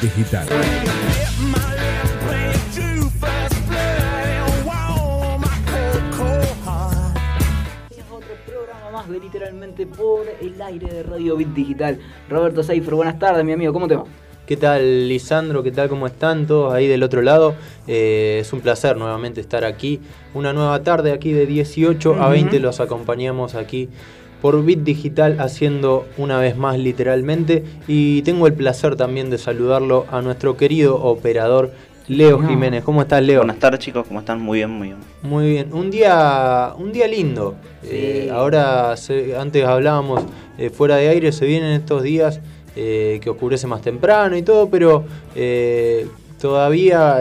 [0.00, 0.46] Digital.
[8.10, 11.98] Otro programa más de literalmente por el aire de Radio Bit Digital.
[12.30, 14.04] Roberto Seifer, buenas tardes, mi amigo, ¿cómo te va?
[14.46, 15.62] ¿Qué tal, Lisandro?
[15.62, 15.88] ¿Qué tal?
[15.88, 17.54] ¿Cómo están todos ahí del otro lado?
[17.86, 20.00] Eh, es un placer nuevamente estar aquí.
[20.34, 23.88] Una nueva tarde aquí de 18 a 20 los acompañamos aquí
[24.40, 30.06] por Bit Digital haciendo una vez más literalmente y tengo el placer también de saludarlo
[30.10, 31.72] a nuestro querido operador
[32.08, 32.48] Leo No.
[32.48, 32.82] Jiménez.
[32.82, 33.38] ¿Cómo estás, Leo?
[33.40, 34.40] Buenas tardes chicos, ¿cómo están?
[34.40, 34.98] Muy bien, muy bien.
[35.22, 37.54] Muy bien, un día, un día lindo.
[37.82, 37.88] Sí.
[37.92, 40.22] Eh, ahora, se- antes hablábamos
[40.58, 42.40] eh, fuera de aire, se vienen estos días
[42.74, 45.04] eh, que oscurece más temprano y todo, pero
[46.40, 47.18] todavía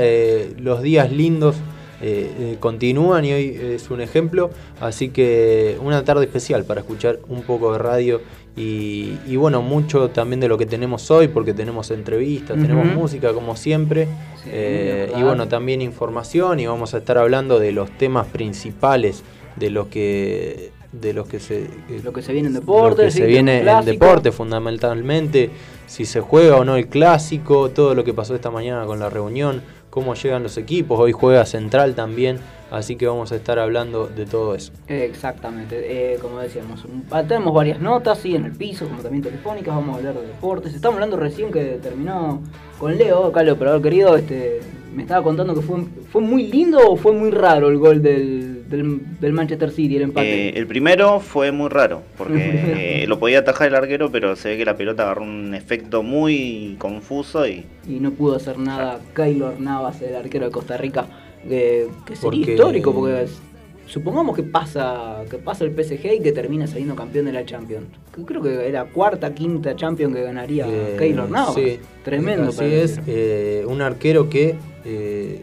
[0.57, 1.55] los días lindos
[2.01, 4.51] eh, eh, continúan y hoy es un ejemplo.
[4.79, 8.21] Así que una tarde especial para escuchar un poco de radio
[8.55, 13.31] y, y bueno, mucho también de lo que tenemos hoy, porque tenemos entrevistas, tenemos música
[13.33, 14.05] como siempre.
[14.43, 19.23] Sí, eh, y bueno, también información y vamos a estar hablando de los temas principales
[19.55, 23.07] de los que de los que se eh, Lo que se viene en deporte, lo
[23.07, 25.51] que se viene en deporte fundamentalmente
[25.85, 29.09] si se juega o no el clásico todo lo que pasó esta mañana con la
[29.09, 32.39] reunión cómo llegan los equipos hoy juega Central también
[32.71, 37.53] así que vamos a estar hablando de todo eso Exactamente, eh, como decíamos, ah, tenemos
[37.53, 40.73] varias notas, sí, en el piso, como también telefónicas, vamos a hablar de deportes.
[40.73, 42.41] Estamos hablando recién que terminó
[42.79, 44.61] con Leo, acá el operador querido, este,
[44.93, 48.58] me estaba contando que fue, fue muy lindo o fue muy raro el gol del,
[48.69, 50.49] del, del Manchester City, el empate.
[50.49, 52.33] Eh, el primero fue muy raro, porque
[53.03, 56.03] eh, lo podía atajar el arquero, pero se ve que la pelota agarró un efecto
[56.03, 61.07] muy confuso y y no pudo hacer nada Keylor Navas, el arquero de Costa Rica,
[61.47, 63.41] que, que sería Porque- histórico, porque es-
[63.87, 67.87] supongamos que pasa que pasa el PSG y que termina saliendo campeón de la Champions.
[68.25, 71.55] Creo que era cuarta, quinta Champions que ganaría Eh, Keylor Navas.
[71.55, 72.49] sí, Tremendo.
[72.49, 75.41] Así para es, eh, un arquero que eh,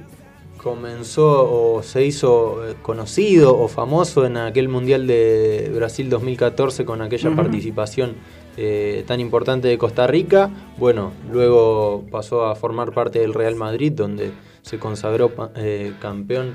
[0.67, 7.03] comenzó o se hizo eh, conocido o famoso en aquel Mundial de Brasil 2014 con
[7.03, 8.17] aquella participación
[8.57, 10.51] eh, tan importante de Costa Rica.
[10.77, 14.33] Bueno, luego pasó a formar parte del Real Madrid donde
[14.63, 16.55] se consagró eh, campeón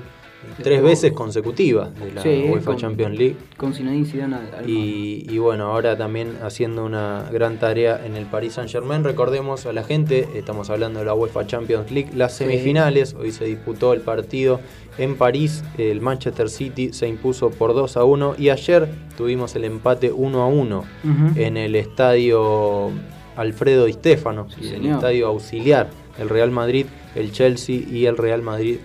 [0.62, 3.36] tres veces consecutivas de la Sí, UEFA con- Champions League.
[3.56, 8.16] Con Zinedine Zidane al- al Y, y bueno, ahora también haciendo una gran tarea en
[8.16, 9.04] el Paris Saint Germain.
[9.04, 12.44] Recordemos a la gente, estamos hablando de la UEFA Champions League, las Sí.
[12.44, 13.14] semifinales.
[13.14, 14.60] Hoy se disputó el partido
[14.98, 15.64] en París.
[15.78, 20.42] El Manchester City se impuso por 2 a 1 y ayer tuvimos el empate 1
[20.42, 21.40] a 1 Ujú.
[21.40, 22.90] en el estadio
[23.36, 25.88] Alfredo Di Stefano, Sí, el estadio auxiliar.
[26.18, 28.76] El Real Madrid, el Chelsea y el Real Madrid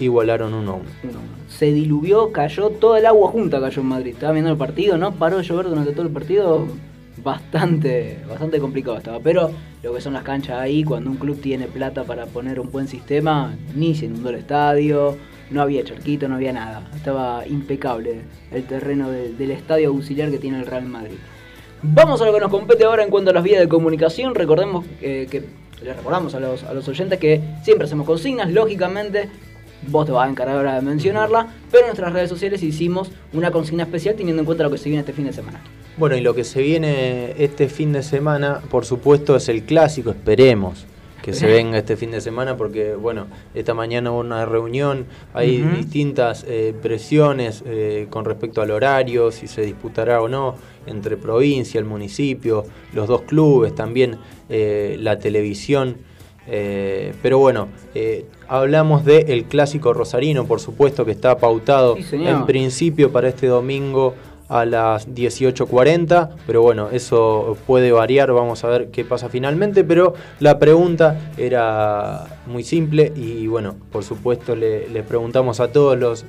[0.00, 0.84] igualaron 1 a 1.
[1.04, 1.18] Uno.
[1.48, 4.12] Se diluvió, cayó, toda el agua junta cayó en Madrid.
[4.14, 6.66] Estaba viendo el partido, no paró de llover durante todo el partido.
[7.22, 9.20] Bastante, bastante complicado estaba.
[9.20, 9.50] Pero
[9.82, 12.88] lo que son las canchas ahí, cuando un club tiene plata para poner un buen
[12.88, 15.16] sistema, ni se inundó el estadio,
[15.50, 16.88] no había charquito, no había nada.
[16.96, 21.16] Estaba impecable el terreno de- del estadio auxiliar que tiene el Real Madrid.
[21.82, 24.34] Vamos a lo que nos compete ahora en cuanto a las vías de comunicación.
[24.34, 25.42] Recordemos eh, que
[25.84, 29.28] les recordamos a los, a los oyentes que siempre hacemos consignas, lógicamente.
[29.88, 33.50] Vos te vas a encargar ahora de mencionarla, pero en nuestras redes sociales hicimos una
[33.50, 35.60] consigna especial teniendo en cuenta lo que se viene este fin de semana.
[35.96, 40.10] Bueno, y lo que se viene este fin de semana, por supuesto, es el clásico.
[40.10, 40.86] Esperemos
[41.22, 45.58] que se venga este fin de semana porque, bueno, esta mañana hubo una reunión, hay
[45.58, 50.56] distintas eh, presiones eh, con respecto al horario, si se disputará o no
[50.86, 55.98] entre provincia, el municipio, los dos clubes, también eh, la televisión.
[56.46, 62.16] Eh, pero bueno, eh, hablamos del el clásico rosarino, por supuesto, que está pautado Sí,
[62.26, 64.14] en principio para este domingo
[64.48, 70.12] a las 18.40, pero bueno, eso puede variar, vamos a ver qué pasa finalmente, pero
[70.40, 76.26] la pregunta era muy simple y bueno, por supuesto le, le preguntamos a todos los,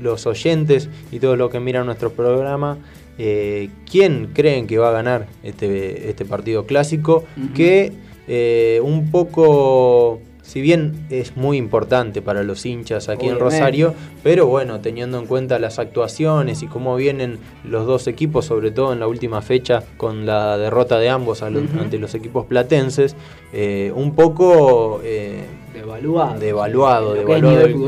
[0.00, 2.78] los oyentes y todos los que miran nuestro programa,
[3.18, 7.24] eh, ¿quién creen que va a ganar este, este partido clásico?
[7.54, 7.92] Que
[8.28, 10.20] eh, un poco...
[10.42, 13.40] Si bien es muy importante para los hinchas aquí en.
[13.40, 18.70] Rosario, pero bueno, teniendo en cuenta las actuaciones y cómo vienen los dos equipos, sobre
[18.70, 23.16] todo en la última fecha con la derrota de ambos ante los equipos platenses,
[23.52, 25.40] eh, un poco eh,
[25.74, 26.38] Devaluado.
[26.38, 27.14] devaluado,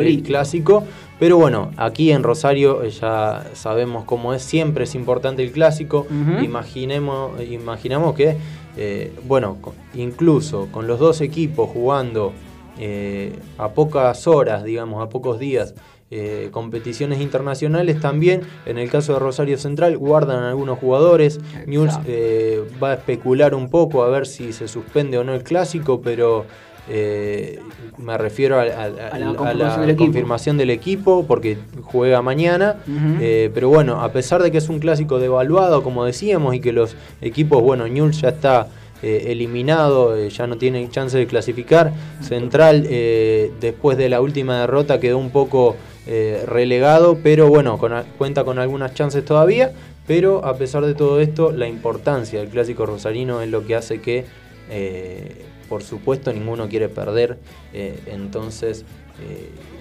[0.01, 0.83] el- clásico.
[1.21, 6.07] Pero bueno, aquí en Rosario ya sabemos cómo es, siempre es importante el clásico.
[6.45, 8.37] Imaginemos, imaginamos que,
[8.77, 9.59] eh, bueno,
[9.95, 12.33] incluso con los dos equipos jugando
[12.79, 15.75] eh, a pocas horas, digamos, a pocos días
[16.11, 18.41] eh, competiciones internacionales también.
[18.65, 21.39] En el caso de Rosario Central, guardan algunos jugadores.
[21.67, 25.43] News eh, va a especular un poco a ver si se suspende o no el
[25.43, 26.47] clásico, pero
[26.89, 27.61] eh,
[27.99, 32.77] me refiero a, la, confirmación del equipo porque juega mañana.
[33.55, 36.97] pero bueno, a pesar de que es un clásico devaluado, como decíamos, y que los
[37.21, 38.69] equipos, bueno, News ya está
[39.03, 41.93] eliminado, ya no tiene chance de clasificar.
[42.21, 42.83] Central,
[43.61, 45.77] después de la última derrota, quedó un poco
[46.11, 47.79] eh, relegado, pero bueno,
[48.17, 49.73] cuenta con algunas chances todavía.
[50.07, 54.01] Pero a pesar de todo esto, la importancia del clásico rosarino es lo que hace
[54.01, 54.25] que,
[54.71, 57.39] eh, por supuesto, ninguno quiere perder.
[57.73, 58.85] Eh, entonces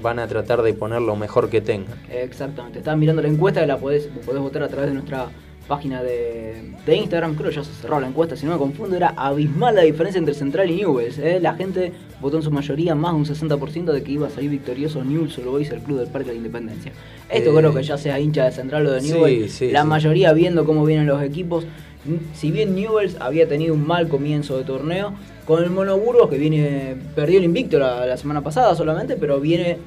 [0.01, 1.95] van a tratar de poner lo mejor que tengan.
[2.11, 2.79] Exactamente.
[2.79, 5.29] Están mirando la encuesta que la podés, podés votar a través de nuestra
[5.67, 9.09] página de, Instagram, creo que ya se cerró la encuesta, si no me confundo, era
[9.09, 11.17] abismal la diferencia entre Central y Newells.
[11.19, 11.39] ¿eh?
[11.41, 11.91] La gente
[12.21, 15.37] votó en su mayoría más de un 60% de que iba a salir victorioso Newells
[15.37, 16.93] o lo Boys el club del Parque de la Independencia.
[17.29, 20.85] Esto creo que ya sea hincha de Central o de Newells, la mayoría viendo cómo
[20.85, 21.65] vienen los equipos.
[22.33, 25.13] Si bien Newells había tenido un mal comienzo de torneo,
[25.47, 25.97] con el Mono
[26.29, 29.77] que viene perdió el invicto la semana pasada solamente, pero viene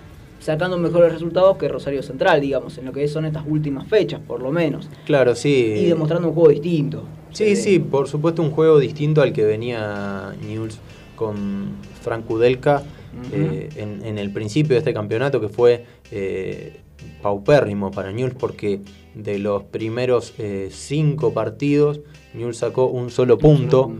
[0.41, 4.43] sacando mejores resultados que Rosario Central, digamos, en lo que son estas últimas fechas, por
[4.43, 4.89] lo menos.
[5.05, 5.75] Claro, sí.
[5.77, 7.05] Y demostrando un juego distinto.
[7.31, 10.79] Sí, eh, sí, por supuesto un juego distinto al que venía News
[11.15, 12.83] con Frank Kudelka
[13.33, 16.81] eh, en, el principio de este campeonato, que fue eh,
[17.23, 18.81] paupérrimo para News porque
[19.15, 20.33] de los primeros
[20.71, 22.01] cinco partidos,
[22.33, 23.93] News sacó un solo punto.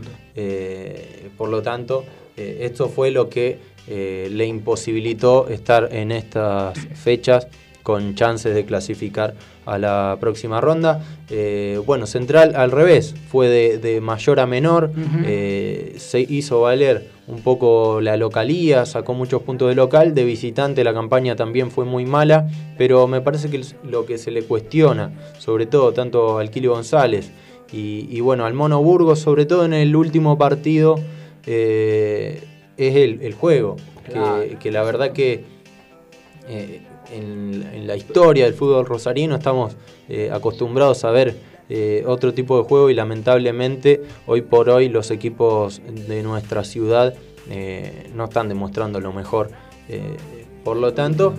[1.37, 2.05] Por lo tanto,
[2.35, 7.47] esto fue lo que eh, le imposibilitó estar en estas fechas
[7.81, 9.33] con chances de clasificar
[9.65, 11.03] a la próxima ronda.
[11.31, 14.91] Eh, bueno, Central al revés, fue de, mayor a menor,
[15.25, 20.83] eh, se hizo valer un poco la localía, sacó muchos puntos de local, de visitante
[20.83, 22.47] la campaña también fue muy mala,
[22.77, 27.31] pero me parece que lo que se le cuestiona, sobre todo tanto al Kili González
[27.73, 30.99] y, bueno, al Mono Burgos, sobre todo en el último partido,
[31.45, 33.77] es el, juego.
[34.59, 35.45] Que, la verdad que
[36.47, 36.81] eh,
[37.13, 39.75] en, la historia del fútbol rosarino estamos
[40.07, 41.35] eh, acostumbrados a ver
[41.69, 47.15] eh, otro tipo de juego y lamentablemente hoy por hoy los equipos de nuestra ciudad
[48.13, 49.49] no están demostrando lo mejor.
[50.63, 51.33] por lo tanto,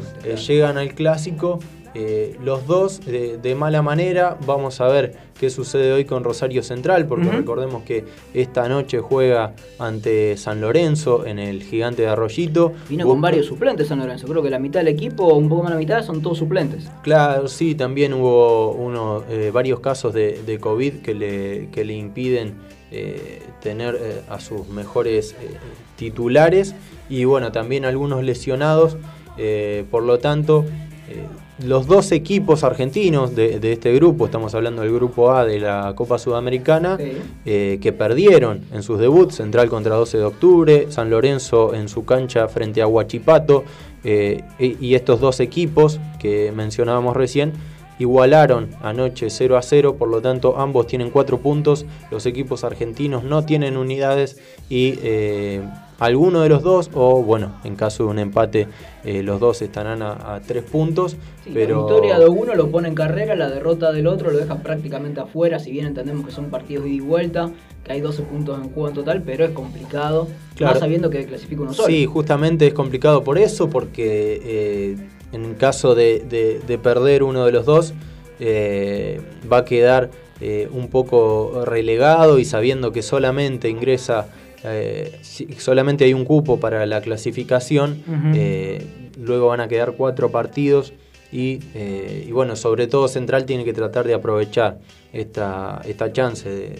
[0.46, 1.60] llegan al clásico
[1.94, 4.38] eh, los dos de, mala manera.
[4.46, 9.54] Vamos a ver qué sucede hoy con Rosario Central, porque recordemos que esta noche juega
[9.78, 12.72] ante San Lorenzo en el gigante de Arroyito.
[12.88, 15.72] Vino con varios suplentes San Lorenzo, creo que la mitad del equipo, un poco más
[15.72, 16.90] de la mitad, son todos suplentes.
[17.02, 22.54] Claro, sí, también hubo uno, eh, varios casos de, COVID que le, que le impiden
[22.90, 25.34] eh, tener a sus mejores
[25.96, 26.74] titulares
[27.08, 28.96] y bueno, también algunos lesionados.
[29.90, 30.64] por lo tanto,
[31.58, 36.18] los dos equipos argentinos de, este grupo, estamos hablando del grupo A de la Copa
[36.18, 36.98] Sudamericana,
[37.44, 42.04] eh, que perdieron en sus debuts, Central contra 12 de octubre, San Lorenzo en su
[42.04, 43.64] cancha frente a Huachipato,
[44.04, 47.52] eh, y estos dos equipos que mencionábamos recién,
[47.98, 53.24] igualaron anoche 0 a 0, por lo tanto ambos tienen 4 puntos, los equipos argentinos
[53.24, 54.38] no tienen unidades
[54.68, 55.62] y eh,
[56.04, 58.68] alguno de los dos, o bueno, en caso de un empate,
[59.04, 61.16] eh, los dos estarán a, 3 puntos.
[61.52, 61.76] pero...
[61.76, 65.20] La victoria de uno lo pone en carrera, la derrota del otro lo deja prácticamente
[65.20, 67.50] afuera, si bien entendemos que son partidos de ida y vuelta,
[67.84, 70.28] que hay 12 puntos en juego en total, pero es complicado,
[70.60, 71.88] más sabiendo que clasifica uno solo.
[71.88, 74.40] Sí, justamente es complicado por eso, porque...
[74.44, 77.94] Eh, en caso de, perder uno de los dos,
[78.38, 84.28] eh, va a quedar eh, un poco relegado y sabiendo que solamente ingresa,
[84.64, 85.18] eh,
[85.58, 88.02] solamente hay un cupo para la clasificación,
[89.18, 90.92] luego van a quedar cuatro partidos
[91.30, 91.60] y,
[92.30, 94.78] bueno, sobre todo Central tiene que tratar de aprovechar
[95.12, 96.74] esta, esta chance de,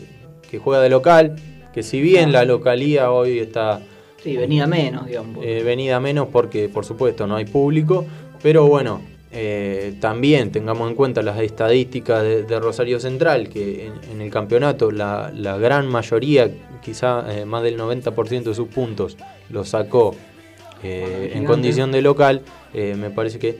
[0.50, 1.36] que juega de local,
[1.72, 3.80] que si bien la localía hoy está...
[4.22, 5.44] Sí, venida menos, digamos.
[5.44, 8.06] venida menos porque, por supuesto, no hay público,
[8.42, 9.00] pero bueno,
[9.34, 15.30] eh, también tengamos en cuenta las estadísticas de, Rosario Central, que en, el campeonato la,
[15.58, 16.50] gran mayoría,
[16.82, 19.16] quizá eh, más del 90% de sus puntos,
[19.48, 20.14] lo sacó
[20.82, 22.42] eh, en condición de local.
[22.74, 23.58] me parece que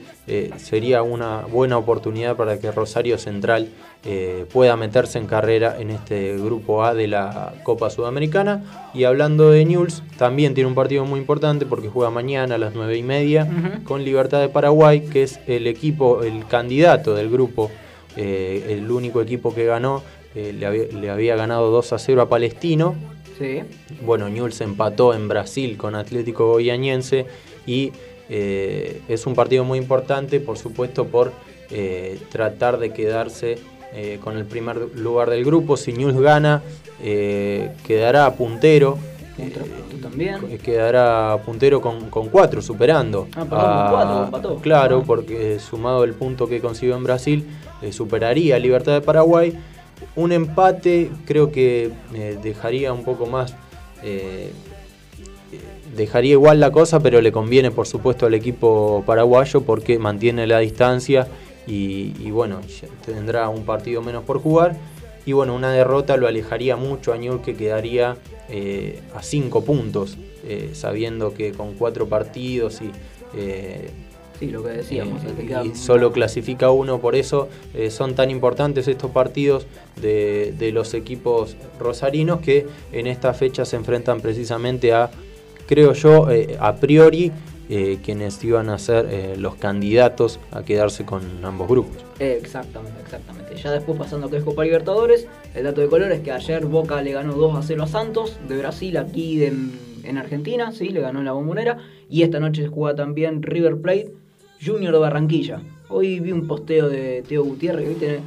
[0.57, 3.69] sería una buena oportunidad para que Rosario Central
[4.05, 8.89] eh, pueda meterse en carrera en este grupo A de la Copa Sudamericana.
[8.93, 12.73] Y hablando de Newell's, también tiene un partido muy importante porque juega mañana a las
[12.73, 13.47] 9 y media
[13.85, 17.71] con Libertad de Paraguay, que es el equipo, el candidato del grupo,
[18.17, 20.03] eh, el único equipo que ganó.
[20.35, 22.95] Eh, le, había, ganado 2 a 0 a Palestino.
[24.05, 27.25] Bueno, Newell's empató en Brasil con Atlético Goianiense
[27.65, 27.93] y
[28.29, 31.31] eh, es un partido muy importante, por supuesto, por
[32.31, 33.57] tratar de quedarse
[33.93, 35.77] eh, con el primer lugar del grupo.
[35.77, 36.61] Si News gana,
[37.01, 38.97] quedará puntero.
[40.01, 40.57] también.
[40.59, 43.27] Quedará puntero con, con cuatro, superando.
[43.35, 45.03] Ah, cuatro, Claro, ah.
[45.05, 47.45] porque sumado el punto que consiguió en Brasil,
[47.91, 49.57] superaría a Libertad de Paraguay.
[50.15, 51.91] Un empate creo que
[52.41, 53.55] dejaría un poco más
[55.95, 60.59] dejaría igual la cosa, pero le conviene por supuesto al equipo paraguayo porque mantiene la
[60.59, 61.27] distancia
[61.65, 62.61] y, bueno,
[63.05, 64.75] tendrá un partido menos por jugar.
[65.25, 68.17] Y bueno, una derrota lo alejaría mucho a New que quedaría
[68.49, 72.91] eh, a cinco puntos, eh, sabiendo que con cuatro partidos y...
[73.35, 73.89] Eh,
[74.37, 75.21] sí, lo que decíamos.
[75.63, 77.47] y solo clasifica uno, por eso
[77.89, 79.65] son tan importantes estos partidos
[80.01, 85.09] de, de los equipos rosarinos que en esta fecha se enfrentan precisamente a
[85.65, 86.27] creo yo,
[86.59, 87.31] a priori,
[87.75, 92.05] eh, quienes iban a ser eh, los candidatos a quedarse con ambos grupos.
[92.19, 93.55] Exactamente, exactamente.
[93.55, 96.67] Ya después pasando a que es Copa Libertadores, el dato de color es que ayer
[96.67, 101.01] Boca le ganó 2 a 0 a Santos de Brasil aquí en Argentina, sí, le
[101.01, 101.79] ganó en la bombonera.
[102.11, 104.13] Y esta noche se juega también River Plate
[104.63, 105.59] Junior de Barranquilla.
[105.89, 108.19] Hoy vi un posteo de Teo Gutiérrez, ¿viste?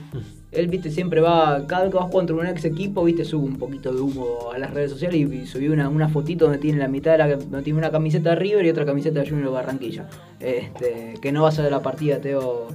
[0.52, 3.58] Él, viste, siempre va, cada vez que vas contra un ex equipo, viste, sube un
[3.58, 6.88] poquito de humo a las redes sociales y, subió una, una fotito donde tiene la
[6.88, 10.08] mitad de la, donde tiene una camiseta de River y otra camiseta de Junior Barranquilla.
[10.40, 12.68] Este, que no va a ser de la partida Teo,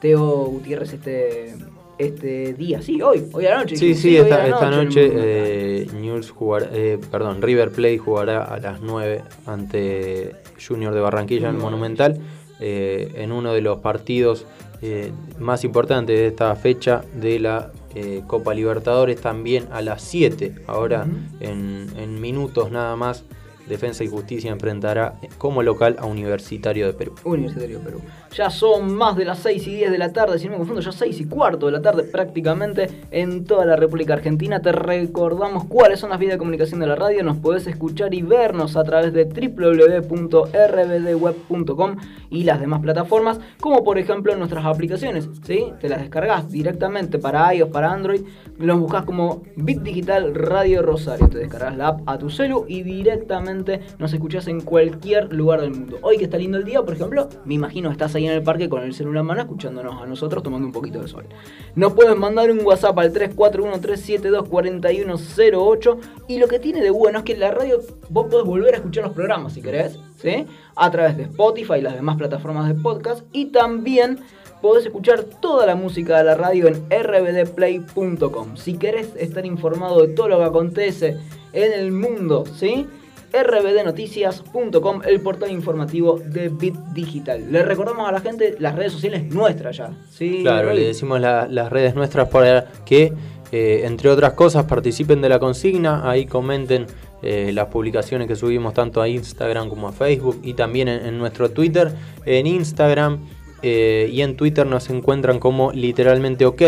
[0.00, 1.54] Teo Gutiérrez este,
[1.98, 3.76] este día, sí, hoy, hoy a la noche.
[3.76, 9.22] Sí, sí, esta, noche, eh, News jugará, eh, perdón, River Play jugará a las 9
[9.46, 12.20] ante Junior de Barranquilla en Monumental,
[12.60, 14.46] eh, en uno de los partidos
[14.82, 20.54] eh, más importante de esta fecha de la eh, Copa Libertadores, también a las 7,
[20.66, 21.06] ahora
[21.40, 23.24] en, en minutos nada más
[23.68, 27.14] Defensa y Justicia enfrentará como local a Universitario de Perú.
[27.24, 28.00] Universitario de Perú.
[28.34, 30.80] Ya son más de las 6 y 10 de la tarde, si no me confundo,
[30.80, 34.60] ya 6 y cuarto de la tarde prácticamente en toda la República Argentina.
[34.60, 37.22] Te recordamos cuáles son las vías de comunicación de la radio.
[37.22, 41.96] Nos podés escuchar y vernos a través de www.rbdweb.com
[42.30, 45.28] y las demás plataformas, como por ejemplo nuestras aplicaciones.
[45.44, 45.72] ¿sí?
[45.80, 48.22] Te las descargas directamente para iOS, para Android.
[48.58, 51.28] Los buscas como Bit Digital Radio Rosario.
[51.28, 53.57] Te descargas la app a tu celu y directamente
[53.98, 55.98] nos escuchás en cualquier lugar del mundo.
[56.02, 58.68] Hoy que está lindo el día, por ejemplo, me imagino estás ahí en el parque
[58.68, 61.26] con el celular en mano escuchándonos a nosotros tomando un poquito de sol.
[61.74, 65.98] Nos puedes mandar un WhatsApp al 341-372-4108
[66.28, 68.76] y lo que tiene de bueno es que en la radio vos podés volver a
[68.78, 70.46] escuchar los programas si querés, ¿sí?
[70.76, 74.20] A través de Spotify y las demás plataformas de podcast y también
[74.60, 78.56] podés escuchar toda la música de la radio en rbdplay.com.
[78.56, 81.16] Si querés estar informado de todo lo que acontece
[81.52, 82.86] en el mundo, ¿sí?
[83.32, 87.50] rbdnoticias.com, el portal informativo de Bit Digital.
[87.50, 89.90] Le recordamos a la gente las redes sociales nuestras ya.
[90.10, 90.40] ¿sí?
[90.42, 93.12] Claro, le decimos las redes nuestras para que,
[93.52, 96.86] eh, entre otras cosas, participen de la consigna, ahí comenten
[97.20, 101.50] eh, las publicaciones que subimos tanto a Instagram como a Facebook y también en, nuestro
[101.50, 101.92] Twitter.
[102.24, 103.26] En Instagram
[103.62, 106.62] eh, y en Twitter nos encuentran como literalmente ok,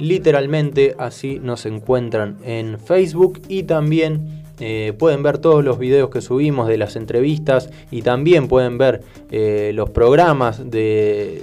[0.00, 6.20] literalmente así nos encuentran en Facebook y también eh, pueden ver todos los videos que
[6.20, 9.02] subimos de las entrevistas y también pueden ver
[9.32, 11.42] eh, los programas de,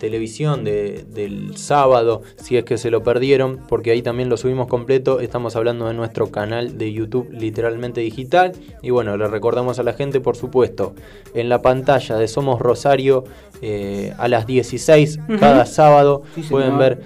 [0.00, 5.20] televisión del sábado si es que se lo perdieron, porque ahí también lo subimos completo.
[5.20, 8.50] Estamos hablando de nuestro canal de YouTube literalmente digital.
[8.82, 10.96] Y bueno, le recordamos a la gente, por supuesto,
[11.34, 13.22] en la pantalla de Somos Rosario
[13.62, 17.02] eh, a las 16 cada sábado pueden ver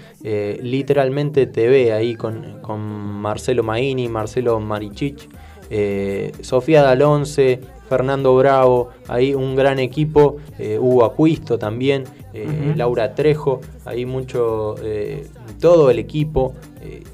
[0.63, 5.29] literalmente TV ahí con, con Marcelo Maini, Marcelo Marichich.
[5.75, 13.15] Eh, Sofía Dalonce, Fernando Bravo, ahí un gran equipo, eh, Hugo Acuisto también, eh, Laura
[13.15, 14.75] Trejo, ahí mucho,
[15.61, 16.53] todo el equipo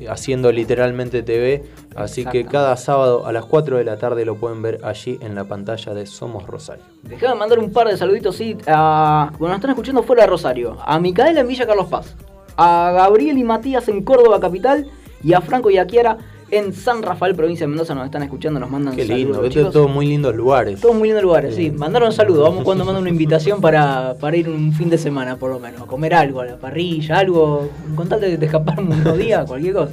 [0.08, 4.60] haciendo literalmente TV, así que cada sábado a las 4 de la tarde lo pueden
[4.60, 6.82] ver allí en la pantalla de Somos Rosario.
[7.04, 10.78] Déjame mandar un par de saluditos, sí, a, bueno, nos están escuchando fuera de Rosario,
[10.84, 12.16] a Micaela en Villa Carlos Paz,
[12.56, 14.90] a Gabriel y Matías en Córdoba Capital
[15.22, 16.18] y a Franco y a Kiara
[16.50, 19.72] en San Rafael, provincia de Mendoza, nos están escuchando, nos mandan Qué lindo, saludos.
[19.72, 20.80] todos muy lindos lugares.
[20.80, 21.70] Todos muy lindos lugares, sí.
[21.70, 22.48] Mandaron saludos.
[22.48, 25.82] Vamos cuando mandan una invitación para, para ir un fin de semana, por lo menos,
[25.82, 29.92] a comer algo, a la parrilla, algo, con tal de, escapar un día, cualquier cosa.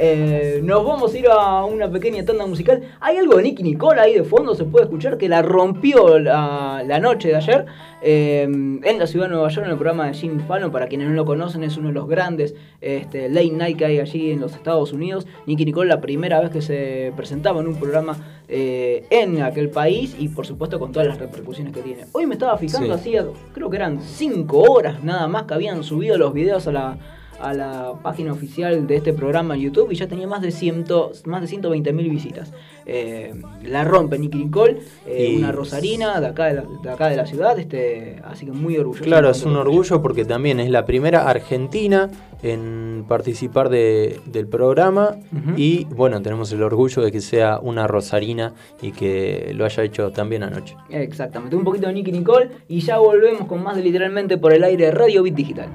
[0.00, 2.82] Eh, nos vamos a ir a una pequeña tanda musical.
[3.00, 6.84] Hay algo de Nicky Nicole ahí de fondo, se puede escuchar que la rompió la,
[6.86, 7.66] la noche de ayer
[8.00, 10.70] eh, en la ciudad de Nueva York, en el programa de Jimmy Fallon.
[10.70, 13.98] Para quienes no lo conocen, es uno de los grandes este, late night que hay
[13.98, 15.26] allí en los Estados Unidos.
[15.46, 20.14] Nicky Nicole, la primera vez que se presentaba en un programa eh, en aquel país
[20.18, 22.04] y por supuesto con todas las repercusiones que tiene.
[22.12, 22.92] Hoy me estaba fijando, Sí.
[22.92, 26.98] hacía, creo que eran 5 horas nada más que habían subido los videos a la,
[27.40, 30.84] a la página oficial de este programa en YouTube y ya tenía más de, 100,
[31.26, 32.52] más de 120 mil visitas.
[32.86, 37.08] Eh, la rompe Nicky Nicole, eh, Y- una rosarina de acá de, la, de acá
[37.08, 39.04] de la ciudad, este, así que muy orgulloso.
[39.04, 42.10] Claro, es un orgullo porque también es la primera argentina
[42.42, 45.16] en participar de- del programa
[45.56, 50.10] y bueno, tenemos el orgullo de que sea una rosarina y que lo haya hecho
[50.12, 50.76] también anoche.
[50.88, 54.64] Exactamente, un poquito de Nicky Nicole y ya volvemos con más de literalmente por el
[54.64, 55.68] aire de Radio Bit Digital.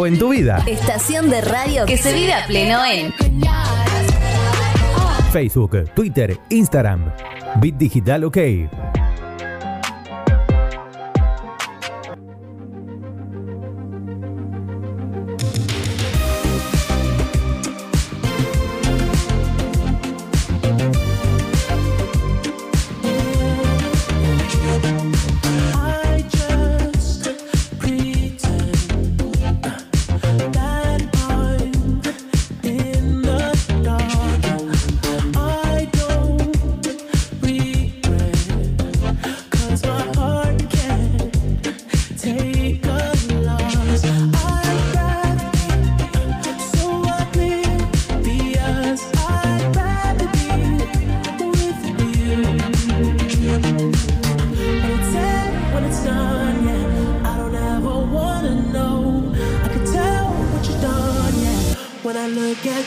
[0.00, 0.62] O en tu vida.
[0.66, 3.12] Estación de radio que se vive a pleno en
[5.30, 7.12] Facebook, Twitter, Instagram.
[7.60, 8.38] Bit Digital OK.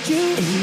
[0.09, 0.62] You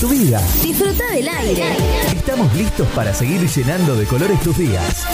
[0.00, 0.40] Tu vida.
[0.62, 1.76] Disfruta del aire.
[2.16, 5.06] Estamos listos para seguir llenando de colores tus días.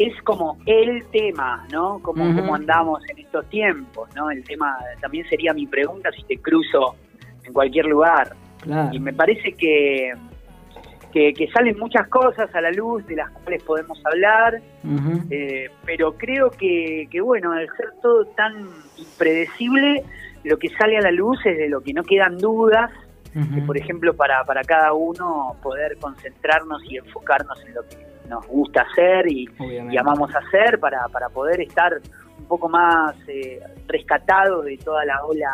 [0.00, 1.98] es como el tema, ¿no?
[2.00, 4.30] Como, como andamos en estos tiempos, ¿no?
[4.30, 6.96] El tema también sería mi pregunta si te cruzo
[7.44, 8.34] en cualquier lugar.
[8.62, 8.88] Claro.
[8.94, 10.14] Y me parece que,
[11.12, 14.62] que, que salen muchas cosas a la luz de las cuales podemos hablar,
[15.28, 20.02] eh, pero creo que, que, bueno, al ser todo tan impredecible,
[20.44, 22.90] lo que sale a la luz es de lo que no quedan dudas,
[23.32, 28.46] que por ejemplo para, para cada uno poder concentrarnos y enfocarnos en lo que nos
[28.46, 29.46] gusta hacer y,
[29.90, 31.92] y amamos hacer para, para poder estar
[32.38, 35.52] un poco más eh, rescatados de toda la ola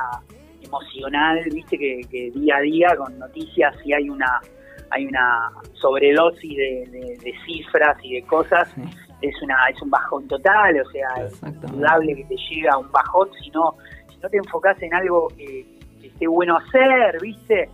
[0.62, 4.40] emocional, viste que, que día a día con noticias y hay una
[4.90, 8.82] hay una sobredosis de, de- de cifras y de cosas, Sí.
[9.22, 13.28] es una es un bajón total, o sea, es indudable que te llega un bajón
[13.42, 13.74] si no,
[14.10, 15.66] si no te enfocás en algo que,
[16.00, 17.68] que esté bueno hacer, viste,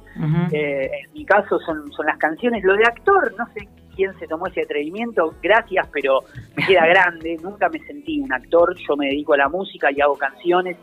[0.53, 2.65] eh, en mi caso son, son las canciones.
[2.65, 6.21] Lo de actor, no sé quién se tomó ese atrevimiento, gracias, pero
[6.57, 7.37] me queda grande.
[7.43, 8.75] Nunca me sentí un actor.
[8.89, 10.77] Yo me dedico a la música y hago canciones.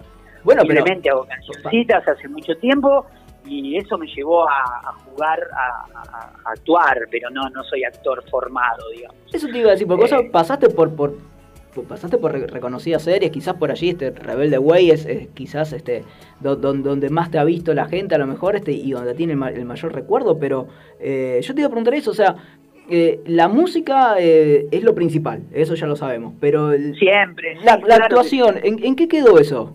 [0.43, 3.05] Bueno, Simplemente hago cancioncitas hace mucho tiempo
[3.45, 7.83] y eso me llevó a, a jugar, a, a- a actuar, pero no, no soy
[7.83, 9.17] actor formado, digamos.
[9.33, 10.29] eso te iba a decir, porque vos Eh.
[10.31, 11.17] pasaste por, por,
[11.73, 15.71] por- pasaste por re- reconocidas series, quizás por allí, este Rebelde Way es, es quizás
[15.73, 16.03] este
[16.41, 19.13] do- don- donde más te ha visto la gente a lo mejor este y donde
[19.15, 20.67] tiene el, ma- el mayor recuerdo, pero
[20.99, 22.35] eh, yo te iba a preguntar eso, o sea,
[22.89, 27.55] eh, la música eh, es lo principal, eso ya lo sabemos, pero el- Siempre.
[27.55, 29.73] la, sí, la claro que actuación, ¿en, en qué quedó eso?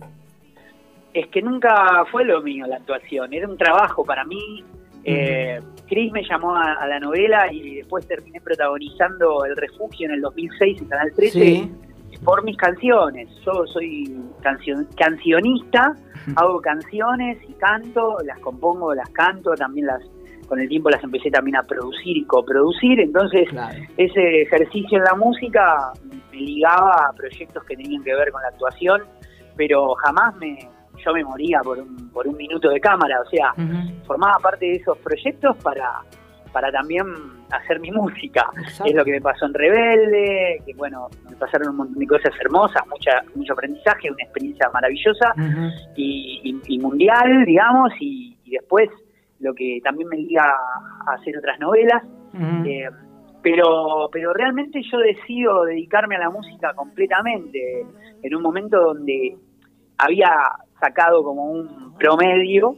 [1.12, 4.64] es que nunca fue lo mío la actuación, era un trabajo para mí.
[5.05, 10.14] Eh, Chris me llamó a, a la novela y después terminé protagonizando El Refugio en
[10.14, 11.70] el 2006 en Canal 13 Sí.
[12.24, 13.29] por mis canciones.
[13.46, 15.94] Yo soy cancion- cancionista,
[16.35, 20.03] hago canciones y canto, las compongo, las canto, también las
[20.48, 23.78] con el tiempo las empecé también a producir y coproducir, entonces Claro.
[23.96, 25.92] ese ejercicio en la música
[26.30, 29.02] me ligaba a proyectos que tenían que ver con la actuación,
[29.57, 30.59] pero jamás me
[31.04, 33.52] yo me moría por un, por un minuto de cámara, o sea,
[34.07, 35.90] formaba parte de esos proyectos para,
[36.52, 37.04] para también
[37.50, 38.46] hacer mi música.
[38.59, 38.85] Exacto.
[38.90, 42.33] Es lo que me pasó en Rebelde, que bueno, me pasaron un montón de cosas
[42.40, 45.35] hermosas, mucha, mucho aprendizaje, una experiencia maravillosa
[45.96, 48.88] y, y- y mundial, digamos, y, y después
[49.44, 52.02] lo que también me liga a hacer otras novelas.
[52.66, 52.88] Eh,
[53.42, 57.87] pero, pero realmente yo decido dedicarme a la música completamente.
[58.22, 59.37] En un momento donde
[59.98, 60.30] había
[60.80, 62.74] sacado como un promedio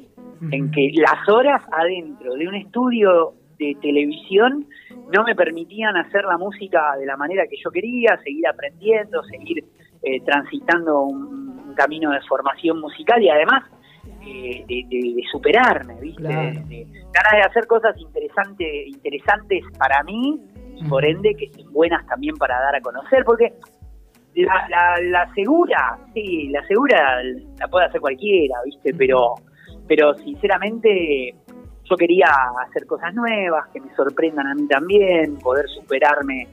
[0.51, 4.67] en que las horas adentro de un estudio de televisión
[5.15, 9.65] no me permitían hacer la música de la manera que yo quería, seguir aprendiendo, seguir
[10.03, 13.65] eh, transitando un, un camino de formación musical y además
[14.33, 16.23] de, de- de superarme, ¿viste?
[16.23, 16.61] Claro.
[16.69, 20.41] Ganas de hacer cosas interesante, interesantes para mí
[20.77, 23.53] y por ende que buenas también para dar a conocer, porque
[24.35, 27.23] la, la, la segura, sí, la segura
[27.59, 28.93] la puede hacer cualquiera, ¿viste?
[28.95, 29.35] Pero,
[29.89, 31.35] pero sinceramente
[31.85, 32.27] yo quería
[32.69, 36.47] hacer cosas nuevas, que me sorprendan a mí también, poder superarme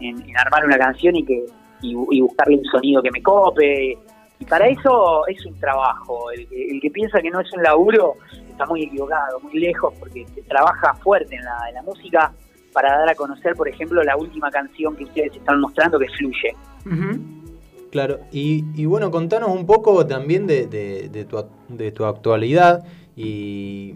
[0.00, 1.44] en, en armar una canción y que
[1.82, 3.98] y, y buscarle un sonido que me cope.
[4.40, 6.30] Y para eso es un trabajo.
[6.32, 8.14] El, que- el que piensa que no es un laburo
[8.50, 12.32] está muy equivocado, muy lejos, porque se trabaja fuerte en la, en la música
[12.72, 16.54] para dar a conocer, por ejemplo, la última canción que ustedes están mostrando que fluye.
[16.84, 17.20] Ujú.
[17.92, 22.84] Claro, y, y bueno, contanos un poco también de, de- de tu, de tu actualidad
[23.16, 23.94] y,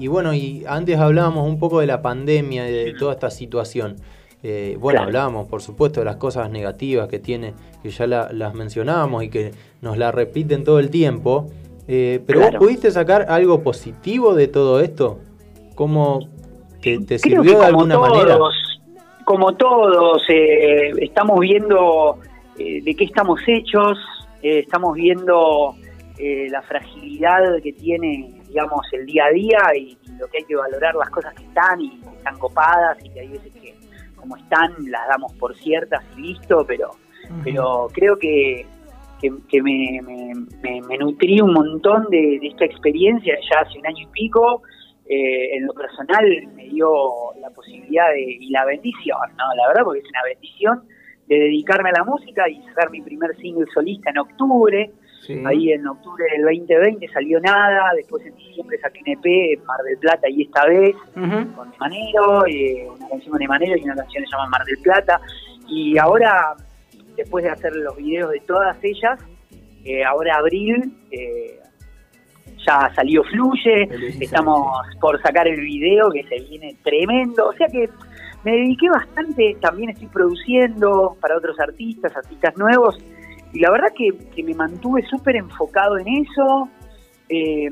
[0.00, 3.94] y bueno, y antes hablábamos un poco de la pandemia y de toda esta situación.
[4.42, 5.06] Eh, bueno, Claro.
[5.08, 9.30] hablábamos por supuesto de las cosas negativas que tiene, que ya la- las mencionábamos y
[9.30, 9.50] que
[9.82, 11.46] nos la repiten todo el tiempo.
[11.88, 12.58] Eh, pero Claro.
[12.58, 15.18] vos pudiste sacar algo positivo de todo esto?
[15.74, 16.20] ¿Cómo
[16.82, 18.38] te, te sirvió de alguna todos, manera?
[19.24, 22.18] Como todos, eh, estamos viendo
[22.58, 23.96] eh, de qué estamos hechos,
[24.42, 25.74] eh, estamos viendo
[26.50, 30.56] la fragilidad que tiene, digamos, el día a día y, y lo que hay que
[30.56, 33.77] valorar, las cosas que están y que están copadas y que hay veces que
[34.18, 36.90] como están las damos por ciertas y listo, pero,
[37.44, 38.66] pero creo que,
[39.20, 43.78] que, que me, me, me- me nutrí un montón de, de esta experiencia ya hace
[43.78, 44.62] un año y pico.
[45.10, 46.22] Eh, en lo personal
[46.54, 46.90] me dio
[47.40, 49.54] la posibilidad de, y la bendición, ¿no?
[49.56, 50.82] La verdad, porque es una bendición
[51.28, 54.90] de dedicarme a la música y sacar mi primer single solista en octubre.
[55.28, 55.42] Sí.
[55.44, 59.78] Ahí en octubre del 2020 salió nada, después en diciembre saqué un EP en Mar
[59.84, 61.54] del Plata y esta vez Ujú.
[61.54, 64.78] con Emanero, eh, una canción con Emanero y una canción que se llama Mar del
[64.78, 65.20] Plata.
[65.68, 66.54] Y ahora,
[67.14, 69.20] después de hacer los videos de todas ellas,
[69.84, 71.60] eh, ahora abril eh,
[72.66, 74.66] ya salió Fluye, El 16, estamos
[74.98, 77.48] por sacar el video que se viene tremendo.
[77.48, 77.86] O sea que
[78.44, 82.98] me dediqué bastante, también estoy produciendo para otros artistas, artistas nuevos.
[83.58, 86.68] Y la verdad que, que me mantuve súper enfocado en eso.
[87.28, 87.68] Eh,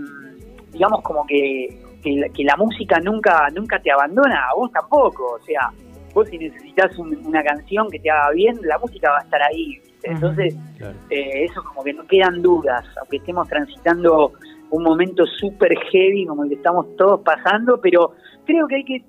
[0.72, 5.34] digamos como que, que, la, que la música nunca nunca te abandona, a vos tampoco.
[5.34, 5.70] O sea,
[6.12, 9.40] vos si necesitas un- una canción que te haga bien, la música va a estar
[9.44, 9.78] ahí.
[9.78, 10.10] ¿viste?
[10.10, 10.96] Entonces, Claro.
[11.10, 14.32] eh, eso como que no quedan dudas, aunque estemos transitando
[14.70, 18.10] un momento súper heavy como el que estamos todos pasando, pero
[18.44, 19.04] creo que hay que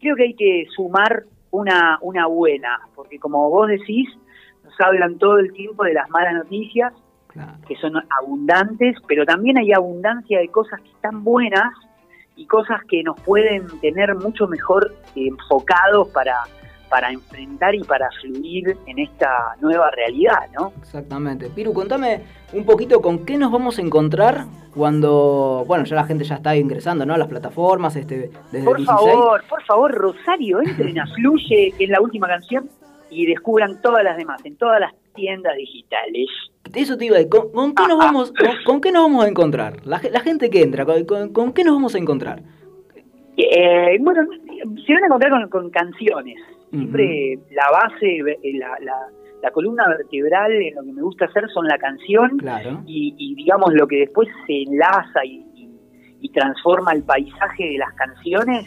[0.00, 4.08] creo que hay que sumar una, una buena, porque como vos decís,
[4.84, 6.92] hablan todo el tiempo de las malas noticias,
[7.28, 7.52] Claro.
[7.68, 11.70] que son abundantes, pero también hay abundancia de cosas que están buenas
[12.34, 16.34] y cosas que nos pueden tener mucho mejor eh, enfocados para,
[16.88, 20.72] para enfrentar y para fluir en esta nueva realidad, ¿no?
[20.78, 21.50] Exactamente.
[21.50, 22.22] Piru, contame
[22.54, 26.54] un poquito con qué nos vamos a encontrar cuando, bueno, ya la gente ya está
[26.56, 27.14] ingresando, ¿no?
[27.14, 29.10] A las plataformas, este, desde Por el 16.
[29.10, 32.68] favor, por favor, Rosario, entren a Fluye, que es la última canción,
[33.10, 36.26] y descubran todas las demás, en todas las tiendas digitales.
[36.74, 39.24] Eso te iba a decir, ¿con, con qué nos vamos, con, con qué nos vamos
[39.24, 39.86] a encontrar?
[39.86, 42.42] La, ge- la gente que entra, ¿con, qué nos vamos a encontrar?
[43.36, 44.22] Eh, bueno,
[44.86, 46.36] se van a encontrar con, canciones.
[46.70, 49.06] Siempre la base, eh, la, la-
[49.42, 52.82] la columna vertebral en lo que me gusta hacer son la canción Claro.
[52.86, 55.70] y, y, digamos lo que después se enlaza y, y-
[56.22, 58.66] y transforma el paisaje de las canciones.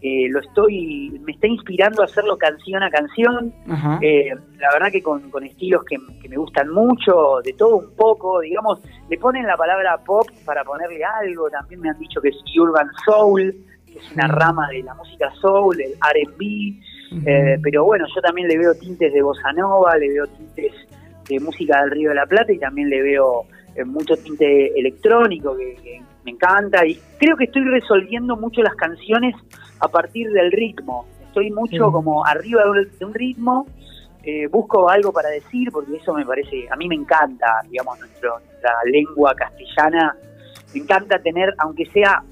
[0.00, 3.52] Eh, lo estoy, me está inspirando a hacerlo canción a canción.
[4.00, 7.94] Eh, la verdad que con, con estilos que, que me gustan mucho, de todo un
[7.96, 12.28] poco, digamos, le ponen la palabra pop para ponerle algo, también me han dicho que
[12.28, 13.54] es urban soul,
[13.86, 16.78] que es una rama de la música soul, el R&B,
[17.26, 20.72] eh, pero bueno, yo también le veo tintes de bossa nova, le veo tintes
[21.28, 25.56] de música del Río de la Plata y también le veo eh, mucho tinte electrónico
[25.56, 26.86] que, que me encanta.
[26.86, 29.34] Y creo que estoy resolviendo mucho las canciones
[29.80, 31.06] a partir del ritmo.
[31.26, 31.92] Estoy mucho Sí.
[31.92, 33.66] como arriba de un, de un ritmo,
[34.24, 38.40] eh, busco algo para decir porque eso me parece, a mí me encanta, digamos, nuestro,
[38.40, 40.16] nuestra lengua castellana,
[40.74, 42.22] me encanta tener, aunque sea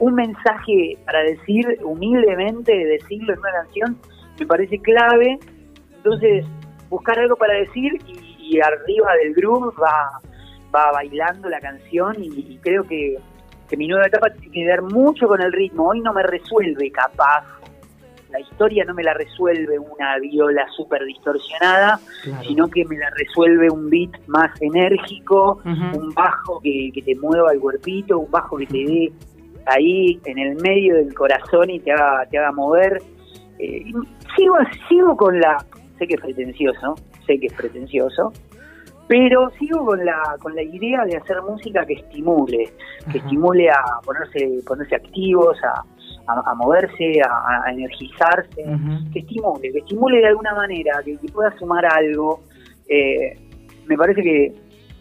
[0.00, 3.98] un mensaje para decir humildemente, decirlo en una canción,
[4.40, 5.38] me parece clave.
[5.96, 6.44] Entonces,
[6.90, 10.20] buscar algo para decir y, y arriba del groove va,
[10.74, 13.16] va bailando la canción y, y creo que,
[13.68, 15.88] que mi nueva etapa tiene que ver mucho con el ritmo.
[15.88, 17.44] Hoy no me resuelve capaz,
[18.30, 22.42] la historia no me la resuelve una viola súper distorsionada, Claro.
[22.44, 27.52] sino que me la resuelve un beat más enérgico, un bajo que, que te mueva
[27.52, 29.12] el cuerpito, un bajo que te dé
[29.66, 33.00] ahí en el medio del corazón y te haga, te haga mover.
[33.58, 33.84] Eh,
[34.36, 34.56] sigo,
[34.88, 35.64] sigo con la,
[35.98, 36.96] sé que es pretencioso,
[37.26, 38.32] sé que es pretencioso,
[39.06, 42.72] pero sigo con la, con la idea de hacer música que estimule,
[43.10, 43.18] que Ajá.
[43.18, 45.82] estimule a ponerse, ponerse activos, a,
[46.32, 48.64] a- a moverse, a, a energizarse,
[49.12, 52.40] que estimule, que estimule de alguna manera, que, que pueda sumar algo.
[52.88, 53.38] Eh,
[53.86, 54.54] me parece que,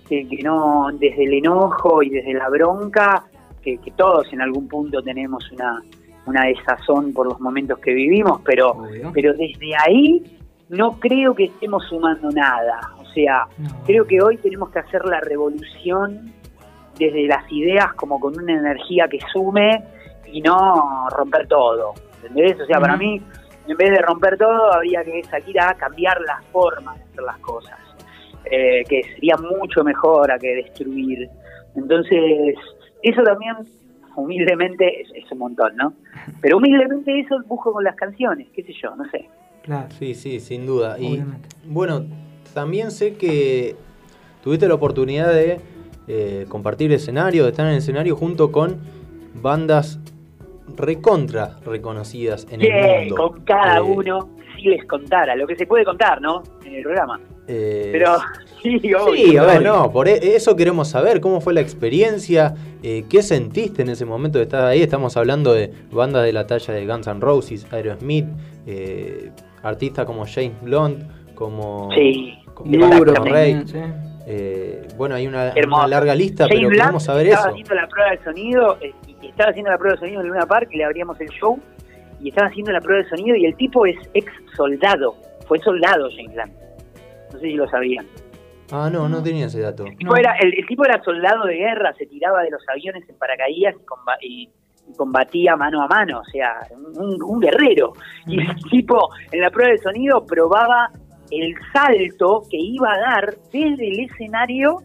[0.10, 3.24] que, que no, desde el enojo y desde la bronca,
[3.62, 5.82] que, que todos en algún punto tenemos una,
[6.26, 9.12] una desazón por los momentos que vivimos, pero, Obvio.
[9.14, 10.22] pero desde ahí
[10.68, 12.82] no creo que estemos sumando nada.
[13.14, 13.70] O sea, No.
[13.86, 16.34] creo que hoy tenemos que hacer la revolución
[16.98, 19.84] desde las ideas como con una energía que sume
[20.32, 21.94] y no romper todo.
[22.24, 22.60] ¿Entendés?
[22.60, 23.22] O sea, para mí,
[23.68, 27.38] en vez de romper todo, habría que salir a cambiar la forma de hacer las
[27.40, 27.78] cosas.
[28.52, 31.30] eh, que sería mucho mejor a que destruir.
[31.78, 32.56] Entonces,
[33.02, 33.56] eso también,
[34.18, 35.94] humildemente, es, es un montón, ¿no?
[36.42, 39.30] Pero humildemente eso busco con las canciones, qué sé yo, no sé.
[39.62, 39.88] Claro.
[39.98, 41.00] Sí, sí, sin duda.
[41.00, 41.48] Y Obviamente.
[41.66, 42.06] bueno,
[42.54, 43.76] también sé que
[44.44, 45.60] tuviste la oportunidad de
[46.08, 48.78] eh, compartir escenario, de estar en el escenario junto con
[49.42, 50.00] bandas
[50.76, 53.16] recontra reconocidas en el mundo.
[53.16, 56.44] con cada Eh, uno, si les contara, lo que se puede contar, ¿no?
[56.66, 57.20] En el programa.
[57.48, 58.16] eh, Pero,
[58.64, 59.14] sí, obvio.
[59.14, 63.22] Sí, a ver, no, por e- eso queremos saber, cómo fue la experiencia, eh, qué
[63.22, 64.82] sentiste en ese momento de estar ahí.
[64.82, 68.26] Estamos hablando de bandas de la talla de Guns N' Roses, Aerosmith,
[69.62, 71.04] artistas como James Blunt,
[71.36, 72.98] como, Sí, como Y Dr.
[72.98, 73.54] duro Ray.
[73.54, 73.80] también, sí.
[74.26, 75.54] Eh, bueno, hay una,
[75.88, 77.50] larga lista, James pero Blunt queremos saber estaba eso.
[77.52, 80.46] haciendo la prueba de sonido, eh, y estaba haciendo la prueba de sonido en Luna
[80.46, 81.60] Park, y le abríamos el show,
[82.22, 85.16] y estaba haciendo la prueba de sonido, y el tipo es ex soldado,
[85.48, 86.54] fue soldado James Blunt.
[87.34, 88.06] No sé si lo sabían.
[88.72, 89.86] Ah, no, no tenía ese dato.
[89.86, 93.08] El tipo, era, el, el tipo era soldado de guerra, se tiraba de los aviones
[93.10, 94.50] en paracaídas y, comba- y-
[94.90, 96.60] y combatía mano a mano, o sea,
[96.96, 97.94] un, un guerrero.
[98.26, 100.90] Y el tipo en la prueba de sonido probaba
[101.42, 104.80] el salto que iba a dar desde el escenario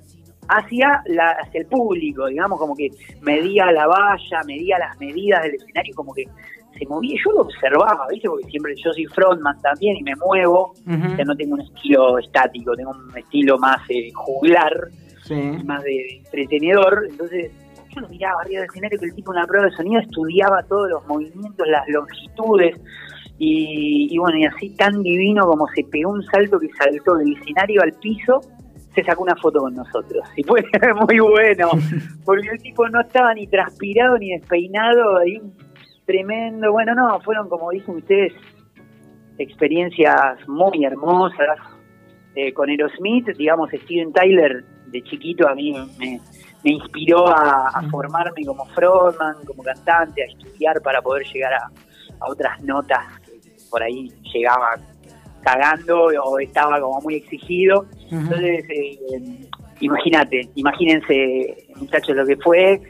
[0.49, 2.91] hacia, la, hacia el público, digamos, como que
[3.21, 6.25] medía la valla, medía las medidas del escenario, como que
[6.79, 7.17] se movía.
[7.25, 8.29] Yo lo observaba, ¿viste?
[8.29, 10.75] Porque siempre yo soy frontman también y me muevo.
[10.87, 14.73] O sea, no tengo un estilo estático, tengo un estilo más eh, juglar,
[15.25, 15.35] Sí.
[15.67, 17.07] más de, entretenedor.
[17.11, 17.53] Entonces,
[17.95, 20.63] yo lo miraba arriba del escenario que el tipo en una prueba de sonido estudiaba
[20.63, 22.77] todos los movimientos, las longitudes.
[23.39, 27.36] Y, y bueno, y así tan divino como se pegó un salto que saltó del
[27.36, 28.41] escenario al piso,
[28.95, 30.28] se sacó una foto con nosotros.
[30.36, 30.64] Y fue
[31.07, 31.70] muy bueno,
[32.24, 35.55] porque el tipo no estaba ni transpirado ni despeinado, ahí un
[36.05, 36.72] tremendo.
[36.72, 38.32] Bueno, no, fueron como dicen ustedes,
[39.39, 41.59] experiencias muy hermosas.
[42.34, 46.20] Eh, con Aerosmith, digamos, Steven Tyler de chiquito a mí me,
[46.64, 51.70] me inspiró a, a formarme como frontman, como cantante, a estudiar para poder llegar a,
[52.20, 53.03] a otras notas
[53.71, 54.77] por ahí llegaba
[55.43, 57.87] cagando o estaba como muy exigido.
[58.11, 59.49] Entonces, eh,
[59.81, 62.81] imagínate, imagínense, muchachos, lo que fue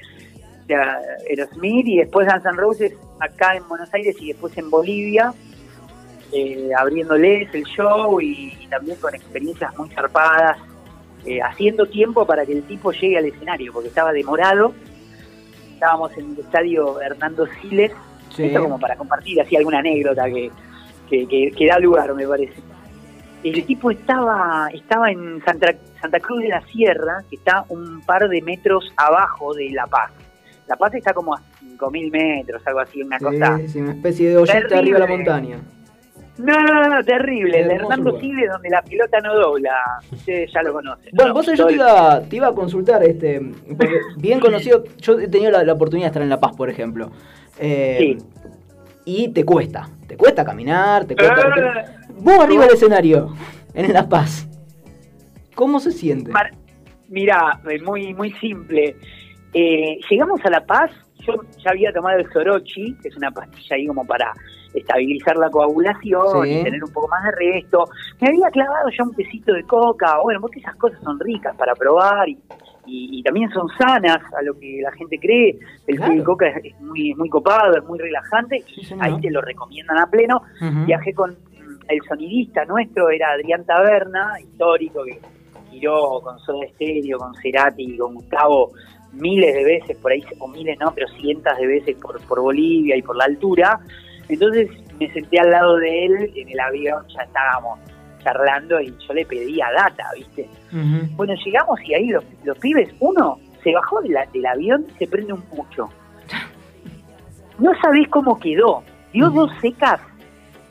[0.62, 0.98] o sea,
[1.28, 5.32] Aerosmith y después Guns N' Roses acá en Buenos Aires y después en Bolivia,
[6.32, 10.58] eh, abriéndoles el show y, y también con experiencias muy zarpadas,
[11.24, 14.72] eh, haciendo tiempo para que el tipo llegue al escenario, porque estaba demorado.
[15.74, 17.92] Estábamos en el estadio Hernando Siles,
[18.30, 18.44] Sí.
[18.44, 20.50] esto como para compartir así alguna anécdota que,
[21.10, 22.54] que, que- que da lugar, me parece.
[23.44, 28.28] El tipo estaba estaba en Santa, Santa Cruz de la Sierra, que está un par
[28.28, 30.10] de metros abajo de La Paz.
[30.66, 31.40] La Paz está como a
[31.78, 33.56] 5.000 metros, algo así, una cosa...
[33.58, 35.58] Sí, sí, una especie de ollita arriba de la montaña.
[36.36, 37.60] No, no, no, terrible.
[37.60, 38.18] El Hernando.
[38.20, 39.72] Siles, donde la pelota no dobla.
[40.12, 41.10] Ustedes ya lo conocen.
[41.12, 41.34] Bueno, ¿no?
[41.34, 43.40] vos sabés, yo te iba, te iba a consultar, este,
[43.76, 46.70] porque bien conocido, yo he tenido la, la oportunidad de estar en La Paz, por
[46.70, 47.10] ejemplo.
[47.58, 48.18] Eh, Sí.
[49.04, 51.46] Y te cuesta, te cuesta caminar, te cuesta...
[51.46, 51.84] Ah.
[52.20, 53.32] Vos arriba del escenario,
[53.74, 54.48] en La Paz,
[55.54, 56.32] ¿cómo se siente?
[57.08, 58.96] Mira, es muy, muy simple.
[59.54, 60.90] Eh, llegamos a La Paz,
[61.20, 64.32] yo ya había tomado el Sorochi, que es una pastilla ahí como para
[64.74, 66.58] estabilizar la coagulación Sí.
[66.58, 67.84] y tener un poco más de resto.
[68.20, 71.74] Me había clavado ya un pesito de coca, bueno, porque esas cosas son ricas para
[71.74, 72.38] probar y,
[72.88, 75.58] y- y también son sanas a lo que la gente cree.
[75.86, 76.14] El Claro.
[76.14, 79.04] de coca es, es muy, copado, es muy relajante Sí, y señor.
[79.04, 80.42] ahí te lo recomiendan a pleno.
[80.60, 80.86] Ujú.
[80.86, 85.18] Viajé con mm, el sonidista nuestro, era Adrián Taberna, histórico, que
[85.70, 88.72] giró con Soda Stereo, con Cerati, con Gustavo
[89.12, 92.94] miles de veces por ahí, o miles no, pero cientos de veces por, por Bolivia
[92.96, 93.80] y por la altura.
[94.28, 94.68] Entonces
[95.00, 97.78] me senté al lado de él en el avión, ya estábamos
[98.22, 100.48] charlando y yo le pedía data, ¿viste?
[101.16, 104.98] Bueno, llegamos y ahí los, los pibes, uno se bajó de la- del avión y
[104.98, 105.88] se prende un pucho.
[107.58, 108.82] No sabés cómo quedó.
[109.12, 110.00] Dio dos secas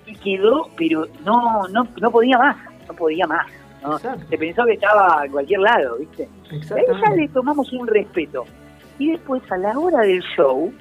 [0.06, 2.56] y quedó, pero no, no, no podía más,
[2.88, 3.48] no podía más.
[4.30, 6.24] Se pensó que estaba en cualquier lado, ¿viste?
[6.52, 7.18] Ahí ya Exactamente.
[7.22, 8.46] le tomamos un respeto.
[9.00, 10.74] Y después, a la hora del show,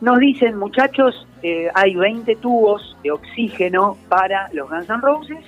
[0.00, 5.44] nos dicen, muchachos, eh, hay 20 tubos de oxígeno para los Guns N' Roses.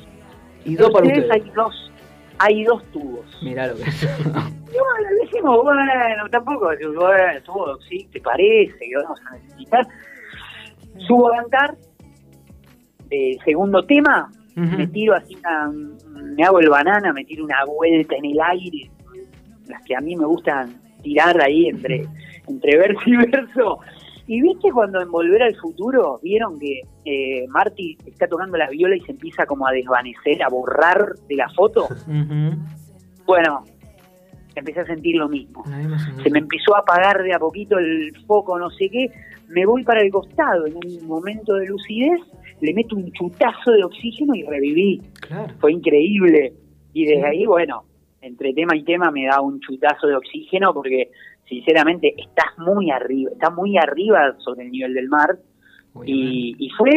[0.64, 1.44] Y dos para Ustedes ustedes.
[1.44, 1.92] hay dos,
[2.38, 3.26] hay dos tubos.
[3.42, 4.09] Mirá lo que es.
[4.68, 5.82] Bueno, decimos, bueno,
[6.30, 9.88] tampoco, bueno, tubo de oxígeno, ¿te parece que vamos a necesitar?
[10.99, 11.74] Subo a cantar,
[13.11, 15.68] eh, segundo tema, me tiro así, una,
[16.12, 18.90] me hago el banana, me tiro una vuelta en el aire,
[19.66, 22.07] las que a mí me gustan tirar ahí entre,
[22.46, 23.80] entre verso y verso,
[24.28, 28.94] Y viste cuando en Volver al Futuro vieron que eh, Marty está tocando la viola
[28.94, 31.88] y se empieza como a desvanecer, a borrar de la foto.
[33.26, 33.62] Bueno,
[34.54, 35.62] empecé a sentir lo mismo.
[36.22, 39.10] Se me empezó a apagar de a poquito el foco, no sé qué.
[39.48, 42.22] Me voy para el costado en un momento de lucidez,
[42.62, 45.02] le meto un chutazo de oxígeno y reviví.
[45.20, 45.52] Claro.
[45.60, 46.54] Fue increíble.
[46.94, 47.84] Y desde ahí, bueno,
[48.22, 51.10] entre tema y tema me da un chutazo de oxígeno porque
[51.49, 55.38] sinceramente estás muy arriba, está muy arriba sobre el nivel del mar.
[56.05, 56.90] Y, y fue,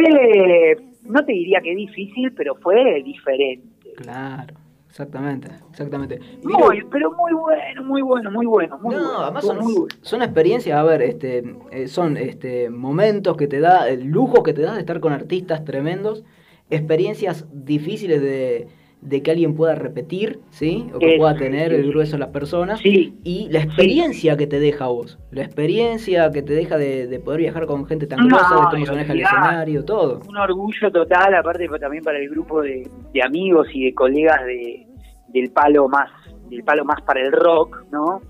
[1.04, 3.94] no te diría que difícil, pero fue diferente.
[3.96, 4.54] Claro,
[4.88, 6.20] exactamente, exactamente.
[6.44, 8.78] Muy, pero muy bueno, muy bueno, muy bueno.
[8.78, 9.88] Muy No, bueno, además son, muy bueno.
[10.02, 11.42] son experiencias, a ver, este,
[11.72, 15.12] eh, son este, momentos que te da, el lujo que te da de estar con
[15.12, 16.24] artistas tremendos,
[16.70, 18.68] experiencias difíciles de,
[19.02, 20.86] de que alguien pueda repetir, ¿sí?
[20.94, 22.78] O que pueda tener el grueso de las personas.
[22.80, 23.18] Sí.
[23.24, 27.40] Y la experiencia que te deja vos, la experiencia que te deja de, de poder
[27.40, 30.20] viajar con gente tan No, grosa, de cómo se maneja el escenario, todo.
[30.28, 34.44] un orgullo total, aparte pa- también para el grupo de, de amigos y de colegas
[34.46, 34.86] de,
[35.28, 36.08] del palo más
[36.48, 38.20] del palo más para el rock, ¿no?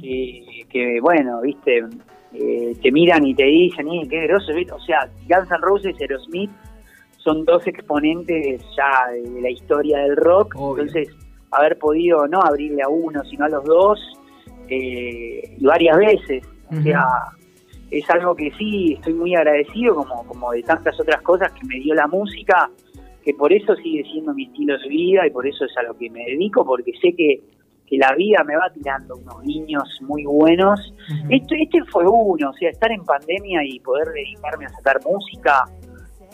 [0.00, 1.84] Que, que, bueno, viste,
[2.32, 4.72] eh, te miran y te dicen, "Eh, qué groso, ¿viste?".
[4.72, 6.50] o sea, Guns N' Roses Aerosmith
[7.26, 10.84] son dos exponentes ya de la historia del rock, Obvio.
[10.84, 11.12] entonces
[11.50, 13.98] haber podido no abrirle a uno, sino a los dos,
[14.68, 17.04] eh, y varias veces, o sea,
[17.90, 21.80] es algo que sí estoy muy agradecido como, como de tantas otras cosas que me
[21.80, 22.70] dio la música
[23.24, 25.96] que por eso sigue siendo mi estilo de vida y por eso es a lo
[25.96, 27.40] que me dedico porque sé que,
[27.88, 30.80] que la vida me va tirando unos niños muy buenos.
[31.28, 35.64] Este, este fue uno o sea estar en pandemia y poder dedicarme a sacar música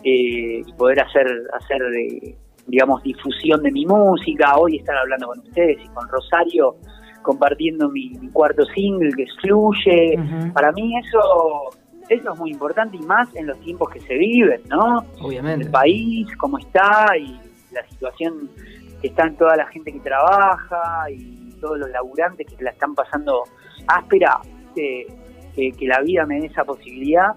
[0.04, 2.36] eh, y poder hacer hacer eh,
[2.66, 6.76] digamos difusión de mi música hoy estar hablando con ustedes y con Rosario
[7.22, 10.52] compartiendo mi, mi cuarto single que Fluye Ujú.
[10.52, 11.70] para mí eso
[12.08, 15.04] eso es muy importante y más en los tiempos que se viven, ¿no?
[15.20, 15.66] Obviamente.
[15.66, 17.38] El país, cómo está y
[17.72, 18.50] la situación
[19.00, 22.94] que está en toda la gente que trabaja y todos los laburantes que la están
[22.94, 23.44] pasando
[23.86, 24.40] áspera,
[24.74, 25.06] que,
[25.54, 27.34] que la vida me dé esa posibilidad.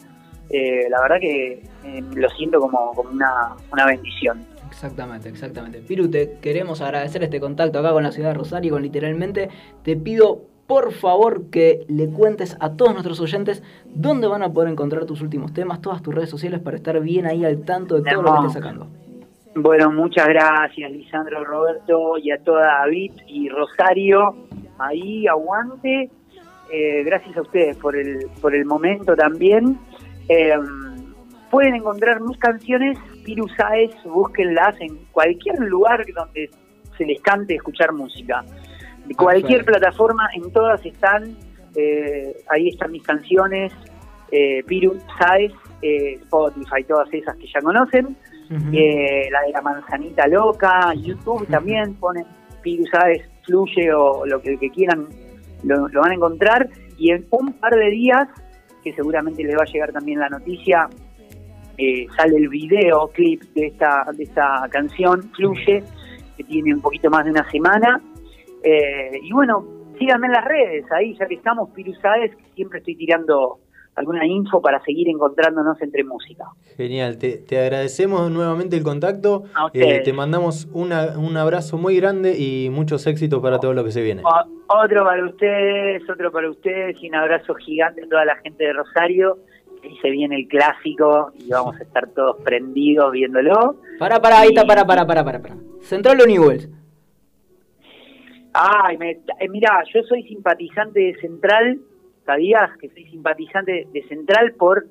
[0.49, 4.45] Eh, la verdad que eh, lo siento como, como una, una bendición.
[4.67, 5.79] Exactamente, exactamente.
[5.79, 9.49] Piru, te queremos agradecer este contacto acá con la ciudad de Rosario, con literalmente.
[9.83, 14.71] Te pido por favor que le cuentes a todos nuestros oyentes dónde van a poder
[14.71, 18.11] encontrar tus últimos temas, todas tus redes sociales para estar bien ahí al tanto de
[18.11, 18.87] todo lo que estés sacando.
[19.55, 24.35] Bueno, muchas gracias Lisandro, Roberto y a toda David y Rosario.
[24.77, 26.09] Ahí, aguante.
[26.71, 29.77] Eh, gracias a ustedes por el, por el momento también.
[30.29, 30.53] Eh,
[31.51, 36.49] pueden encontrar mis canciones, Piru Saez, búsquenlas en cualquier lugar donde
[36.97, 38.43] se les cante escuchar música.
[39.05, 39.79] De cualquier Perfecto.
[39.79, 41.35] plataforma, en todas están.
[41.77, 43.73] eh, ahí están mis canciones,
[44.31, 45.51] eh, Piru Saez,
[45.81, 48.15] eh, Spotify, todas esas que ya conocen.
[48.71, 52.25] Eh, la de la manzanita loca, YouTube también ponen
[52.61, 55.07] Piru Saez, Fluye o lo que, quieran,
[55.63, 56.69] lo, lo van a encontrar.
[56.97, 58.27] Y en un par de días,
[58.85, 60.87] que seguramente les va a llegar también la noticia,
[61.77, 65.83] eh, sale el video clip de esta, de esta canción, Fluye,
[66.37, 67.99] que tiene un poquito más de una semana.
[68.63, 69.65] Eh, y bueno,
[69.97, 73.59] síganme en las redes, ahí ya que estamos, Piru Saez, que siempre estoy tirando
[73.95, 76.45] alguna info para seguir encontrándonos entre música.
[76.75, 79.43] Genial, te, te agradecemos nuevamente el contacto.
[79.55, 79.69] A.
[79.73, 83.91] Eh, te mandamos una- un abrazo muy grande y muchos éxitos para todo lo que
[83.91, 84.21] se viene.
[84.25, 88.63] O- otro para ustedes, otro para ustedes y un abrazo gigante a toda la gente
[88.65, 89.37] de Rosario.
[89.81, 93.75] que Ahí se viene el clásico y vamos a estar todos prendidos viéndolo.
[93.99, 95.55] Para, para, ahí está, para, para, para, para, para.
[95.81, 96.67] Central o Newells.
[98.53, 101.77] Ay, me, eh, mirá, yo soy simpatizante de Central,
[102.25, 104.85] ¿sabías que soy simpatizante de Central por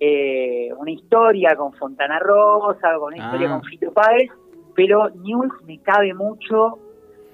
[0.00, 3.52] eh, una historia con Fontana Rosa, con una historia Ah.
[3.58, 4.30] con Fito Páez,
[4.74, 6.78] pero News me cabe mucho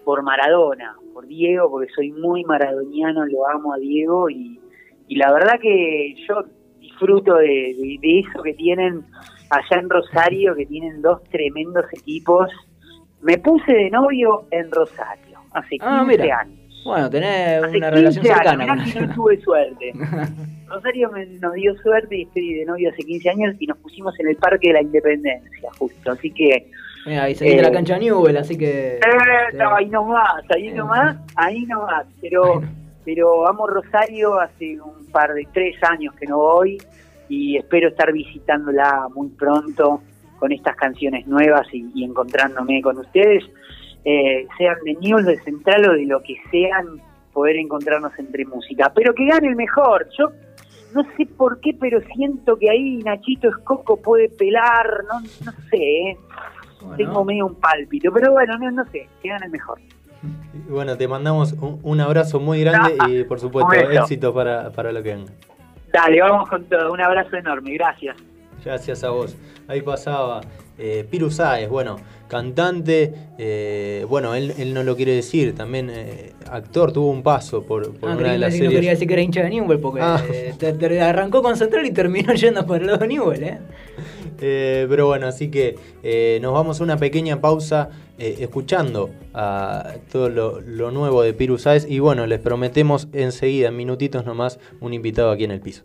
[0.04, 4.61] por Maradona, por Diego, porque soy muy maradoniano, lo amo a Diego y,
[5.09, 6.42] y la verdad que yo
[6.80, 9.04] disfruto de, de- de eso que tienen
[9.50, 12.50] allá en Rosario, que tienen dos tremendos equipos.
[13.22, 15.84] Me puse de novio en Rosario hace 15
[16.32, 16.59] Ah, años.
[16.87, 18.51] Bueno, tenés Hace una 15 relación cercana.
[18.51, 19.93] años, con mirá que la- no tuve suerte.
[20.68, 24.18] Rosario me, nos dio suerte y estoy de novio hace 15 años y nos pusimos
[24.20, 26.12] en el Parque de la Independencia, justo.
[26.12, 26.68] Así que,
[27.07, 28.97] Mira, ahí seguiste Eh, la cancha Newell, así que.
[28.97, 29.01] eh,
[29.55, 32.05] no, ahí nomás, ahí nomás, ahí nomás.
[32.20, 32.68] Pero, Bueno.
[33.05, 36.78] pero amo Rosario hace un par de tres años que no voy
[37.28, 40.01] y espero estar visitándola muy pronto
[40.41, 43.45] con estas canciones nuevas y, y encontrándome con ustedes.
[44.09, 47.00] Eh, sean de News, de Central o de lo que sean,
[47.32, 48.92] poder encontrarnos entre música.
[48.94, 50.07] Pero que gane el mejor.
[50.16, 50.30] Yo
[50.94, 55.76] no sé por qué, pero siento que ahí Nachito Escoco puede pelar, no, no sé,
[55.76, 56.16] ¿eh?
[56.80, 56.96] Bueno.
[56.96, 59.80] tengo medio un pálpito, pero bueno, no, no sé, quedan el mejor.
[60.68, 65.02] Bueno, te mandamos un, un abrazo muy grande y por supuesto éxito para, para lo
[65.02, 65.32] que venga.
[65.92, 68.16] Dale, vamos con todo, un abrazo enorme, gracias.
[68.64, 69.36] Gracias a vos.
[69.68, 70.40] Ahí pasaba
[70.78, 71.96] eh, Piru Sáez, bueno,
[72.28, 77.62] cantante, eh, bueno, él, él no lo quiere decir, también eh, actor, tuvo un paso
[77.62, 78.90] por, por Ah, una de las no quería series.
[78.92, 80.22] decir que era hincha de Newell porque Ah.
[80.32, 83.59] eh, te- te arrancó con Central y terminó yendo por el lado de Newell, ¿eh?
[84.40, 87.88] Eh, pero bueno, así que eh, nos vamos a una pequeña pausa
[88.18, 93.68] eh, escuchando a todo lo, lo nuevo de Piru Sáez y bueno, les prometemos enseguida,
[93.68, 95.84] en minutitos nomás, un invitado aquí en el piso.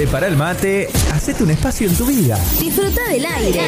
[0.00, 2.38] Prepara el mate, hacete un espacio en tu vida.
[2.58, 3.60] Disfruta del aire.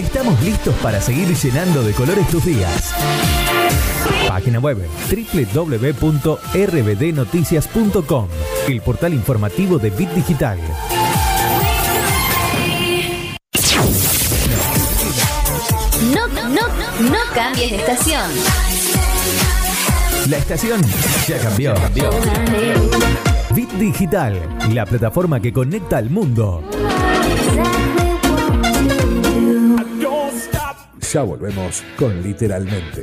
[0.00, 2.94] Estamos listos para seguir llenando de colores tus días.
[4.28, 4.78] Página web
[5.52, 8.28] www.rbdnoticias.com,
[8.68, 10.60] el portal informativo de Bit Digital.
[16.14, 18.30] No, no, No cambies de estación.
[20.28, 20.80] La estación
[21.26, 21.74] ya cambió.
[23.54, 24.34] Bit Digital,
[24.72, 26.62] la plataforma que conecta al mundo.
[31.12, 33.02] Ya volvemos con literalmente.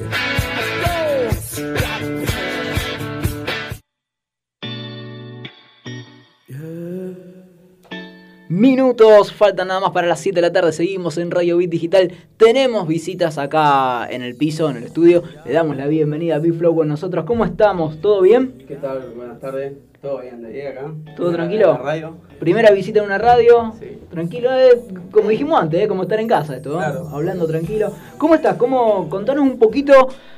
[8.47, 10.71] Minutos, faltan nada más para las 7 de la tarde.
[10.71, 12.13] Seguimos en Radio Bit Digital.
[12.37, 15.23] Tenemos visitas acá en el piso, en el estudio.
[15.45, 17.25] Le damos la bienvenida a Big Flow con nosotros.
[17.25, 17.99] ¿Cómo estamos?
[17.99, 18.63] ¿Todo bien?
[18.65, 19.11] ¿Qué tal?
[19.17, 19.73] Buenas tardes.
[20.01, 20.91] ¿Todo bien de día acá?
[21.15, 21.71] ¿Todo tranquilo?
[21.71, 22.17] en la radio.
[22.39, 23.73] Primera visita en una radio.
[23.79, 23.97] Sí.
[24.11, 24.79] Tranquilo, eh,
[25.11, 26.77] como dijimos antes, eh, como estar en casa esto, ¿eh?
[26.77, 27.09] Claro.
[27.11, 27.91] hablando tranquilo.
[28.17, 28.55] ¿Cómo estás?
[28.57, 29.93] ¿Cómo, contanos un poquito,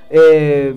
[0.10, 0.74] eh,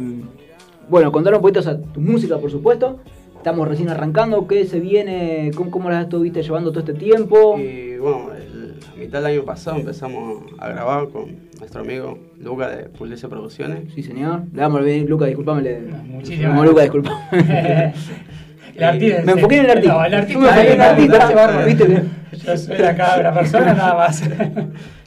[0.88, 2.98] bueno, contanos un poquito o sea, tu música, por supuesto.
[3.36, 5.50] Estamos recién arrancando, ¿qué se viene?
[5.56, 7.58] ¿Cómo, cómo la estuviste llevando todo este tiempo?
[7.58, 12.68] Y bueno, el- a mitad del año pasado empezamos a grabar con nuestro amigo Luca
[12.68, 13.92] de Pulese Producciones.
[13.94, 14.42] Sí, señor.
[14.52, 15.62] Le damos bien, Luca, disculpame.
[15.62, 15.80] Le...
[15.80, 17.94] Muchísimas Luca, disculpame.
[18.74, 19.22] El artista.
[19.24, 19.94] Me enfoqué en el artista.
[19.94, 20.32] No, el artista.
[20.32, 21.64] Yo me enfoqué en el artista.
[21.64, 22.02] ¿viste?
[22.44, 24.22] Yo soy acá una persona nada más.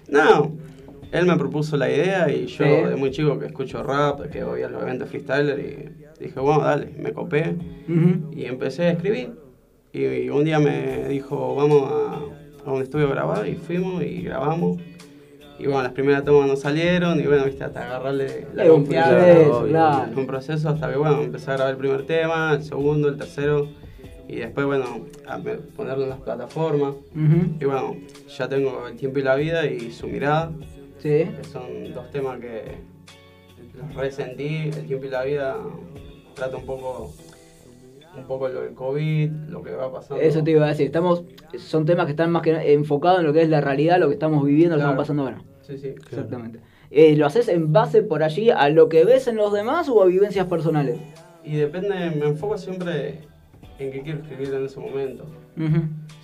[0.07, 0.55] No,
[1.11, 4.61] él me propuso la idea y yo de muy chico que escucho rap, que voy
[4.61, 7.55] a los eventos freestyler y dije, bueno, dale, me copé
[8.31, 9.31] y empecé a escribir.
[9.91, 14.21] Y un día me dijo, vamos a, a un estudio a grabar y fuimos y
[14.21, 14.77] grabamos.
[15.57, 19.63] Y bueno, las primeras tomas no salieron y bueno, viste, hasta agarrarle la confianza.
[19.67, 20.11] claro.
[20.17, 23.67] Un proceso hasta que bueno, empecé a grabar el primer tema, el segundo, el tercero.
[24.27, 24.85] Y después, bueno,
[25.27, 25.37] a
[25.77, 26.95] ponerlo en las plataformas.
[27.15, 27.95] Y bueno,
[28.37, 30.51] ya tengo El tiempo y la vida y Su mirada,
[30.97, 31.09] Sí.
[31.37, 32.63] que son dos temas que
[33.77, 34.71] los resentí.
[34.75, 35.57] El tiempo y la vida
[36.33, 37.13] trata un poco,
[38.17, 40.21] un poco lo del COVID, lo que va pasando.
[40.23, 40.85] Eso te iba a decir.
[40.87, 41.23] Estamos,
[41.57, 44.13] son temas que están más que enfocados en lo que es la realidad, lo que
[44.13, 45.01] estamos viviendo, lo que Claro.
[45.01, 45.41] estamos pasando ahora.
[45.61, 45.87] Sí, sí.
[45.89, 46.59] Exactamente.
[46.91, 50.01] Eh, ¿Lo haces en base por allí a lo que ves en los demás o
[50.01, 50.97] a vivencias personales?
[51.43, 53.19] Y depende, me enfoco siempre
[53.79, 55.25] en qué quiero escribir en ese momento.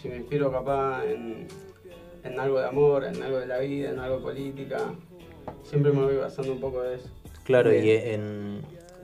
[0.01, 1.47] Si me inspiro capaz en,
[2.23, 4.77] en algo de amor, en algo de la vida, en algo de política,
[5.63, 7.09] siempre me voy basando un poco de eso.
[7.43, 7.85] Claro, Bien.
[7.85, 8.61] y en,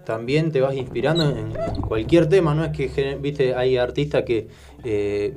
[0.08, 4.48] también te vas inspirando en, en cualquier tema, no es que, viste, hay artistas que
[4.86, 5.34] eh,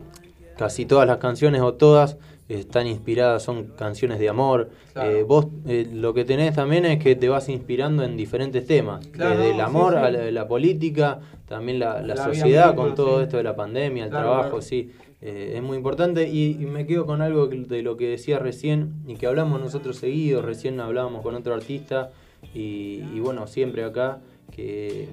[0.56, 2.18] casi todas las canciones o todas
[2.48, 4.70] están inspiradas, son canciones de amor.
[4.92, 5.10] Claro.
[5.10, 9.04] Eh, vos eh, lo que tenés también es que te vas inspirando en diferentes temas,
[9.08, 9.98] Claro, desde el amor sí.
[9.98, 11.18] a la, la política,
[11.48, 13.24] también la, la La vida sociedad misma, con todo sí.
[13.24, 14.92] esto de la pandemia, el Claro, trabajo, sí.
[15.20, 18.94] Eh, es muy importante y, y me quedo con algo de lo que decía recién
[19.08, 22.10] y que hablamos nosotros seguidos, recién hablábamos con otro artista
[22.54, 24.20] y, y bueno, siempre acá,
[24.50, 25.08] que,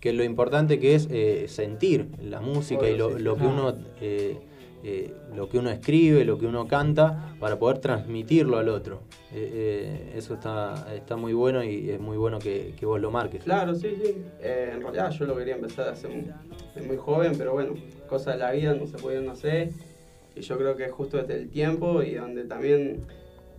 [0.00, 3.46] que lo importante que es eh, sentir la música y lo, Obvio, sí, lo que
[3.46, 3.74] uno...
[4.00, 4.36] eh,
[4.84, 9.00] eh, lo que uno escribe, lo que uno canta, para poder transmitirlo al otro.
[9.32, 13.10] Eh, eh, eso está, está muy bueno y es muy bueno que, que vos lo
[13.10, 13.42] marques.
[13.42, 14.14] Claro, sí, sí.
[14.40, 17.74] Eh, en realidad yo lo quería empezar a hacer muy, muy joven, pero bueno,
[18.08, 19.70] cosas de la vida no se podían hacer.
[20.36, 23.00] Y yo creo que es justo desde el tiempo y donde también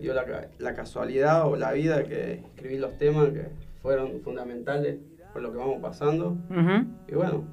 [0.00, 3.48] dio la, la casualidad o la vida que escribí los temas que
[3.82, 4.96] fueron fundamentales
[5.38, 6.36] por lo que vamos pasando.
[6.50, 6.86] Ujú.
[7.06, 7.44] Y bueno,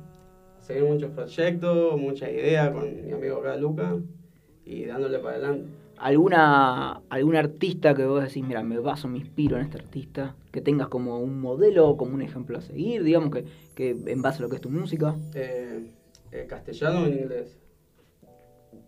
[0.60, 3.98] seguir muchos proyectos, muchas ideas con mi amigo acá, Luca,
[4.66, 5.70] y dándole para adelante.
[5.98, 10.36] ¿Alguna, ¿Algún artista que vos decís, mira, me baso, me inspiro en este artista?
[10.52, 14.40] Que tengas como un modelo, como un ejemplo a seguir, digamos, que, que en base
[14.40, 15.16] a lo que es tu música.
[15.36, 15.92] Eh,
[16.32, 17.56] eh, ¿Castellano o en inglés?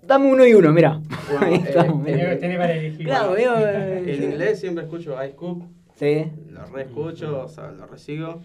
[0.02, 1.00] Dame uno y uno, mira.
[1.30, 2.40] Bueno, eh, estamos, eh, mirá.
[2.40, 3.06] Tenés para elegir.
[3.06, 5.66] Claro, Bueno, eh, en inglés siempre escucho Ice Cube,
[5.98, 8.40] Sí, lo reescucho, o sea, lo resigo.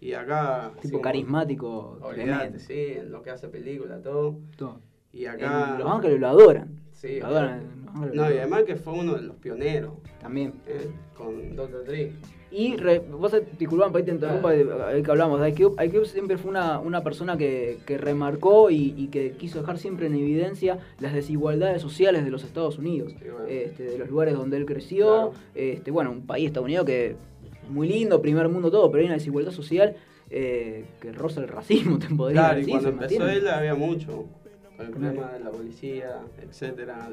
[0.00, 0.72] Y acá.
[0.80, 1.98] tipo sí, carismático.
[2.14, 2.58] Tremendo.
[2.58, 4.38] sí, en lo que hace película, todo.
[4.56, 4.80] Todo.
[5.12, 5.72] Y acá.
[5.72, 6.68] En Los Ángeles lo adoran.
[6.92, 7.60] Sí, Lo adoran.
[7.60, 10.54] en Los Ángeles lo No, y además que fue uno de los pioneros, También.
[10.66, 10.88] ¿eh?
[11.14, 11.84] con Dr.
[11.84, 12.12] Dre.
[12.50, 15.84] Y re- vos, disculpame, por ahí te interrumpa, eh, ahí que hablamos de iCube.
[15.84, 20.06] iCube siempre fue una, una persona que, que remarcó y, y que quiso dejar siempre
[20.06, 23.46] en evidencia las desigualdades sociales de los Estados Unidos, Sí, bueno.
[23.48, 25.06] este, de los lugares donde él creció.
[25.06, 25.32] Claro.
[25.56, 27.16] Este, bueno, un país, Estados Unidos, que
[27.68, 29.96] muy lindo, primer mundo, todo, pero hay una desigualdad social
[30.30, 33.38] eh, que roza el racismo, te podría Claro, y cuando empezó mantiene.
[33.38, 34.26] él había mucho,
[34.76, 37.08] con el problema de la policía, etcétera,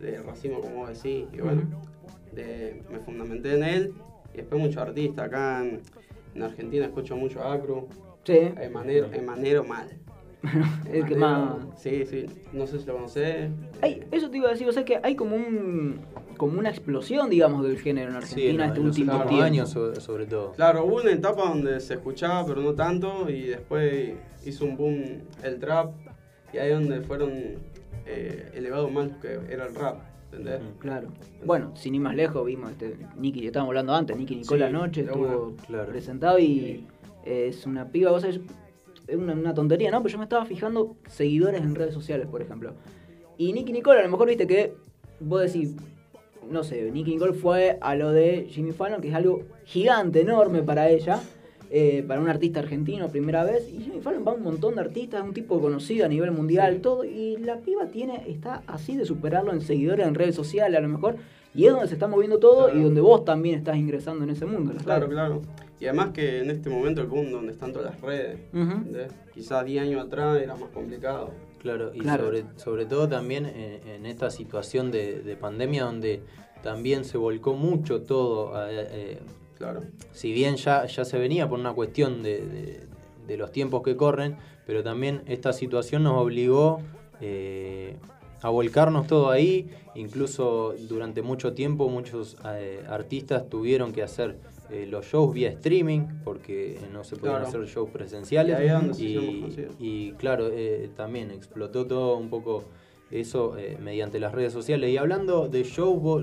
[0.00, 1.62] de, de racismo, como decís, y bueno,
[2.34, 3.94] de- me fundamenté en él,
[4.32, 5.80] y después muchos artistas, acá en,
[6.34, 7.88] en Argentina escucho mucho a Acru,
[8.24, 9.86] Sí, Emanero, Emanero mal.
[10.90, 11.56] el que más...
[11.76, 12.24] Sí, sí,
[12.54, 13.50] no sé si lo conocés.
[13.82, 15.98] Hay, eso te iba a decir, o sea que hay como un
[16.36, 19.28] como una explosión, digamos, del género en Sí, en, Argentina en este los último últimos
[19.28, 19.44] tiempo.
[19.44, 20.52] años sobre, sobre todo.
[20.52, 24.14] Claro, hubo una etapa donde se escuchaba, pero no tanto, y después
[24.44, 25.02] hizo un boom
[25.42, 25.92] el trap,
[26.52, 27.30] y ahí donde fueron
[28.06, 30.00] eh, elevados más que era el rap.
[30.30, 30.60] ¿entendés?
[30.80, 31.08] Claro.
[31.44, 34.74] Bueno, sin ir más lejos, vimos este Nicky, que estábamos hablando antes, Nicky Nicola Sí,
[34.74, 35.88] anoche de estuvo claro.
[35.88, 36.86] presentado y
[37.24, 38.40] eh, es una piba, vos sabés,
[39.06, 40.02] es una, una tontería, ¿no?
[40.02, 42.74] Pero yo me estaba fijando seguidores en redes sociales, por ejemplo.
[43.36, 44.74] Y Nicky Nicole, a lo mejor viste que
[45.20, 45.74] vos decís,
[46.50, 50.62] no sé, Nicky Nicole fue a lo de Jimmy Fallon, que es algo gigante, enorme
[50.62, 51.20] para ella,
[51.70, 53.68] eh, para un artista argentino, primera vez.
[53.72, 56.30] Y Jimmy Fallon va a un montón de artistas, es un tipo conocido a nivel
[56.30, 57.04] mundial, todo.
[57.04, 60.88] Y la piba tiene, está así de superarlo en seguidores en redes sociales, a lo
[60.88, 61.16] mejor.
[61.54, 64.44] Y es donde se está moviendo todo y donde vos también estás ingresando en ese
[64.44, 64.72] mundo.
[64.82, 65.14] Claro, redes.
[65.14, 65.42] claro.
[65.80, 68.38] Y además que en este momento el boom donde están todas las redes,
[69.34, 71.30] quizás 10 años atrás era más complicado.
[71.64, 72.24] Claro, y Claro.
[72.26, 76.20] Sobre, sobre todo también en, en esta situación de, de pandemia donde
[76.62, 78.52] también se volcó mucho todo.
[78.68, 79.18] eh, eh,
[79.56, 79.80] Claro.
[80.12, 82.80] si bien ya, ya se venía por una cuestión de, de-
[83.26, 84.36] de los tiempos que corren,
[84.66, 86.80] pero también esta situación nos obligó
[87.22, 87.96] eh,
[88.42, 89.70] a volcarnos todo ahí.
[89.94, 94.36] Incluso durante mucho tiempo muchos eh, artistas tuvieron que hacer
[94.70, 97.48] eh, los shows vía streaming porque no se podían Claro.
[97.48, 98.58] hacer shows presenciales.
[98.98, 102.64] Y Y- y claro, eh, también explotó todo un poco
[103.10, 104.90] eso eh, mediante las redes sociales.
[104.90, 106.22] Y hablando de show, vos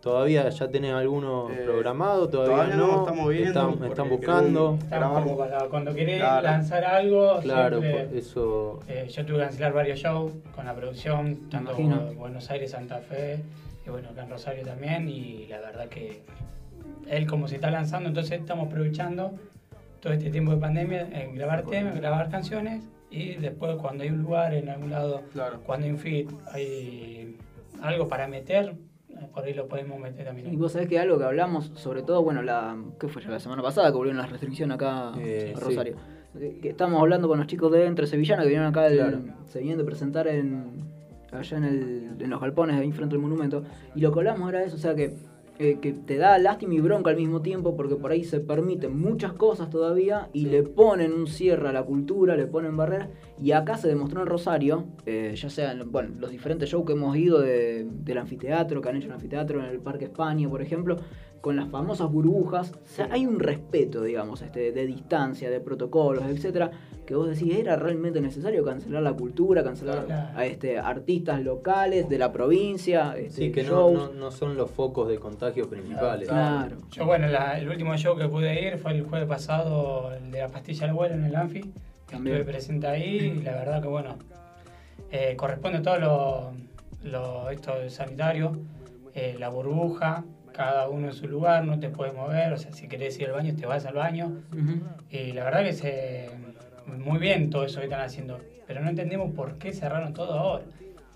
[0.00, 4.78] todavía ya tenés alguno Eh, programado, todavía, todavía no, estamos viendo, Están, están buscando.
[4.82, 6.42] Estamos como para cuando querés Claro.
[6.42, 8.80] lanzar algo, Claro, siempre, eso.
[8.86, 11.74] eh, yo tuve que cancelar varios shows con la producción, tanto
[12.16, 13.40] Buenos Aires, Santa Fe,
[13.86, 16.20] y bueno, acá en Rosario también, y la verdad que
[17.08, 19.32] él como se está lanzando, entonces estamos aprovechando
[20.00, 24.22] todo este tiempo de pandemia en grabar temas, grabar canciones, y después cuando hay un
[24.22, 25.60] lugar en algún lado, Claro.
[25.64, 27.36] cuando hay un feed, hay
[27.82, 28.74] algo para meter,
[29.10, 30.52] eh, por ahí lo podemos meter también.
[30.52, 33.62] Y vos sabés que algo que hablamos, sobre todo, bueno, la ¿qué fue la semana
[33.62, 35.64] pasada que volvieron las restricciones acá Eh, a sí.
[35.64, 35.96] Rosario?
[36.36, 39.20] Que, que estábamos hablando con los chicos de Entre Sevillana que vinieron acá, el- Claro.
[39.46, 40.82] se vinieron de presentar en,
[41.30, 43.62] allá en, el, en los galpones ahí frente al monumento.
[43.94, 45.14] Y lo que hablamos era eso, o sea que,
[45.58, 48.98] eh, que te da lástima y bronca al mismo tiempo porque por ahí se permiten
[48.98, 53.08] muchas cosas todavía y le ponen un cierre a la cultura, le ponen barreras.
[53.40, 56.92] Y acá se demostró en Rosario, eh, ya sea en bueno, los diferentes shows que
[56.94, 60.48] hemos ido de- del anfiteatro, que han hecho en el anfiteatro en el Parque España,
[60.48, 60.96] por ejemplo,
[61.44, 62.72] con las famosas burbujas.
[62.72, 66.70] O sea, hay un respeto, digamos, este, de distancia, de protocolos, etcétera,
[67.04, 70.38] que vos decís, ¿era realmente necesario cancelar la cultura, cancelar Claro.
[70.38, 73.14] a este, artistas locales de la provincia?
[73.18, 76.30] Este, Sí, que no, no, no son los focos de contagio principales.
[76.30, 76.78] Claro.
[76.92, 80.38] Yo, bueno, la- el último show que pude ir fue el jueves pasado, el de
[80.40, 81.60] la pastilla al vuelo en el Anfi.
[82.10, 82.36] También.
[82.36, 84.16] Estuve presente ahí y la verdad que, bueno,
[85.10, 86.52] eh, corresponde todo lo,
[87.02, 88.52] lo esto del sanitario,
[89.12, 90.24] eh, la burbuja,
[90.54, 93.32] cada uno en su lugar, no te puedes mover, o sea, si querés ir al
[93.32, 94.40] baño, te vas al baño.
[95.10, 96.30] Y la verdad que se,
[96.86, 100.64] muy bien todo eso que están haciendo, pero no entendemos por qué cerraron todo ahora.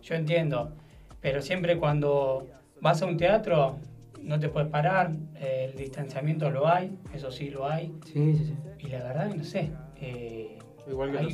[0.03, 0.73] Yo entiendo,
[1.21, 2.49] pero siempre cuando
[2.81, 3.79] vas a un teatro
[4.23, 8.55] no te puedes parar, el distanciamiento lo hay, eso sí lo hay, Sí, sí, sí.
[8.81, 9.71] y la verdad que no sé.
[10.01, 10.59] eh,
[10.89, 11.25] Igual que hay-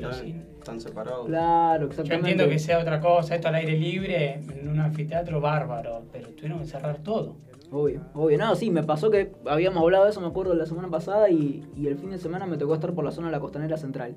[0.00, 0.22] los.
[0.68, 1.26] Están separados.
[1.26, 2.30] Claro, Yo exactamente.
[2.30, 6.60] entiendo que sea otra cosa, esto al aire libre, en un anfiteatro bárbaro, pero tuvieron
[6.60, 7.36] que cerrar todo.
[7.70, 8.38] Obvio, obvio.
[8.38, 11.64] No, sí, me pasó que habíamos hablado de eso, me acuerdo, la semana pasada y,
[11.76, 14.16] y el fin de semana me tocó estar por la zona de la costanera central.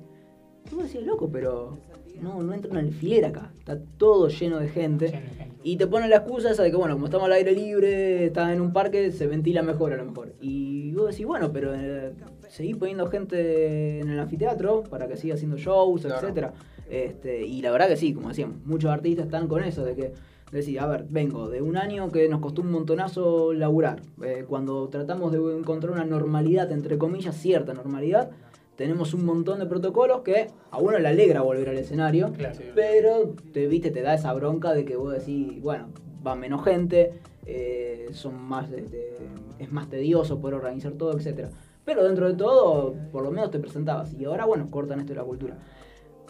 [0.70, 1.76] Y vos decías, loco, pero
[2.20, 3.52] no, no entra un alfiler acá.
[3.58, 5.08] Está todo lleno de gente.
[5.08, 5.52] Lleno de gente.
[5.64, 8.52] Y te ponen la excusa esa de que, bueno, como estamos al aire libre, estás
[8.52, 10.34] en un parque, se ventila mejor a lo mejor.
[10.40, 12.12] Y vos decís, bueno, pero eh,
[12.52, 16.20] seguí poniendo gente en el anfiteatro para que siga haciendo shows, Claro.
[16.20, 16.52] etcétera.
[16.90, 20.12] Este, y la verdad que sí, como decíamos, muchos artistas están con eso, de que
[20.50, 24.02] decir, a ver, vengo de un año que nos costó un montonazo laburar.
[24.22, 28.28] Eh, cuando tratamos de encontrar una normalidad, entre comillas, cierta normalidad,
[28.76, 32.58] tenemos un montón de protocolos que a uno le alegra volver al escenario, Claro.
[32.74, 35.88] pero te viste, te da esa bronca de que vos decís, bueno,
[36.26, 37.12] va menos gente,
[37.46, 39.16] eh, son más este,
[39.58, 41.48] es más tedioso poder organizar todo, etcétera.
[41.84, 44.14] Pero dentro de todo, por lo menos te presentabas.
[44.14, 45.56] Y ahora, bueno, cortan esto de la cultura.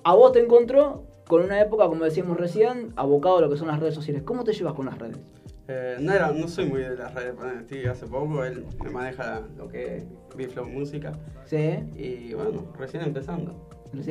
[0.05, 3.69] A vos te encontró con una época, como decíamos recién, abocado a lo que son
[3.69, 4.23] las redes sociales.
[4.23, 5.19] ¿Cómo te llevas con las redes?
[5.69, 9.43] Eh, no, era, no soy muy de las redes, estoy hace poco, él me maneja
[9.57, 10.05] lo que es
[10.37, 11.13] Biflow Música
[11.45, 13.69] Sí, y bueno, recién empezando.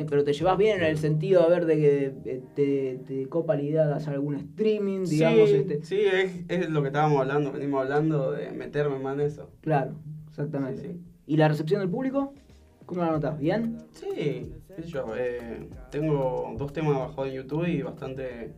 [0.08, 3.54] pero te llevas bien en el sentido, a ver, de que eh, te, te copa
[3.54, 5.84] la idea de hacer algún streaming, digamos, sí, este.
[5.84, 9.50] sí es, es lo que estábamos hablando, venimos hablando de meterme más en eso.
[9.60, 9.92] Claro,
[10.30, 10.80] exactamente.
[10.80, 11.00] Sí, sí.
[11.26, 12.34] ¿Y la recepción del público?
[12.86, 13.38] ¿Cómo la notas?
[13.38, 13.78] ¿Bien?
[13.92, 18.52] Sí, qué sé yo, eh, tengo dos temas bajados en YouTube y bastante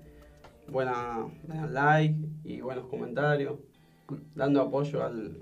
[0.68, 3.58] buena, buena like y buenos comentarios,
[4.34, 5.36] dando apoyo al...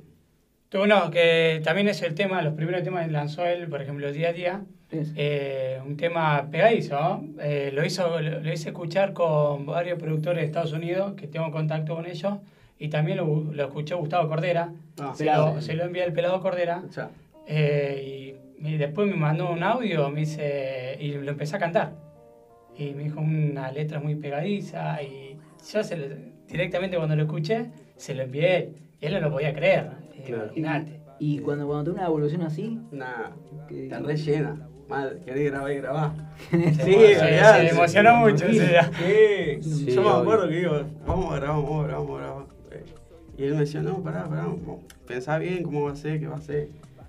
[0.69, 4.11] Tú, no, que también es el tema, los primeros temas que lanzó él, por ejemplo,
[4.13, 4.65] día a día,
[5.17, 7.25] Eh, un tema pegadizo, ¿no?
[7.41, 11.51] Eh, lo, hizo, lo, lo hice escuchar con varios productores de Estados Unidos, que tengo
[11.51, 12.35] contacto con ellos,
[12.85, 14.73] y también lo, lo escuchó Gustavo Cordera.
[15.01, 16.83] Ah, se, lo, se lo envié al pelado Cordera.
[17.47, 21.93] Eh, y, y después me mandó un audio me dice, y lo empecé a cantar.
[22.77, 25.03] Y me dijo una letra muy pegadiza.
[25.03, 25.37] Y
[25.73, 26.17] yo se lo-
[26.49, 27.67] directamente cuando lo escuché,
[27.97, 28.71] se lo envié.
[29.01, 29.91] Y él no lo podía creer.
[30.27, 31.01] Imagínate.
[31.19, 33.31] Y cuando, cuando tiene una evolución así, Nah,
[33.71, 34.69] está rellena.
[34.89, 36.11] Madre, querés grabar y grabar.
[36.51, 38.47] Sí, se- emocionó mucho.
[38.49, 38.59] Sí,
[39.63, 40.17] Sí, yo me obvio.
[40.23, 42.52] acuerdo que digo, vamos a grabar, vamos a grabar, vamos a grabar.
[42.75, 42.85] Eh,
[43.39, 44.47] Y él me decía, no, pará, pará,
[45.07, 46.69] pensá bien cómo va a ser, qué va a ser.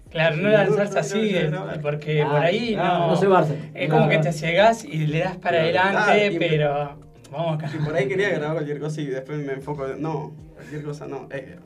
[0.09, 1.51] Claro, no lanzarse así, eh,
[1.82, 3.07] porque Ah, por ahí no.
[3.07, 3.57] no cebarse.
[3.74, 6.97] Es No, como que te cegás y le das para adelante, pero
[7.32, 7.72] vamos acá.
[7.76, 11.07] Y por ahí quería grabar cualquier cosa y después me enfoco, en- no, cualquier cosa
[11.07, 11.28] no.
[11.32, 11.57] Eh,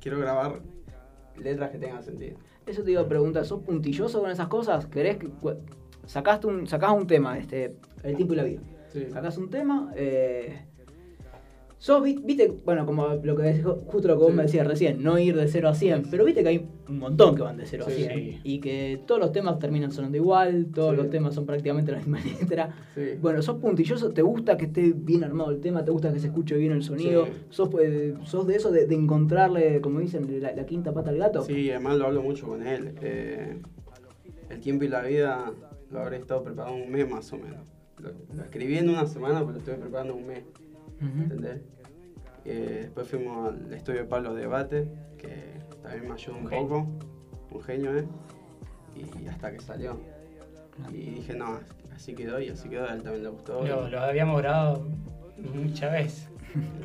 [0.00, 0.60] quiero grabar
[1.42, 2.36] letras que tengan sentido.
[2.66, 4.86] Eso te iba a preguntar, ¿sos puntilloso con esas cosas?
[4.86, 5.28] ¿Querés que
[6.06, 8.60] sacaste un, sacás un tema, este, el tiempo y la vida?
[8.92, 9.06] Sí.
[9.10, 10.60] Sacás un tema, eh,
[11.84, 14.36] sos, vi- viste, bueno, como lo que decís, justo lo que vos Sí.
[14.38, 17.34] me decías recién, no ir de 0 a 100, pero viste que hay un montón
[17.34, 18.40] que van de 0 a Sí, 100 sí.
[18.42, 22.20] y que todos los temas terminan sonando igual, todos los temas son prácticamente la misma
[22.40, 22.74] letra.
[23.20, 25.84] Bueno, sos puntilloso, ¿te gusta que esté bien armado el tema?
[25.84, 27.28] ¿Te gusta que se escuche bien el sonido?
[27.50, 31.18] ¿Sos, eh, sos de eso, de, de encontrarle, como dicen, la, la quinta pata al
[31.18, 31.42] gato?
[31.42, 32.94] Sí, además lo hablo mucho con él.
[33.02, 33.58] Eh,
[34.48, 35.52] el tiempo y la vida
[35.90, 37.60] lo habré estado preparando un mes más o menos.
[37.98, 40.44] Lo, lo escribí en una semana, pero lo estuve preparando un mes.
[41.00, 41.60] ¿Entendés?
[42.44, 44.88] Eh, después fuimos al estudio de Pablo Debate,
[45.18, 46.86] que también me ayudó un poco.
[47.50, 48.04] Un genio, ¿eh?
[49.22, 49.98] Y hasta que salió.
[50.90, 51.58] Y dije, no,
[51.94, 52.84] así quedó y así quedó.
[52.88, 53.64] A él también le gustó.
[53.66, 54.86] Lo, lo habíamos grabado
[55.54, 56.28] muchas veces.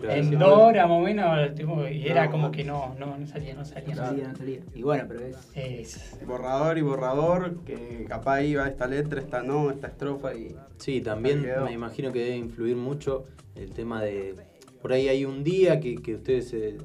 [0.02, 3.28] En dos horas más o menos, tipo, y era No, como que no, no, no
[3.28, 3.94] salía, no salía.
[3.96, 4.60] No salía, no salía.
[4.74, 5.52] Y bueno, pero es...
[5.54, 10.56] Es- borrador y borrador, que capaz iba esta letra, esta no, esta estrofa y...
[10.78, 14.34] Sí, también me imagino que debe influir mucho el tema de.
[14.82, 16.78] Por ahí hay un día que, que ustedes se.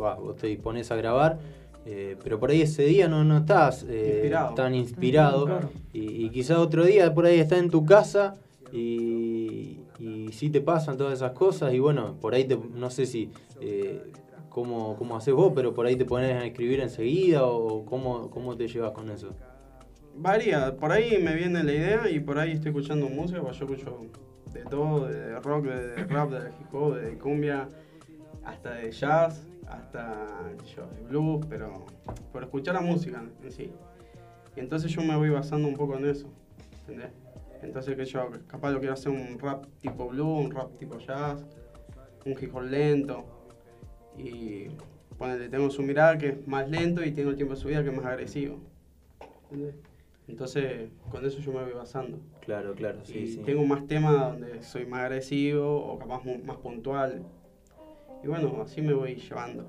[0.00, 1.38] Va, vos te dispones a grabar,
[1.86, 4.54] eh, pero por ahí ese día no, no estás eh, Inspirado.
[4.54, 5.46] tan inspirado.
[5.46, 5.70] Mm, claro.
[5.92, 8.34] Y, y quizá otro día por ahí estás en tu casa
[8.72, 11.72] y, y sí te pasan todas esas cosas.
[11.72, 13.30] Y bueno, por ahí te, no sé si.
[13.60, 14.12] Eh,
[14.50, 18.56] cómo, cómo haces vos, pero por ahí te pones a escribir enseguida o cómo, cómo
[18.56, 19.28] te llevas con eso.
[20.14, 23.66] Varía, por ahí me viene la idea y por ahí estoy escuchando música, pues yo
[23.66, 24.06] escucho
[24.56, 27.68] de todo, de rock, de rap, de hip hop, de cumbia,
[28.44, 30.26] hasta de jazz, hasta
[30.74, 31.84] yo, de blues, pero
[32.32, 33.70] por escuchar la música en sí.
[34.56, 36.28] Y entonces yo me voy basando un poco en eso.
[37.62, 41.44] Entonces que yo capaz lo quiero hacer un rap tipo blues, un rap tipo jazz,
[42.24, 43.24] un hip lento.
[44.16, 44.68] Y
[45.18, 47.82] ponele, tengo su mirada que es más lento y tengo el tiempo de su vida
[47.82, 48.58] que es más agresivo.
[50.28, 52.18] Entonces, con eso yo me voy basando.
[52.46, 53.42] Claro, claro, sí, y sí.
[53.44, 57.22] tengo más temas donde soy más agresivo o capaz más puntual.
[58.22, 59.64] Y bueno, así me voy llevando.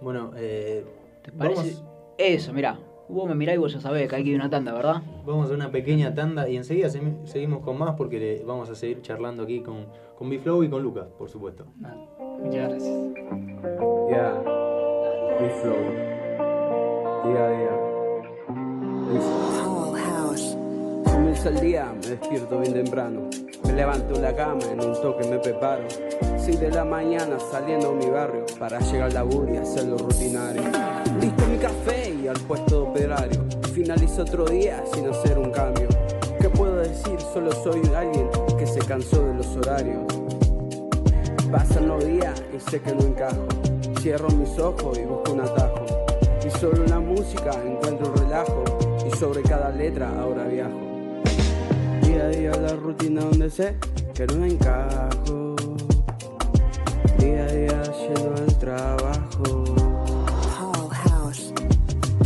[0.00, 0.84] Bueno, eh,
[1.24, 1.74] ¿Te parece?
[1.80, 1.84] vamos,
[2.18, 2.78] Eso, mirá.
[3.08, 5.02] Vos me mirás y vos ya sabés que hay que ir a una tanda, ¿verdad?
[5.26, 8.74] vamos a una pequeña tanda y enseguida se- seguimos con más porque le- vamos a
[8.74, 11.66] seguir charlando aquí con, con Biflow y con Lucas, por supuesto.
[11.78, 11.96] nada,
[12.38, 12.98] muchas gracias.
[14.08, 14.42] Yeah,
[15.40, 15.76] Big Flow.
[17.24, 17.72] Día a día.
[21.44, 23.28] El día, me despierto bien temprano.
[23.64, 25.82] Me levanto la cama, en un toque me preparo.
[26.38, 30.62] 6 de la mañana saliendo a mi barrio para llegar al laburo y hacerlo rutinario.
[31.20, 33.44] Listo mi café y al puesto de operario.
[33.74, 35.88] Finalizo otro día sin hacer un cambio.
[36.40, 37.20] ¿Qué puedo decir?
[37.32, 40.04] Solo soy alguien que se cansó de los horarios.
[41.50, 43.48] Pasan los días y sé que no encajo.
[44.00, 45.86] Cierro mis ojos y busco un atajo.
[46.46, 48.62] Y solo en la música encuentro un relajo.
[49.04, 50.91] Y sobre cada letra ahora viajo.
[52.12, 53.74] Día a día la rutina donde sé
[54.12, 55.56] que no encajo.
[57.18, 59.64] Día a día yendo al trabajo.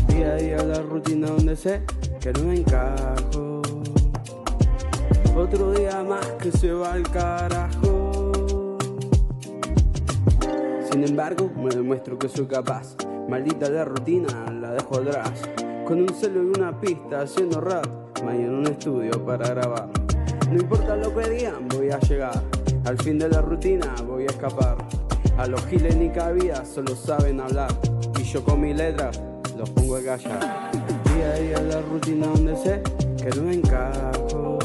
[0.08, 1.82] Día a día la rutina donde sé
[2.20, 3.62] que no encajo.
[5.36, 8.78] Otro día más que se va al carajo.
[10.90, 12.96] Sin embargo, me demuestro que soy capaz.
[13.28, 15.30] Maldita la rutina, la dejo atrás.
[15.86, 18.05] Con un celo y una pista haciendo rap.
[18.24, 19.88] Mañana un estudio para grabar.
[20.50, 22.42] No importa lo que digan, voy a llegar.
[22.84, 24.78] Al fin de la rutina voy a escapar.
[25.36, 27.70] A los giles ni cabida, solo saben hablar.
[28.18, 29.10] Y yo con mi letra
[29.56, 30.70] los pongo a callar.
[31.14, 32.82] Día a día la rutina donde sé
[33.16, 34.58] que no encajo.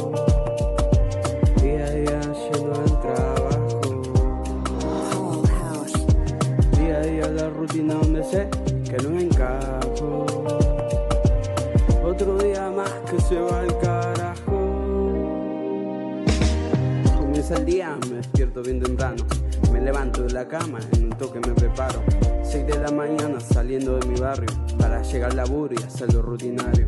[1.61, 3.81] Día a día yendo al trabajo.
[6.77, 7.95] Día a día la rutina
[13.11, 14.57] que día se va al carajo.
[17.17, 19.25] Comienza el día, me despierto bien temprano.
[19.73, 22.01] Me levanto de la cama, en un toque me preparo.
[22.41, 24.47] 6 de la mañana saliendo de mi barrio
[24.79, 25.83] para llegar al laburo y
[26.21, 26.87] rutinario.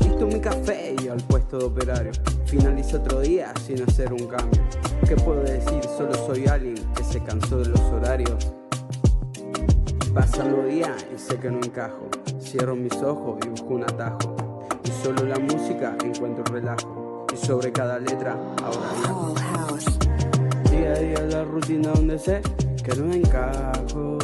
[0.00, 2.12] Listo mi café y al puesto de operario.
[2.46, 4.62] Finalizo otro día sin hacer un cambio.
[5.08, 5.82] ¿Qué puedo decir?
[5.96, 8.52] Solo soy alguien que se cansó de los horarios.
[10.14, 12.08] Pasan los días y sé que no encajo.
[12.40, 14.43] Cierro mis ojos y busco un atajo.
[15.04, 17.26] Solo la música encuentro relajo.
[17.30, 19.34] Y sobre cada letra ahora viajo.
[20.70, 22.40] Día a día la rutina donde sé
[22.82, 24.16] que no encajo.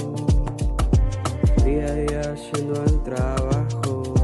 [1.66, 4.14] Día a día yendo al trabajo.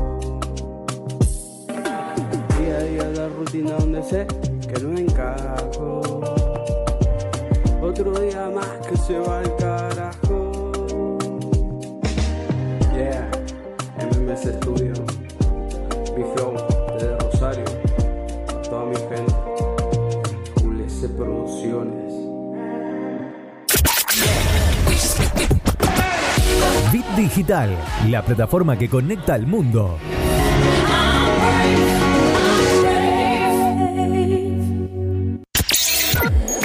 [2.58, 4.26] Día a día la rutina donde sé
[4.66, 6.00] que no encajo.
[7.82, 10.70] Otro día más que se va al carajo.
[12.94, 13.30] Yeah,
[13.98, 15.25] MMS Studio.
[16.16, 16.54] Big Flow
[16.94, 17.64] desde Rosario.
[18.70, 19.34] Toda mi gente.
[21.16, 22.12] Producciones.
[26.92, 27.76] Bit Digital,
[28.08, 29.98] la plataforma que conecta al mundo.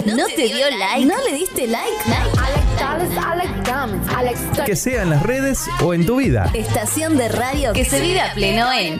[0.05, 1.05] ¿No te dio like?
[1.05, 1.91] ¿No le diste like?
[4.65, 6.49] Que sea en las redes o en tu vida.
[6.53, 8.99] Estación de radio que se vive a pleno en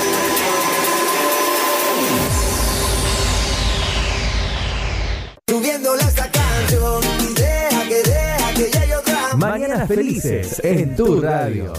[5.51, 11.73] Subiéndole esta canción y deja que deja que llegue otra Mañanas felices en tu radio.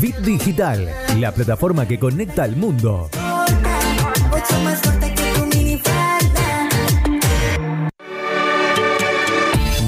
[0.00, 3.08] Bit Digital, la plataforma que conecta al mundo.
[3.12, 6.68] Mucho más fuerte que tu minifalda.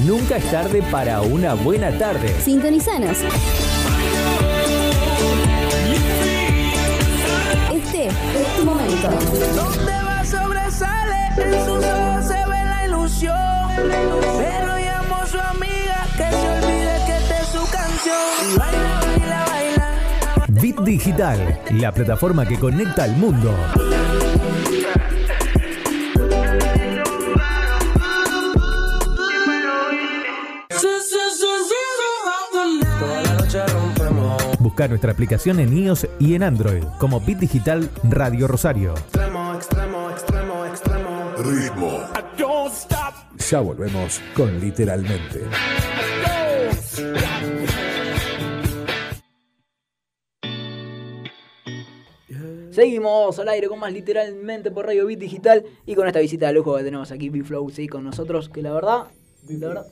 [0.05, 2.33] Nunca es tarde para una buena tarde.
[2.41, 3.17] Sintonizanos.
[7.73, 9.09] Este es tu momento.
[9.53, 12.16] Donde va sobresale, en sus ojos
[20.61, 23.55] Bit Digital, la plataforma que conecta al mundo.
[34.59, 38.93] Busca nuestra aplicación en iOS y en Android como Bit Digital Radio Rosario.
[43.49, 45.41] Ya volvemos con Literalmente.
[52.71, 56.53] Seguimos al aire con más literalmente por Radio Bit Digital y con esta visita de
[56.53, 59.07] lujo que tenemos aquí, Big Flow, sí, con nosotros, que la verdad
[59.47, 59.87] La verdad,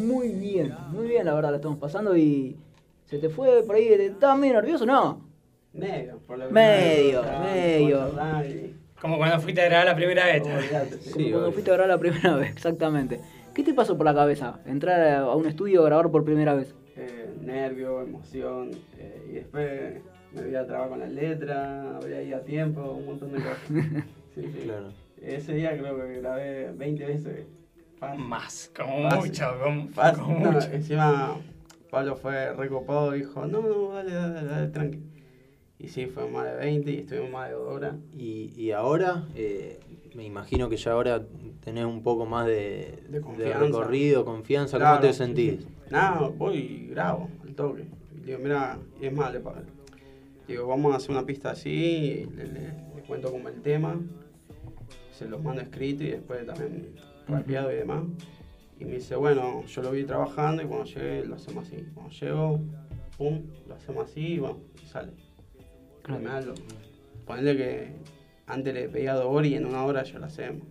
[0.00, 2.56] muy bien, muy bien, la verdad, la estamos pasando y.
[3.06, 3.88] ¿Se te fue por ahí?
[3.88, 4.86] ¿Estabas medio nervioso?
[4.86, 5.20] No.
[5.72, 8.12] Medio, por lo Medio, menos, medio.
[8.12, 8.79] radio.
[9.00, 10.42] Como cuando fuiste a grabar la primera vez.
[10.42, 13.20] Como cuando fuiste a grabar la primera vez, exactamente.
[13.54, 14.60] ¿Qué te pasó por la cabeza?
[14.66, 16.74] Entrar a un estudio a grabar por primera vez.
[16.96, 20.02] Eh, nervio, emoción, eh, y después
[20.32, 23.38] me voy a trabajar con la letra, voy a ir a tiempo, un montón de
[23.38, 23.58] cosas.
[24.34, 24.60] Sí, sí.
[24.62, 24.92] Claro.
[25.20, 27.46] Ese día creo que grabé 20 veces.
[27.98, 28.24] Fácil.
[28.24, 29.30] Más, como Fácil.
[29.32, 30.22] mucho, como, Fácil.
[30.22, 30.70] como No, mucho.
[30.72, 31.36] encima
[31.90, 35.02] Pablo fue recopado y dijo, no, no, dale, dale, dale, tranqui.
[35.82, 37.94] Y sí, fue más de 20 y estuvimos más de dos horas.
[38.16, 39.80] Y, y ahora, eh,
[40.14, 41.22] me imagino que ya ahora
[41.64, 43.58] tenés un poco más de, De confianza.
[43.58, 44.76] recorrido, confianza.
[44.76, 45.66] Claro, ¿Cómo te sentís?
[45.90, 47.86] Nada, voy y grabo al toque.
[48.14, 49.40] Y digo, mira, es más, le
[50.46, 52.60] digo, vamos a hacer una pista así, y le, le-
[52.96, 53.98] le cuento como el tema,
[55.12, 56.94] se los mando escrito y después también
[57.26, 58.02] rapeado y demás.
[58.78, 61.84] Y me dice, bueno, yo lo vi trabajando y cuando llegue lo hacemos así.
[61.94, 62.60] Cuando llego,
[63.16, 65.12] pum, lo hacemos así y bueno, y sale.
[66.02, 66.20] Claro.
[66.20, 66.54] Me da lo-
[67.26, 67.88] Ponele que
[68.46, 70.62] antes le pedía dos horas y en una hora ya lo hacemos.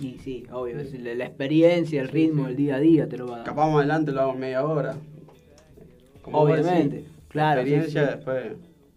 [0.00, 3.28] Y sí, obvio, es la, la experiencia, el ritmo, el día a día te lo
[3.28, 3.46] va a dar.
[3.46, 4.96] Capaz más adelante lo hago en media hora.
[6.22, 8.16] Como Obviamente, decís, claro, sí, Experiencia sí.
[8.16, 8.44] después.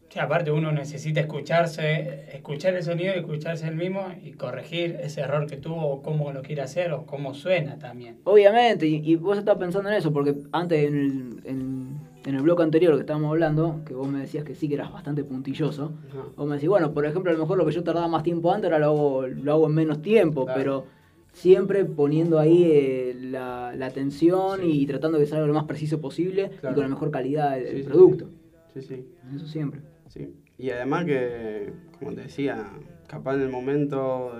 [0.09, 5.21] Sí, aparte uno necesita escucharse, escuchar el sonido y escucharse el mismo y corregir ese
[5.21, 8.17] error que tuvo o cómo lo quiere hacer o cómo suena también.
[8.23, 12.41] Obviamente, y, y vos estabas pensando en eso, porque antes en el, en, en el
[12.41, 15.91] bloque anterior que estábamos hablando, que vos me decías que sí que eras bastante puntilloso,
[16.35, 18.51] vos me decís, bueno, por ejemplo, a lo mejor lo que yo tardaba más tiempo
[18.51, 20.59] antes, ahora lo hago, lo hago en menos tiempo, Claro.
[20.59, 20.85] pero
[21.31, 26.01] siempre poniendo ahí eh, la, la atención y tratando de que salga lo más preciso
[26.01, 28.29] posible y con la mejor calidad del, Sí, producto.
[28.73, 29.05] Sí, sí.
[29.35, 29.81] Eso siempre.
[30.07, 30.33] Sí.
[30.57, 32.65] Y además que, como te decía,
[33.07, 34.31] capaz en el momento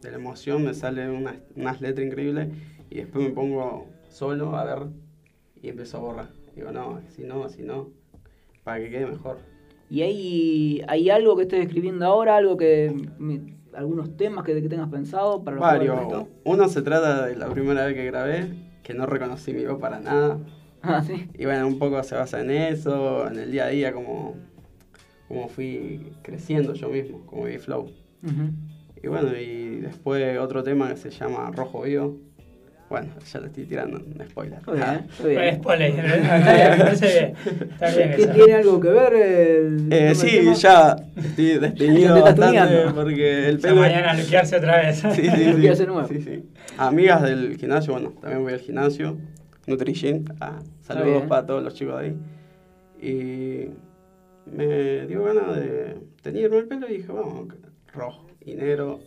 [0.00, 2.48] de la emoción me salen unas, unas letras increíbles
[2.88, 4.86] y después me pongo solo a ver
[5.60, 6.28] y empiezo a borrar.
[6.60, 7.88] Digo, no, así no, así no,
[8.64, 9.38] para que quede mejor.
[9.88, 12.94] ¿Y hay, hay algo que estés escribiendo ahora, algo que...
[13.72, 16.26] algunos temas que, que tengas pensado para los Varios.
[16.44, 18.50] Uno se trata de la primera vez que grabé,
[18.82, 20.38] que no reconocí mi voz para nada.
[20.82, 21.28] Ah, sí.
[21.34, 24.34] Y bueno, un poco se basa en eso, en el día a día, como,
[25.28, 27.90] como fui creciendo yo mismo, como mi flow.
[29.02, 32.16] Y bueno, y después otro tema que se llama Rojo Vivo.
[32.90, 34.58] Bueno, ya le estoy tirando un spoiler.
[34.58, 35.00] Está bien, Ah.
[35.24, 35.54] bien.
[35.62, 37.34] Spoiler, está bien, me parece bien.
[37.70, 38.32] Está bien ¿Qué eso.
[38.32, 40.52] tiene algo que ver el, Eh, sí, tema?
[40.54, 41.50] ya estoy
[42.16, 43.76] estás bastante porque el pelo...
[43.76, 44.98] mañana luquearse otra vez.
[44.98, 46.08] Sí, sí, Luquearse sí, nuevo.
[46.08, 46.42] sí, sí.
[46.78, 49.16] Amigas del gimnasio, bueno, también voy al gimnasio.
[49.68, 52.16] Nutrition, ah, saludos para todos los chicos de ahí.
[53.00, 53.68] Y
[54.50, 57.54] me dio ganas de teñirme el pelo y dije, vamos,
[57.94, 58.98] rojo y negro,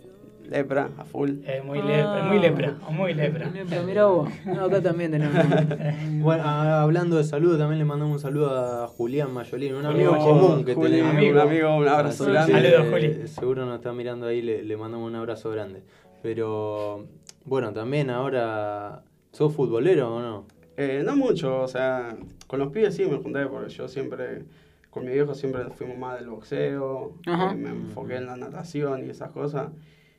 [0.49, 1.32] lepra, a full.
[1.45, 3.49] Es muy lepra, muy lepra, muy lepra.
[3.86, 4.30] Mirá vos.
[4.45, 5.36] No, acá también tenemos.
[6.24, 8.49] Bueno, a- hablando de salud, también le mandamos un saludo
[8.84, 11.14] a Julián Mayolín, un amigo Oh, común que Juli, tenemos.
[11.32, 12.53] un amigo, un abrazo grande.
[12.53, 13.06] que, Saludos, Juli.
[13.06, 15.84] eh, Seguro nos está mirando ahí, le, le mandamos un abrazo grande.
[16.22, 17.06] Pero,
[17.45, 20.45] bueno, también ahora, ¿sos futbolero o no?
[20.78, 22.15] Eh, no mucho, o sea,
[22.48, 24.44] con los pibes sí me junté porque yo siempre,
[24.90, 27.52] con mi viejo siempre fuimos más del boxeo, Ajá.
[27.52, 29.68] eh, me enfoqué en la natación y esas cosas.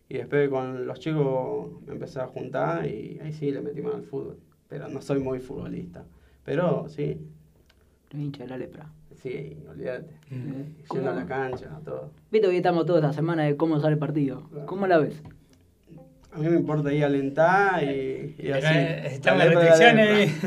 [0.08, 3.94] Y después con los chicos me empecé a juntar y ahí sí le metí más
[3.94, 4.38] al fútbol.
[4.68, 6.04] Pero no soy muy futbolista.
[6.44, 7.18] Pero sí,
[8.12, 8.86] Hincha de la lepra.
[9.16, 10.14] sí, olvídate.
[10.30, 12.10] Eh, Yendo a la cancha, todo.
[12.30, 14.44] Viste que estamos toda esta semana de cómo sale el partido.
[14.66, 15.20] ¿Cómo la ves?
[16.32, 18.66] A mí me importa ir a alentar y, y así.
[18.68, 20.44] eh, estamos La en lepra, la restricciones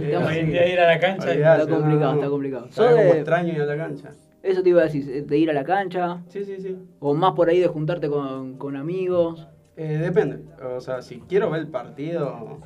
[0.00, 2.66] y- Hoy en día ir a la cancha Olvidate, está complicado, no, está complicado.
[2.70, 4.10] ¿Sabes Sos cómo de- extraño ir a la cancha?
[4.44, 6.22] Eso te iba a decir, de ir a la cancha.
[6.28, 6.76] Sí, sí, sí.
[7.00, 9.48] O más por ahí de juntarte con, con amigos.
[9.74, 10.44] Eh, depende.
[10.62, 12.58] O sea, si quiero ver el partido,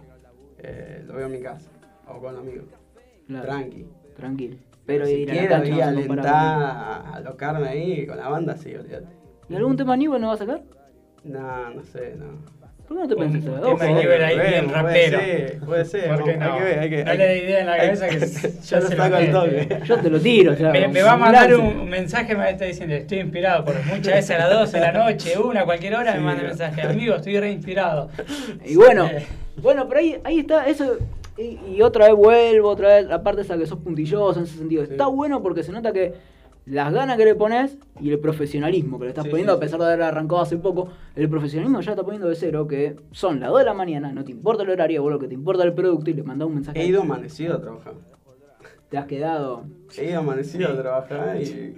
[0.59, 1.71] eh, lo veo en mi casa
[2.09, 2.67] o con amigos.
[3.29, 3.47] Claro.
[3.47, 3.87] Tranqui.
[4.17, 4.57] Tranquilo.
[4.87, 8.57] Pero si ir a la cancha ir a alentar, a alocarme ahí con la banda,
[8.57, 9.07] sí, olvídate.
[9.49, 10.65] ¿Y algún tema Newell no va a sacar?
[11.23, 12.27] No, no sé, no.
[12.89, 13.53] ¿Por qué no te Un- pensás?
[13.53, 15.19] un Ojo, tema de Newell ahí bien puede rapero.
[15.21, 16.09] ser, puede ser.
[16.09, 16.45] ¿Por qué no?
[16.53, 18.19] Hay que ver, hay que Dale hay- la idea en la hay- cabeza que
[18.63, 19.79] ya se lo al toque.
[19.85, 20.71] Yo te lo tiro, ya.
[20.71, 24.15] Me, me va a mandar un, un mensaje, me está diciendo, estoy inspirado, porque muchas
[24.15, 26.25] veces a las 12 de la noche, una, cualquier hora, me Sí.
[26.25, 28.09] manda mensaje, amigo, estoy re inspirado.
[28.65, 29.27] Y bueno, Eh,
[29.61, 30.97] bueno, pero ahí, ahí está, eso.
[31.37, 34.57] Y, y otra vez vuelvo, otra vez, la parte esa que sos puntilloso en ese
[34.59, 34.83] sentido.
[34.83, 36.15] Está bueno porque se nota que
[36.71, 39.61] las ganas que le pones y el profesionalismo que le estás Sí, poniendo, sí, a
[39.61, 43.41] pesar de haber arrancado hace poco, el profesionalismo ya está poniendo de cero, que son
[43.41, 45.63] las 2 de la mañana, no te importa el horario, vos lo que te importa
[45.63, 46.81] es el producto y le mandás un mensaje.
[46.81, 47.95] He ido amanecido a trabajar.
[48.89, 49.65] Te has quedado.
[49.99, 51.75] He ido amanecido a trabajar y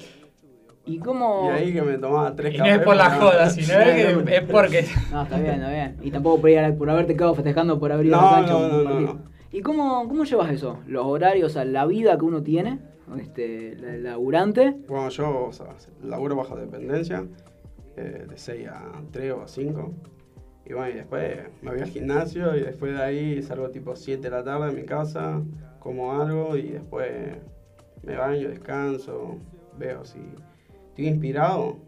[0.87, 1.45] ¿Y cómo...?
[1.47, 4.35] Y ahí que me tomaba tres Y no es por la joda, sino es, que-
[4.37, 4.87] es porque.
[5.13, 5.97] No, está bien, está bien.
[6.03, 8.53] Y tampoco por, ir a- por haberte quedado festejando por abrir No, la cancha.
[8.55, 9.19] no, no, no, no.
[9.53, 10.79] ¿Y cómo, cómo llevas eso?
[10.87, 12.79] Los horarios, o sea, la vida que uno tiene,
[13.19, 14.77] este, laburante.
[14.89, 17.27] Bueno, yo o sea, laburo bajo dependencia,
[17.97, 19.95] eh, de 6 a 3 o a 5.
[20.67, 24.23] Y bueno, y después me voy al gimnasio y después de ahí salgo tipo 7
[24.23, 25.43] de la tarde de mi casa,
[25.81, 27.39] como algo y después
[28.03, 29.39] me baño, descanso,
[29.79, 30.21] veo si
[30.89, 31.79] estoy inspirado,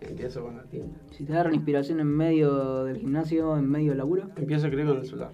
[0.00, 0.98] empiezo con la tinta.
[1.10, 4.30] Si te agarran inspiración en medio del gimnasio, en medio del laburo.
[4.36, 5.32] Empiezo a escribir con el celular.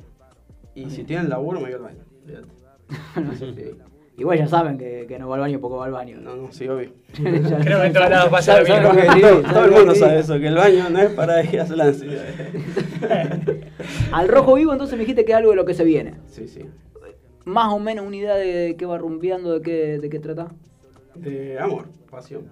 [0.75, 2.05] Y si tienen laburo me voy al baño.
[2.25, 2.49] olvídate.
[3.17, 3.90] Empiezo a escribir.
[4.21, 6.19] Igual ya saben que, que no va al baño porque va al baño.
[6.21, 6.91] No, no, sí, obvio.
[7.15, 8.93] Creo que en todos lados pasa lo mismo.
[8.93, 9.21] que
[9.51, 11.85] Todo, el mundo sabe eso, que el baño no es para ir a hacer la
[11.85, 12.23] ansiedad.
[14.13, 16.15] Al rojo vivo, entonces me dijiste que es algo de lo que se viene.
[16.27, 16.61] Sí, sí.
[17.47, 20.49] Más o menos una idea de qué va rumbeando, de qué, de qué trata.
[21.15, 22.45] De amor, pasión.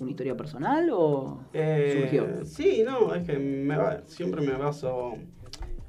[0.00, 2.44] ¿Una historia personal o Eh, surgió?
[2.46, 5.12] Sí, no, es que me va- siempre me baso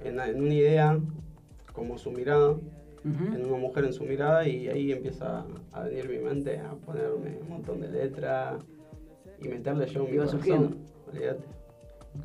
[0.03, 0.99] en, en una idea,
[1.73, 2.55] como su mirada,
[3.33, 7.37] en una mujer en su mirada, y ahí empieza a venir mi mente a ponerme
[7.41, 8.61] un montón de letras
[9.41, 10.77] y meterle yo mi corazón.
[11.07, 11.43] olvídate.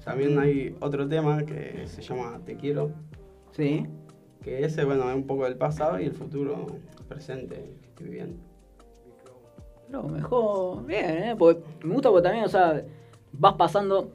[0.04, 2.90] También hay otro tema que se llama Te quiero.
[3.50, 3.86] Sí.
[4.42, 6.66] Que ese, bueno, es un poco del pasado y el futuro
[7.09, 8.36] presente que estoy viviendo.
[9.88, 10.86] No, mejor.
[10.86, 11.36] Bien, ¿eh?
[11.38, 12.82] Porque me gusta porque también, o sea,
[13.32, 14.10] vas pasando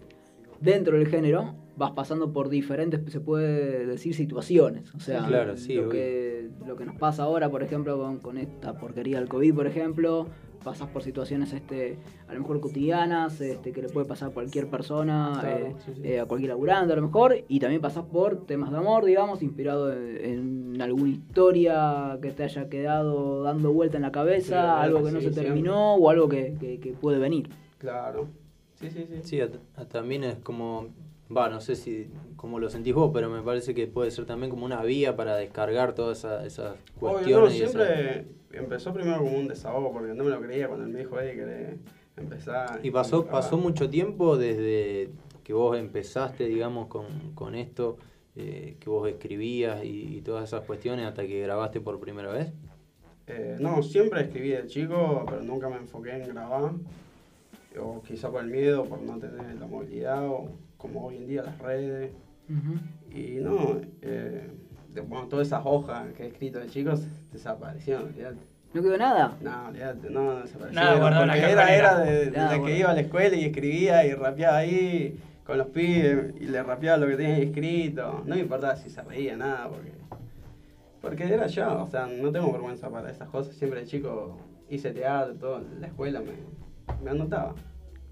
[0.60, 4.94] dentro del género, vas pasando por diferentes, se puede decir, situaciones.
[4.96, 8.18] O sea, Sí, claro, sí, lo, que, lo que nos pasa ahora, por ejemplo, con,
[8.20, 10.28] con esta porquería del COVID, por ejemplo,
[10.64, 11.98] pasas por situaciones este,
[12.28, 15.92] a lo mejor cotidianas, este, que le puede pasar a cualquier persona, Claro, eh, sí,
[15.96, 16.02] sí.
[16.04, 19.44] eh, a cualquier laburante a lo mejor, y también pasas por temas de amor, digamos,
[19.44, 24.84] inspirado en, en alguna historia que te haya quedado dando vuelta en la cabeza, Sí,
[24.86, 27.50] algo que no se terminó o algo que, que- que puede venir.
[27.78, 28.28] Claro.
[28.76, 29.20] Sí, sí, sí.
[29.22, 30.88] Sí, a- a- también es como,
[31.36, 34.50] va, no sé si como lo sentís vos, pero me parece que puede ser también
[34.50, 37.54] como una vía para descargar todas esa- esas Obvio, no, cuestiones.
[37.56, 40.92] y esa- siempre empezó primero como un desahogo, porque no me lo creía cuando él
[40.94, 42.80] me dijo, hey, que empezar.
[42.84, 45.10] Y pasó, pasó mucho tiempo desde
[45.44, 47.98] que vos empezaste, digamos, con, con esto,
[48.36, 52.52] eh, que vos escribías y, y todas esas cuestiones hasta que grabaste por primera vez.
[53.28, 56.72] Eh, no, siempre escribí de chico, pero nunca me enfoqué en grabar.
[57.80, 61.44] O quizá por el miedo, por no tener la movilidad, o como hoy en día
[61.44, 62.12] las redes.
[63.12, 64.50] Y no, eh,
[64.94, 68.38] de- bueno, todas esas hojas que he escrito de chicos desaparecieron, olvídate.
[68.74, 69.38] ¿No quedó nada?
[69.42, 70.76] No, olvídate, no, desaparecieron.
[70.76, 73.46] Nada, guardado la era, era de, de Nada, la que iba a la escuela y
[73.46, 78.24] escribía y rapeaba ahí con los pibes y le rapeaba lo que tenía escrito.
[78.26, 79.92] No me importaba si se reía, nada, porque,
[81.02, 83.56] porque era yo, o sea, no tengo vergüenza para esas cosas.
[83.56, 84.38] Siempre de chico
[84.70, 86.34] hice teatro, todo, en la escuela me,
[87.04, 87.56] me anotaba.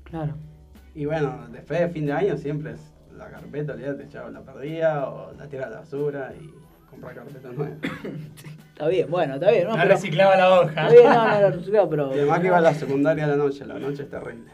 [0.05, 0.33] Claro.
[0.95, 5.07] Y bueno, después de fin de año siempre es la carpeta, olvídate, chavo, la perdía
[5.07, 6.53] o la tira a la basura y
[6.89, 7.75] comprar carpeta nueva.
[8.75, 9.63] Está bien, bueno, está bien.
[9.65, 10.67] No, No pero- reciclaba la hoja.
[10.69, 12.09] Está bien, no, no, no reciclaba, pero...
[12.15, 14.51] Y además que iba a la secundaria a la noche, la noche es terrible.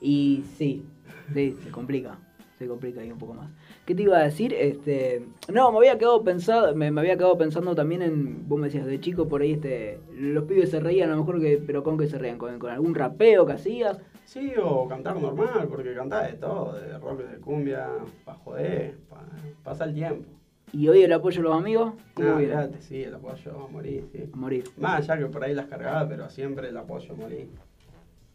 [0.00, 0.86] Y sí,
[1.34, 2.18] sí, se complica,
[2.58, 3.50] se complica ahí un poco más.
[3.84, 4.52] ¿Qué te iba a decir?
[4.54, 8.66] Este, no, me había quedado pensado, me, me había quedado pensando también en, vos me
[8.66, 11.82] decías de chico por ahí, este, los pibes se reían a lo mejor que, pero
[11.82, 13.98] con qué se reían, con, con algún rapeo que hacías.
[14.32, 17.86] Sí, o cantar normal, porque cantaba de todo, de rock, de cumbia,
[18.24, 19.20] pa' joder, pa,
[19.62, 20.26] pasa el tiempo.
[20.72, 24.08] Y hoy el apoyo de los amigos, ¿cómo No, olvídate, sí, el apoyo a morir,
[24.10, 24.30] sí.
[24.32, 24.64] A morir.
[24.78, 27.50] Más allá que por ahí las cargaba, pero siempre el apoyo a morir.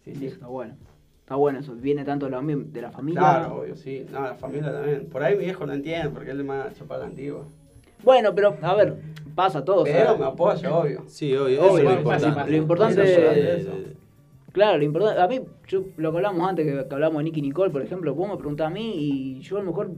[0.06, 0.28] Sí, sí.
[0.28, 0.76] Está bueno.
[1.22, 3.20] Está bueno eso, viene tanto de la, de la familia.
[3.20, 4.06] Claro, obvio, sí.
[4.12, 5.08] No, la familia también.
[5.08, 7.44] Por ahí mi viejo no entiende, porque él es más chapar la antigua.
[8.04, 8.98] Bueno, pero a ver,
[9.34, 9.84] pasa todo.
[9.84, 10.20] Pero ¿sabes?
[10.20, 11.04] me apoya, obvio.
[11.08, 12.96] Sí, obvio, Obvio, eso es lo importante.
[13.00, 13.72] Lo es- eso.
[14.58, 17.44] Claro, lo importante, a mí, yo, lo que hablamos antes, que, que hablamos de Nicky
[17.44, 19.92] Nicole, por ejemplo, vos me preguntás a mí y yo a lo mejor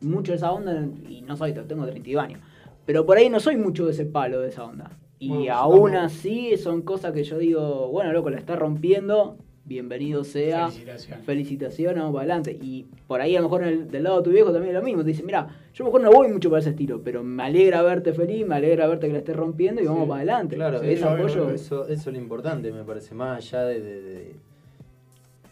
[0.00, 2.40] mucho de esa onda, y no soy, tengo 32 años,
[2.86, 4.98] pero por ahí no soy mucho de ese palo, de esa onda.
[5.18, 9.36] Y Bueno, aún así son cosas que yo digo, bueno, loco, la está rompiendo,
[9.68, 11.24] bienvenido sea, Felicitaciones.
[11.26, 12.58] felicitaciones, vamos para adelante.
[12.62, 14.82] Y por ahí a lo mejor el- del lado de tu viejo también es lo
[14.84, 17.22] mismo, te dice, mira, yo a lo mejor no voy mucho para ese estilo, pero
[17.22, 20.16] me alegra verte feliz, me alegra verte que la estés rompiendo y vamos Sí, para
[20.22, 20.56] adelante.
[20.56, 21.50] Claro, ese eso, apoyo...
[21.50, 24.32] eso, eso es lo importante, me parece, más allá de, de, de-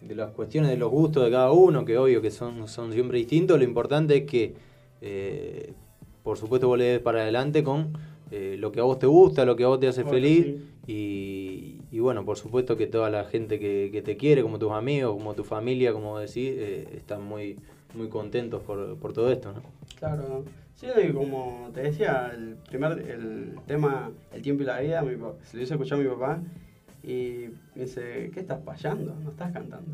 [0.01, 3.19] de las cuestiones de los gustos de cada uno, que obvio que son, son siempre
[3.19, 4.55] distintos, lo importante es que,
[5.03, 5.73] eh,
[6.23, 7.93] por supuesto, vos le des para adelante con
[8.31, 10.57] eh, lo que a vos te gusta, lo que a vos te hace feliz,
[10.87, 14.71] y, y bueno, por supuesto que toda la gente que, que te quiere, como tus
[14.71, 17.59] amigos, como tu familia, como decís, eh, están muy,
[17.95, 19.63] muy contentos por, por todo esto, ¿no?
[19.99, 20.45] Claro.
[20.75, 25.13] Sí, y como te decía, el primer el tema El tiempo y la vida, mi
[25.43, 26.39] se lo hice escuchar a mi papá
[27.03, 29.15] Y me dice, ¿qué estás payando?
[29.25, 29.91] No estás cantando.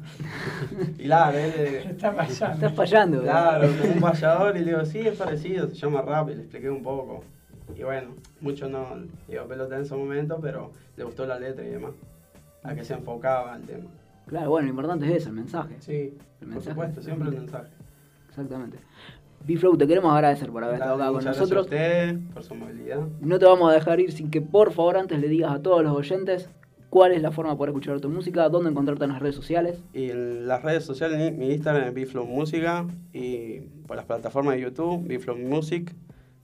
[0.98, 1.54] y claro, él...
[1.88, 2.20] Está.
[2.24, 3.22] Estás fallando.
[3.22, 6.40] Claro, como un payador y le digo, sí, es parecido, se llama rap y le
[6.40, 7.22] expliqué un poco.
[7.76, 8.10] Y bueno,
[8.40, 8.86] mucho no
[9.28, 11.92] dio pelota en ese momento, pero le gustó la letra y demás.
[12.62, 13.90] A que se enfocaba al tema.
[14.26, 15.74] Claro, bueno, lo importante es eso, el mensaje.
[15.80, 16.70] Sí, El por mensaje.
[16.70, 17.70] supuesto, siempre el mensaje.
[18.28, 18.78] Exactamente.
[19.44, 21.66] B-Flow, te queremos agradecer por haber estado acá con nosotros.
[21.68, 23.00] Gracias a usted por su movilidad.
[23.20, 25.82] No te vamos a dejar ir sin que por favor antes le digas a todos
[25.82, 26.48] los oyentes
[26.90, 29.82] cuál es la forma de poder escuchar tu música, dónde encontrarte en las redes sociales.
[29.92, 34.60] Y en las redes sociales, mi Instagram es Biflow Música y por las plataformas de
[34.60, 35.92] YouTube, Biflow Music.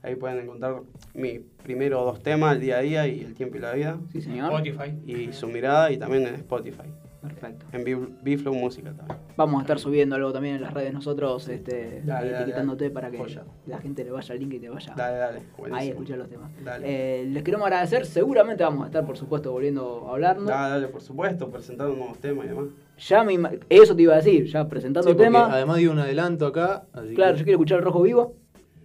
[0.01, 0.81] Ahí pueden encontrar
[1.13, 3.97] mis primeros dos temas, el día a día y el tiempo y la vida.
[4.11, 4.53] Sí, señor.
[4.53, 4.95] Spotify.
[5.05, 6.83] Y su mirada y también en Spotify.
[7.21, 7.65] Perfecto.
[7.73, 9.19] En Bif- Biflow Música también.
[9.35, 12.93] Vamos a estar subiendo algo también en las redes nosotros, este, Dale, etiquetándote dale.
[12.93, 13.43] para que Joya.
[13.67, 15.39] la gente le vaya al link y te vaya Dale, dale.
[15.73, 16.49] ahí a escuchar los temas.
[16.63, 16.85] Dale.
[16.87, 20.47] Eh, les queremos agradecer, seguramente vamos a estar por supuesto volviendo a hablarnos.
[20.47, 22.65] Dale, dale, por supuesto, presentando nuevos temas y demás.
[22.99, 25.51] Ya me eso te iba a decir, ya presentando Sí, temas.
[25.51, 26.85] además dio un adelanto acá.
[26.93, 28.33] Así Claro, que- yo quiero escuchar el rojo vivo.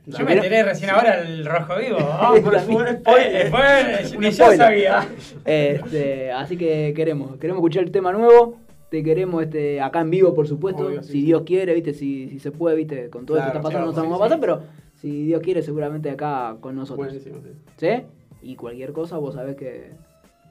[0.07, 1.99] Yo me enteré recién ahora el rojo vivo.
[2.03, 2.61] Ah, También.
[2.67, 3.53] fue un spoiler.
[4.15, 4.57] Un Ni yo spoiler.
[4.59, 5.09] sabía.
[5.45, 8.59] Este, así que queremos, queremos escuchar el tema nuevo.
[8.91, 10.87] Te queremos este, acá en vivo, por supuesto.
[10.87, 11.25] Obvio, sí, si sí.
[11.27, 13.71] Dios quiere, viste, si, si se puede, viste, con todo esto que Claro, está pasando,
[13.71, 14.41] claro, no sabemos sí, qué va a pasar, sí.
[14.41, 17.07] pero si Dios quiere, seguramente acá con nosotros.
[17.09, 17.51] Buenísimo, sí.
[17.79, 18.05] ¿Sí?
[18.43, 19.93] Y cualquier cosa, vos sabés que,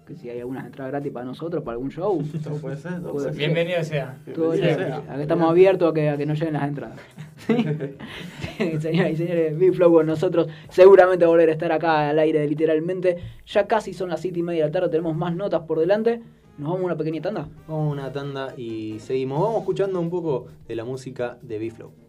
[0.05, 3.13] que si hay algunas entradas gratis para nosotros, para algún show, Todo puede ser, todo
[3.13, 3.37] Puede ser.
[3.37, 4.17] Bienvenido sea.
[4.33, 4.89] todo Bienvenido bien.
[5.03, 5.13] sea.
[5.13, 6.99] Acá estamos abiertos a que, a que nos lleguen las entradas.
[7.47, 7.55] ¿Sí?
[8.79, 10.47] Señoras y señores, Big Flow con nosotros.
[10.69, 13.17] Seguramente volver a estar acá al aire literalmente.
[13.45, 16.21] Ya casi son las 7 y media de la tarde, tenemos más notas por delante.
[16.57, 17.49] Nos vamos a una pequeña tanda.
[17.67, 19.41] Vamos a una tanda y seguimos.
[19.41, 21.91] Vamos escuchando un poco de la música de B-Flow.
[21.91, 22.02] Yeah.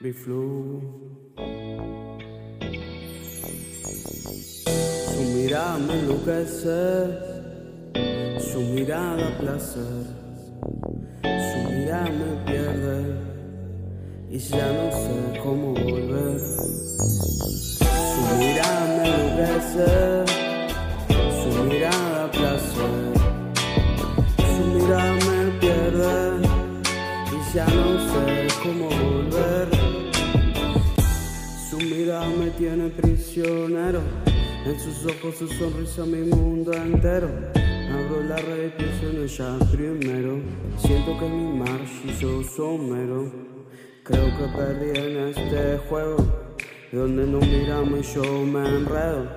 [0.00, 0.80] Big Flow.
[5.12, 7.18] Su mirada me enloquece,
[8.38, 10.04] su mirada placer,
[11.20, 12.98] su mirada me pierde
[14.30, 16.40] y ya no sé cómo volver.
[17.80, 19.90] Su mirada me enloquece,
[21.42, 23.02] su mirada placer.
[24.46, 26.46] Su mirada me pierde
[27.32, 29.77] y ya no sé cómo volver.
[32.18, 34.00] Mirada me tiene prisionero,
[34.66, 37.28] en sus ojos su sonrisa mi mundo entero.
[37.54, 40.40] Abro la red y pienso en ella primero.
[40.78, 43.32] Siento que mi marchillo somero.
[44.02, 46.16] Creo que perdí en este juego,
[46.92, 49.28] donde no miramos yo me enredo.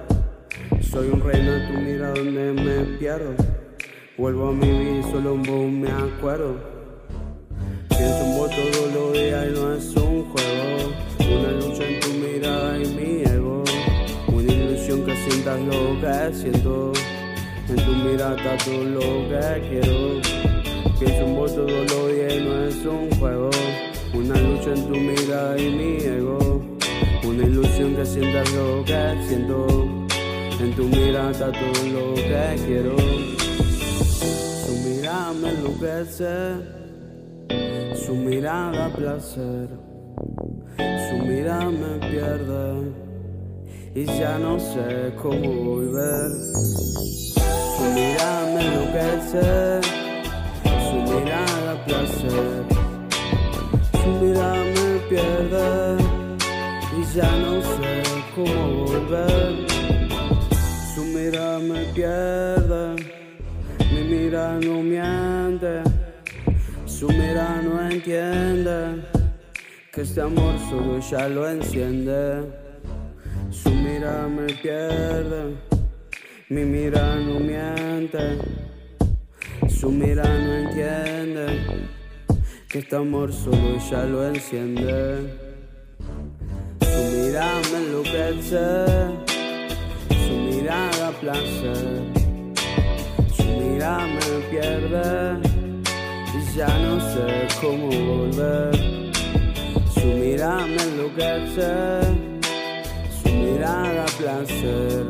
[0.81, 3.35] Soy un reino de tu mira donde me pierdo.
[4.17, 6.55] Vuelvo a mi vida y solo en vos me acuerdo.
[7.89, 11.10] Pienso en vos todos los días y no es un juego.
[11.33, 13.63] Una lucha en tu mirada y mi ego.
[14.27, 16.91] Una ilusión que sientas lo que siento.
[17.69, 18.99] En tu mirada todo lo
[19.29, 20.21] que quiero.
[20.99, 23.49] Pienso en vos todos los días y no es un juego.
[24.13, 26.61] Una lucha en tu mirada y mi ego.
[27.23, 29.67] Una ilusión que sientas lo que siento.
[30.59, 32.95] En tu mirada todo lo que quiero.
[34.65, 36.53] Su mirada me enloquece,
[38.05, 39.69] su mirada placer,
[40.77, 42.91] su mirada me pierde
[43.93, 46.31] y ya no sé cómo volver.
[47.35, 49.81] Su mirada me enloquece,
[50.87, 52.63] su mirada placer,
[54.01, 55.97] su mirada me pierde
[56.97, 58.03] y ya no sé
[58.35, 59.67] cómo volver.
[60.95, 62.95] Su mirada me pierde,
[63.93, 65.83] mi mirada no miente,
[66.85, 69.20] su mirada no entiende
[69.91, 72.43] que este amor solo ella lo enciende.
[73.49, 75.57] Su mirada me pierde,
[76.47, 78.37] mi mirada no miente,
[79.67, 81.87] su mirada no entiende
[82.69, 85.37] que este amor solo ella lo enciende.
[86.79, 88.75] Su mirada me enloquece
[90.25, 92.01] su mirada placer,
[93.35, 95.49] su mirada me pierde
[96.33, 98.80] y ya no sé cómo volver.
[100.41, 101.71] Mirada me enloquece,
[103.21, 105.05] su mirada placer,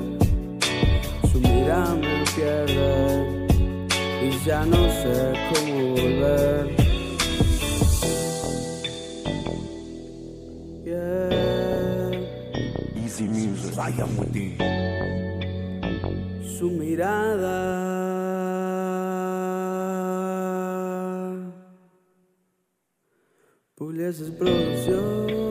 [1.32, 3.48] su mirada me pierde
[4.24, 6.76] y ya no sé cómo volver.
[10.84, 12.12] Yeah.
[13.02, 14.58] Easy music, I am with thee.
[16.60, 18.31] Su mirada
[23.82, 25.51] Pugliese Producciones.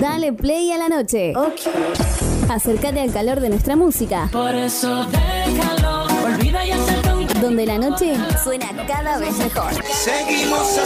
[0.00, 1.32] Dale play a la noche.
[2.48, 4.28] Acércate al calor de nuestra música.
[4.32, 9.72] Por eso déjalo, olvida y acerca un Donde la noche suena cada vez mejor.
[9.92, 10.80] Seguimos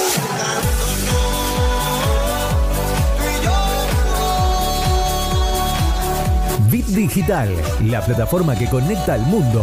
[6.70, 7.50] Bit Digital,
[7.84, 9.62] la plataforma que conecta al mundo.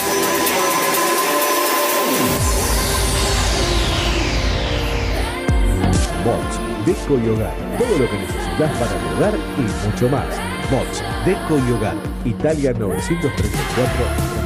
[6.25, 7.25] Mods, Deco y.
[7.77, 9.07] Todo lo que necesitas para tu
[9.57, 10.27] y mucho más.
[10.69, 12.29] Mods, Deco y.
[12.29, 14.40] Italia 934.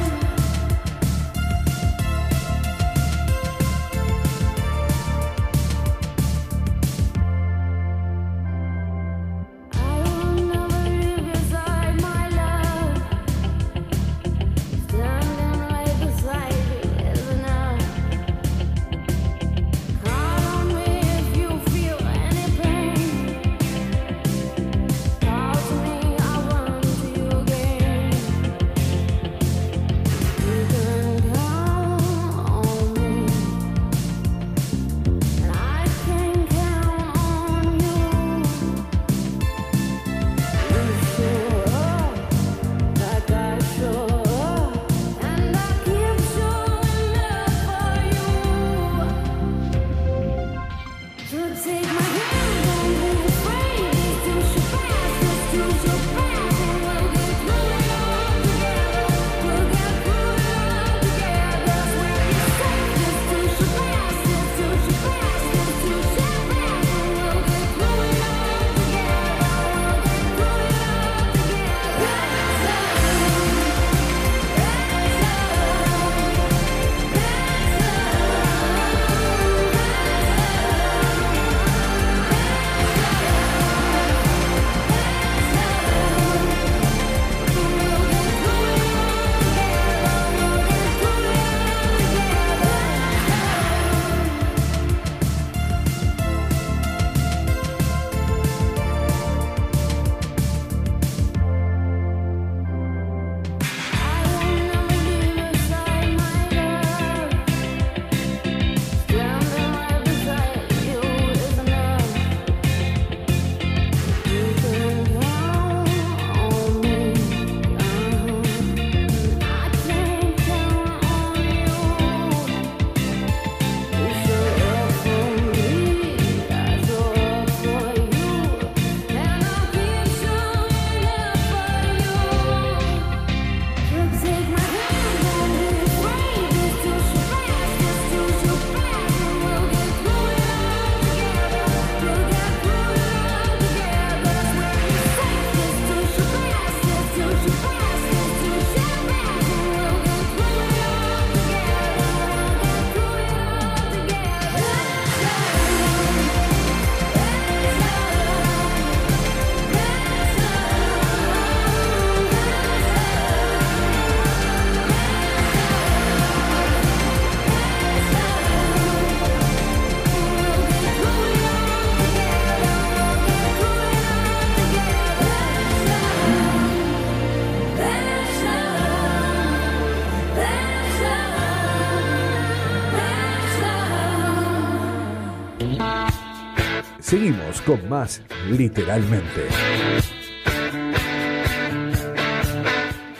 [187.06, 188.20] Seguimos con más
[188.50, 189.42] literalmente.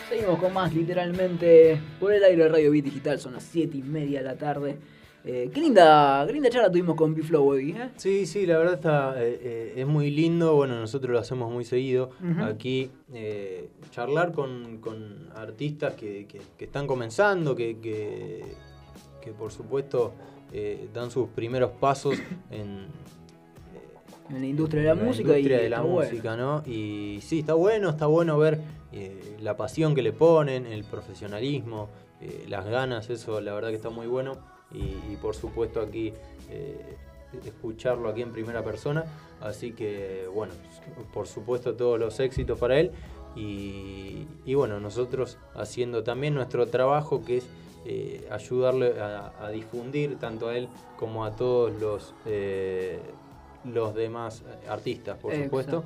[0.09, 3.83] Seguimos con más, literalmente, por el aire de Radio Beat Digital, son las 7 y
[3.83, 4.77] media de la tarde.
[5.25, 7.91] Eh, qué linda, qué linda charla tuvimos con B-Flow hoy, ¿eh?
[7.97, 10.55] Sí, sí, la verdad está, eh, eh, es muy lindo.
[10.57, 12.11] Bueno, nosotros lo hacemos muy seguido.
[12.43, 18.43] Aquí eh, charlar con, con artistas que, que- que están comenzando, que, que,
[19.23, 20.13] que por supuesto
[20.53, 22.17] eh, dan sus primeros pasos
[22.51, 22.87] en,
[24.29, 26.09] En la industria de la, en música industria y de la bueno.
[26.11, 26.63] música, ¿no?
[26.67, 28.61] Y sí, está bueno, está bueno ver
[28.93, 31.89] eh, la pasión que le ponen, el profesionalismo,
[32.21, 34.33] eh, las ganas, eso la verdad que está muy bueno.
[34.73, 36.13] Y, y por supuesto aquí
[36.51, 36.97] eh,
[37.45, 39.05] escucharlo aquí en primera persona.
[39.41, 40.53] Así que bueno,
[41.15, 42.91] por supuesto todos los éxitos para él.
[43.37, 47.49] Y, y bueno, nosotros haciendo también nuestro trabajo que es
[48.31, 52.15] ayudarle a, a difundir tanto a él como a todos los,
[53.73, 55.85] los demás artistas, por supuesto.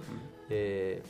[0.48, 1.02] Eh,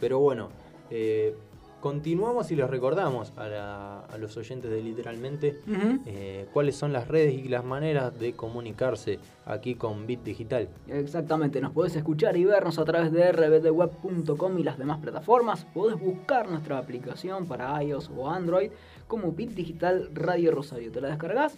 [0.00, 0.48] pero bueno,
[0.90, 1.34] eh,
[1.80, 5.58] continuamos y les recordamos a, la- a los oyentes de Literalmente
[6.06, 10.68] eh, cuáles son las redes y las maneras de comunicarse aquí con Bit Digital.
[10.88, 15.64] Exactamente, nos podés escuchar y vernos a través de rbdweb.com y las demás plataformas.
[15.66, 18.70] Podés buscar nuestra aplicación para iOS o Android
[19.08, 20.90] como Bit Digital Radio Rosario.
[20.92, 21.56] Te la descargas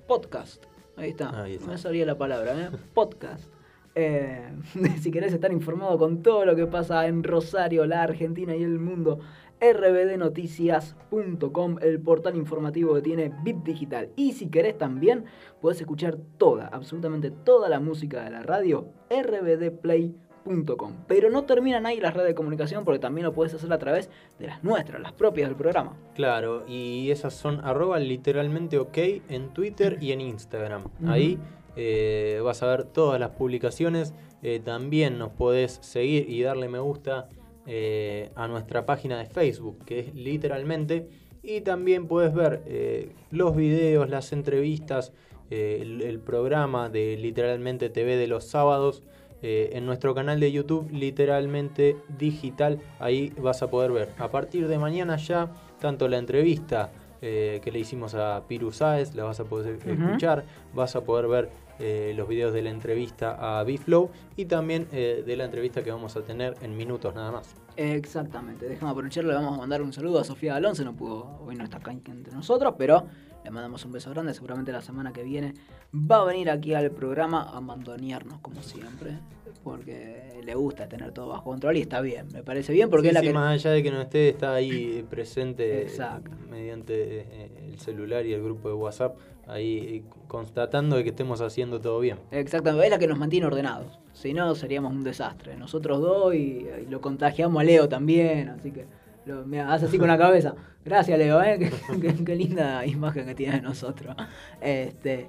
[0.07, 0.65] Podcast.
[0.95, 1.43] Ahí está.
[1.43, 1.67] Ahí está.
[1.67, 2.71] No me salía la palabra, ¿eh?
[2.93, 3.53] Podcast.
[3.99, 4.43] Eh,
[5.01, 8.77] si querés estar informado con todo lo que pasa en Rosario, la Argentina y el
[8.77, 9.17] mundo,
[9.59, 14.11] rbdnoticias.com, el portal informativo que tiene Bit Digital.
[14.15, 15.25] Y si querés también,
[15.61, 20.93] podés escuchar toda, absolutamente toda la música de la radio, rbdplay.com.
[21.07, 24.11] Pero no terminan ahí las redes de comunicación porque también lo podés hacer a través
[24.37, 25.97] de las nuestras, las propias del programa.
[26.13, 28.97] Claro, y esas son arroba literalmente ok
[29.27, 30.83] en Twitter y en Instagram.
[31.07, 31.39] Ahí
[31.77, 34.13] eh, vas a ver todas las publicaciones.
[34.43, 37.29] Eh, también nos podés seguir y darle me gusta
[37.65, 41.07] eh, a nuestra página de Facebook, que es literalmente.
[41.43, 45.13] Y también puedes ver los videos, las entrevistas,
[45.49, 49.03] el, el programa de Literalmente TV de los sábados.
[49.41, 54.09] en nuestro canal de YouTube, literalmente digital, ahí vas a poder ver.
[54.17, 56.91] A partir de mañana ya, tanto la entrevista
[57.21, 60.43] eh, que le hicimos a Piru Sáez, la vas a poder escuchar,
[60.75, 61.49] vas a poder ver
[61.79, 65.91] eh, los videos de la entrevista a B-Flow y también eh, de la entrevista que
[65.91, 67.55] vamos a tener en minutos nada más.
[67.75, 71.55] Exactamente, déjame aprovechar, le vamos a mandar un saludo a Sofía Alonso, no pudo, hoy
[71.55, 73.05] no está acá entre nosotros, pero
[73.43, 75.53] le mandamos un beso grande, seguramente la semana que viene
[75.93, 79.19] va a venir aquí al programa a mandonearnos como siempre,
[79.63, 83.09] porque le gusta tener todo bajo control y está bien, me parece bien porque Sí,
[83.09, 83.33] es la sí, que...
[83.33, 86.31] más allá de que no esté, está ahí presente Exacto.
[86.49, 89.17] mediante eh, el celular y el grupo de WhatsApp,
[89.47, 92.17] ahí eh, constatando de que estemos haciendo todo bien.
[92.31, 96.65] Exactamente, es la que nos mantiene ordenados, si no seríamos un desastre, nosotros dos y,
[96.67, 98.85] y lo contagiamos a Leo también, así que...
[99.25, 100.55] Lo, mira, hace así con la cabeza.
[100.85, 101.59] Gracias, Leo, ¿eh?
[101.59, 101.69] qué,
[101.99, 104.15] qué- qué linda imagen que tiene de nosotros.
[104.61, 105.27] Este,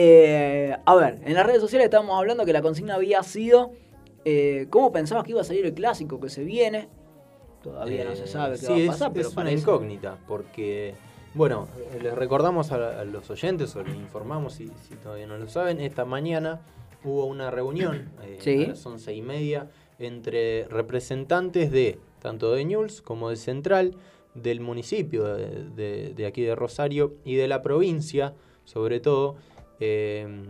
[0.00, 3.72] eh, a ver, en las redes sociales estábamos hablando que la consigna había sido
[4.24, 6.88] eh, cómo pensabas que iba a salir el clásico que se viene.
[7.64, 10.16] Todavía no se Eh, sabe qué sí, va a es- pasar, pero es una incógnita,
[10.28, 10.94] porque,
[11.34, 11.66] bueno,
[12.00, 15.80] les recordamos a, a los oyentes o les informamos si, si todavía no lo saben,
[15.80, 16.60] esta mañana
[17.02, 18.08] hubo una reunión
[18.38, 18.64] Sí.
[18.66, 19.68] a las once y media
[19.98, 23.96] entre representantes de tanto de Ñuls como de Central,
[24.34, 28.34] del municipio de, de- de aquí de Rosario y de la provincia,
[28.64, 29.34] sobre todo,
[29.80, 30.44] eh,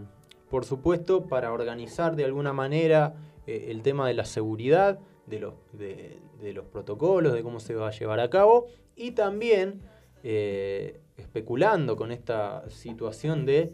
[0.51, 3.15] por supuesto, para organizar de alguna manera
[3.47, 8.21] eh, el tema de la seguridad, de los, protocolos, de cómo se va a llevar
[8.21, 9.81] a cabo, y también
[10.23, 13.73] eh, especulando con esta situación de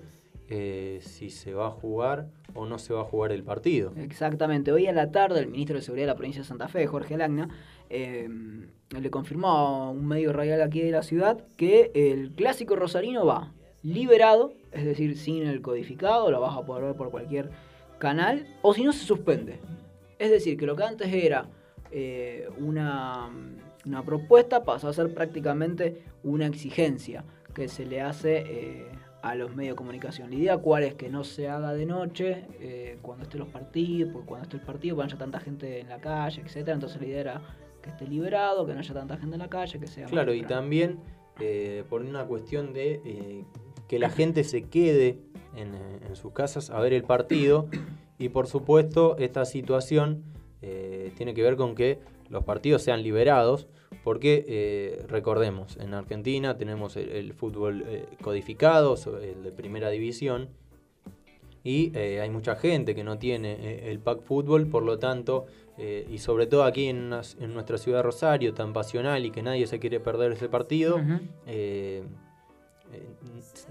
[0.49, 3.93] eh, si se va a jugar o no se va a jugar el partido.
[3.97, 6.87] Exactamente, hoy en la tarde el ministro de Seguridad de la provincia de Santa Fe,
[6.87, 7.49] Jorge Lagna,
[7.89, 8.29] eh,
[8.91, 13.53] le confirmó a un medio radial aquí de la ciudad que el clásico rosarino va
[13.85, 17.51] liberado, es decir, sin el codificado, lo vas a poder ver por cualquier
[17.99, 19.61] canal, o si no se suspende.
[20.19, 21.49] Es decir, que lo que antes era
[21.91, 23.31] eh, una,
[23.85, 27.25] una propuesta pasó a ser prácticamente una exigencia
[27.55, 28.89] que se le hace eh,
[29.23, 30.31] a los medios de comunicación.
[30.31, 34.13] La idea cuál es que no se haga de noche eh, cuando estén los partidos,
[34.13, 36.75] porque cuando esté el partido no haya tanta gente en la calle, etcétera.
[36.75, 37.43] Entonces la idea era
[37.83, 40.43] que esté liberado, que no haya tanta gente en la calle, que sea Claro, y
[40.43, 41.01] también
[41.89, 43.45] por una cuestión de
[43.89, 45.19] que la gente se quede
[45.57, 47.69] en, eh, en sus casas a ver el partido.
[48.19, 50.25] Y por supuesto esta situación
[50.67, 51.99] eh, tiene que ver con que
[52.31, 53.67] los partidos sean liberados
[54.03, 60.49] porque eh, recordemos, en Argentina tenemos el, el fútbol eh, codificado, el de primera división,
[61.63, 65.47] y hay mucha gente que no tiene el pack fútbol, por lo tanto,
[65.79, 69.79] y sobre todo aquí en, nuestra ciudad de Rosario, tan pasional y que nadie se
[69.79, 71.01] quiere perder ese partido,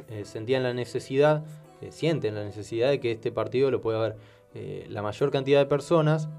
[0.09, 1.43] eh, sentían la necesidad,
[1.81, 4.15] eh, sienten la necesidad de que este partido lo pueda ver
[4.55, 6.29] eh, la mayor cantidad de personas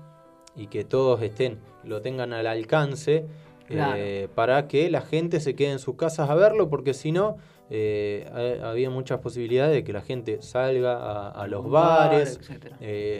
[0.56, 3.26] y que todos estén, lo tengan al alcance
[3.66, 3.94] Claro.
[3.96, 7.38] eh, para que la gente se quede en sus casas a verlo, porque si no,
[7.70, 12.38] ha- había muchas posibilidades de que la gente salga a, a los bar, bares,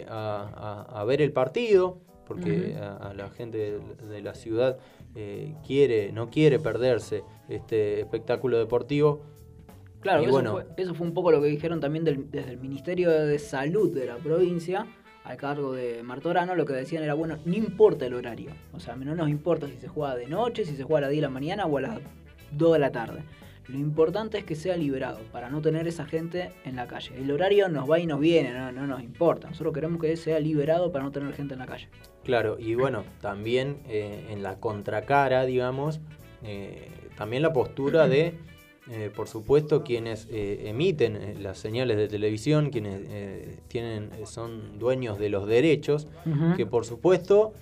[0.07, 1.97] a, a- a ver el partido,
[2.27, 4.77] porque a, a la gente de, de la ciudad
[5.65, 9.21] quiere, no quiere perderse este espectáculo deportivo.
[10.05, 10.51] Claro, Y eso, bueno.
[10.51, 13.91] fue, eso fue un poco lo que dijeron también del- desde el Ministerio de Salud
[13.91, 14.85] de la provincia,
[15.23, 18.51] al cargo de Martorano, lo que decían era, bueno, no importa el horario.
[18.71, 21.09] O sea, no nos importa si se juega de noche, si se juega a las
[21.09, 21.99] 10 de la mañana o a las
[22.51, 23.23] 2 de la tarde.
[23.67, 27.15] Lo importante es que sea liberado, para no tener esa gente en la calle.
[27.17, 29.47] El horario nos va y nos viene, no, no nos importa.
[29.49, 31.89] Nosotros queremos que sea liberado para no tener gente en la calle.
[32.23, 35.99] Claro, y bueno, también eh, en la contracara, digamos,
[36.43, 36.87] eh,
[37.17, 38.35] también la postura de,
[38.91, 44.25] eh, por supuesto, quienes eh, emiten eh, las señales de televisión, quienes eh, tienen, eh,
[44.27, 46.07] son dueños de los derechos,
[46.55, 47.53] que por supuesto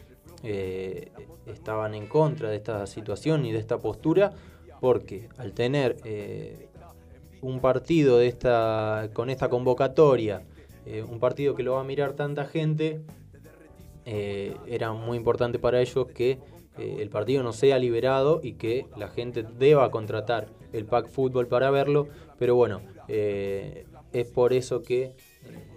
[1.45, 4.33] estaban en contra de esta situación y de esta postura,
[4.81, 5.95] porque al tener
[7.41, 10.43] un partido de esta, con esta convocatoria,
[11.09, 12.99] un partido que lo va a mirar tanta gente,
[14.05, 16.39] era muy importante para ellos que
[16.77, 21.71] el partido no sea liberado y que la gente deba contratar el pack fútbol para
[21.71, 25.15] verlo, pero bueno, eh, es por eso que eh,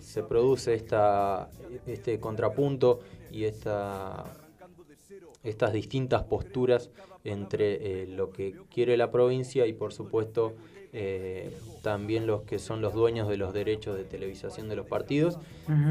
[0.01, 1.49] se produce esta,
[1.87, 3.01] este contrapunto
[3.31, 4.25] y esta,
[5.43, 6.91] estas distintas posturas
[7.25, 10.55] entre eh, lo que quiere la provincia y por supuesto
[10.93, 15.39] eh, también los que son los dueños de los derechos de televisación de los partidos.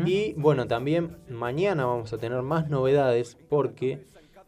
[0.06, 4.06] Y bueno, también mañana vamos a tener más novedades porque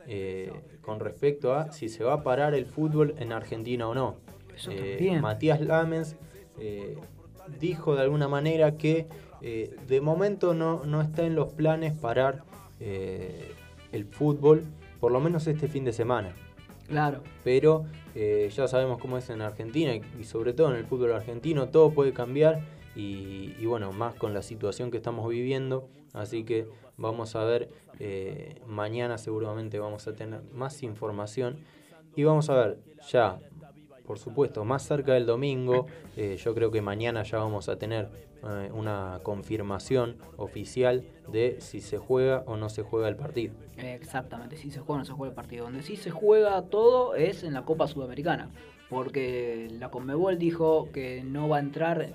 [0.08, 0.52] eh,
[0.82, 4.16] con respecto a si se va a parar el fútbol en Argentina o no.
[4.58, 5.20] Eso Eh.
[5.22, 6.16] Matías Lamens
[6.60, 6.98] eh,
[7.60, 9.08] dijo de alguna manera que
[9.42, 12.44] eh, de momento no, no está en los planes parar
[12.80, 14.64] el fútbol,
[15.00, 16.36] por lo menos este fin de semana.
[16.88, 17.24] Claro.
[17.44, 17.86] Pero
[18.16, 21.92] ya sabemos cómo es en Argentina y, y sobre todo en el fútbol argentino, todo
[21.92, 22.62] puede cambiar
[22.96, 25.90] y, y bueno, más con la situación que estamos viviendo.
[26.14, 26.68] Así que
[26.98, 27.70] vamos a ver,
[28.68, 31.58] mañana seguramente vamos a tener más información
[32.16, 32.80] y vamos a ver
[33.10, 33.40] ya,
[34.08, 35.86] por supuesto, más cerca del domingo,
[36.16, 38.10] eh, yo creo que mañana ya vamos a tener
[38.44, 43.54] eh, una confirmación oficial de si se juega o no se juega el partido.
[43.78, 45.66] Exactamente, si se juega o no se juega el partido.
[45.66, 48.50] Donde sí se juega todo es en la Copa Sudamericana.
[48.90, 52.14] Porque la Conmebol dijo que no va a entrar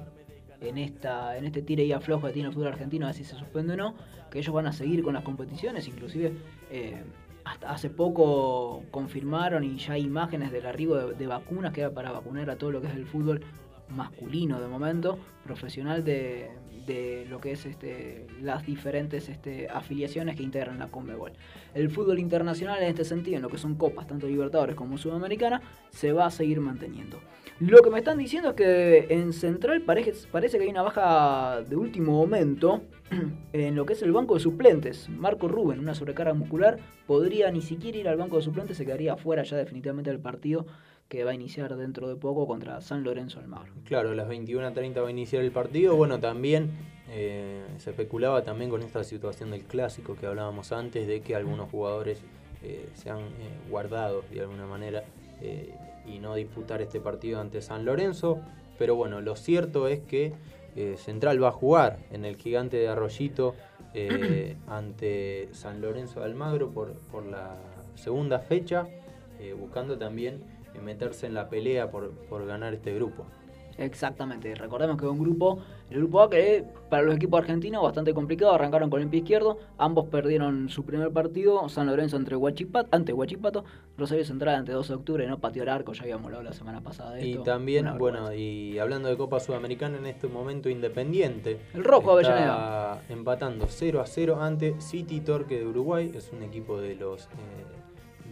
[0.63, 3.25] en esta en este tire y aflojo que tiene el fútbol argentino, a ver si
[3.25, 3.95] se suspende o no.
[4.31, 5.87] Que ellos van a seguir con las competiciones.
[5.87, 6.33] Inclusive
[6.71, 7.03] eh,
[7.45, 12.13] hasta hace poco confirmaron y ya hay imágenes del arribo de, vacunas que era para
[12.13, 13.43] vacunar a todo lo que es el fútbol
[13.89, 16.51] masculino de momento, profesional de,
[16.87, 21.33] de lo que es este, las diferentes este, afiliaciones que integran la Conmebol.
[21.75, 25.63] El fútbol internacional en este sentido, en lo que son copas, tanto Libertadores como Sudamericana,
[25.91, 27.21] se va a seguir manteniendo.
[27.63, 31.77] Lo que me están diciendo es que en Central parece, que hay una baja de
[31.77, 32.83] último momento
[33.53, 35.09] en lo que es el banco de suplentes.
[35.09, 39.17] Marco Rubén, una sobrecarga muscular, podría ni siquiera ir al banco de suplentes, se quedaría
[39.17, 40.67] fuera ya definitivamente del partido
[41.09, 43.73] que va a iniciar dentro de poco contra San Lorenzo Almagro.
[43.85, 45.95] Claro, a las 21.30 va a iniciar el partido.
[45.95, 46.73] Bueno, también
[47.11, 51.71] eh, se especulaba también con esta situación del clásico que hablábamos antes, de que algunos
[51.71, 52.23] jugadores
[52.65, 55.05] eh, se han eh, guardado de alguna manera
[56.07, 58.41] y no disputar este partido ante San Lorenzo.
[58.79, 60.33] Pero bueno, lo cierto es que
[60.75, 63.55] eh, Central va a jugar en el gigante de Arroyito
[63.95, 67.57] eh, ante San Lorenzo de Almagro por, por la
[67.95, 68.87] segunda fecha,
[69.39, 70.43] eh, buscando también
[70.83, 73.27] meterse en la pelea por, por ganar este grupo.
[73.79, 75.59] Exactamente, recordemos que un grupo,
[75.91, 79.59] el grupo A que para los equipos argentinos bastante complicado, arrancaron con el pie izquierdo,
[79.79, 83.65] ambos perdieron su primer partido, San Lorenzo entre Huachipato, ante Huachipato,
[83.97, 86.81] Rosario Central ante 12 de octubre, no pateó el arco, ya habíamos hablado la semana
[86.81, 91.61] pasada de Y también, Una bueno, y hablando de Copa Sudamericana, en este momento Independiente.
[91.75, 93.03] El Rojo está Avellaneda.
[93.09, 96.13] empatando 0 a 0 ante City Torque de Uruguay.
[96.15, 97.29] Es un equipo de los eh,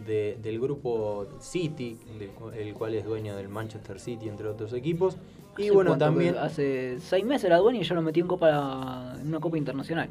[0.05, 2.29] de- del grupo City, del
[2.67, 5.17] el cual es dueño del Manchester City, entre otros equipos.
[5.57, 6.37] Y ¿Hace bueno, también...
[6.37, 10.09] Hace seis meses era dueño y ya lo metió en, copa, en una copa internacional.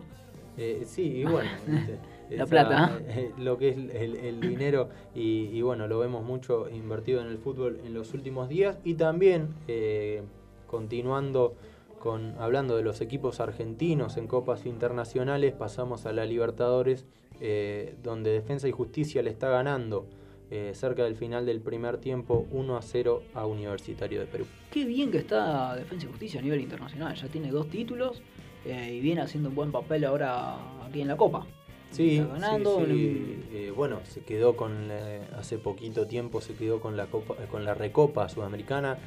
[0.59, 1.49] Eh, sí, y bueno,
[2.31, 6.69] La plata, eh, lo que es el, el dinero y, y bueno, lo vemos mucho
[6.71, 10.23] invertido en el fútbol en los últimos días y también eh,
[10.69, 11.55] continuando
[11.99, 17.05] con hablando de los equipos argentinos en copas internacionales, pasamos a la Libertadores,
[17.41, 20.07] eh, donde Defensa y Justicia le está ganando
[20.53, 24.47] eh, cerca del final del primer tiempo 1 a 0 a Universitario de Perú.
[24.73, 27.15] Qué bien que está Defensa y Justicia a nivel internacional.
[27.15, 28.21] Ya tiene dos títulos
[28.65, 31.47] eh, y viene haciendo un buen papel ahora aquí en la Copa.
[31.93, 32.85] Sí, Está ganando.
[32.85, 33.43] sí, sí.
[33.53, 34.91] Eh, bueno, se quedó con
[35.39, 38.99] hace poquito tiempo se quedó con la copa, con la Recopa Sudamericana,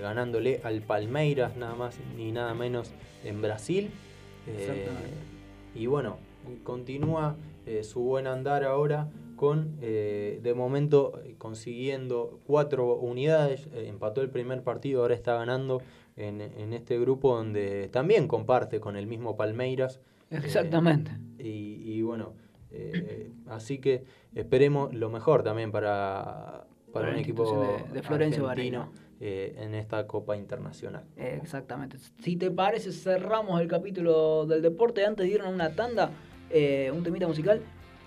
[0.00, 2.90] ganándole al Palmeiras nada más ni nada menos
[3.24, 3.90] en Brasil.
[5.74, 6.18] Y bueno,
[6.64, 14.20] continúa eh, su buen andar ahora con eh, de momento eh, consiguiendo cuatro unidades, empató
[14.22, 15.80] el primer partido, ahora está ganando
[16.16, 20.00] en, en este grupo donde también comparte con el mismo Palmeiras.
[20.30, 21.12] Exactamente.
[21.38, 22.32] y, y bueno,
[23.46, 24.04] así que
[24.34, 28.46] esperemos lo mejor también para, para Para un equipo de- de Florencio
[29.20, 31.04] eh, en esta Copa Internacional.
[31.16, 31.96] Exactamente.
[32.22, 35.04] Si te parece, cerramos el capítulo del deporte.
[35.04, 36.10] Antes de irnos a una tanda,
[36.50, 37.60] eh, un temita musical.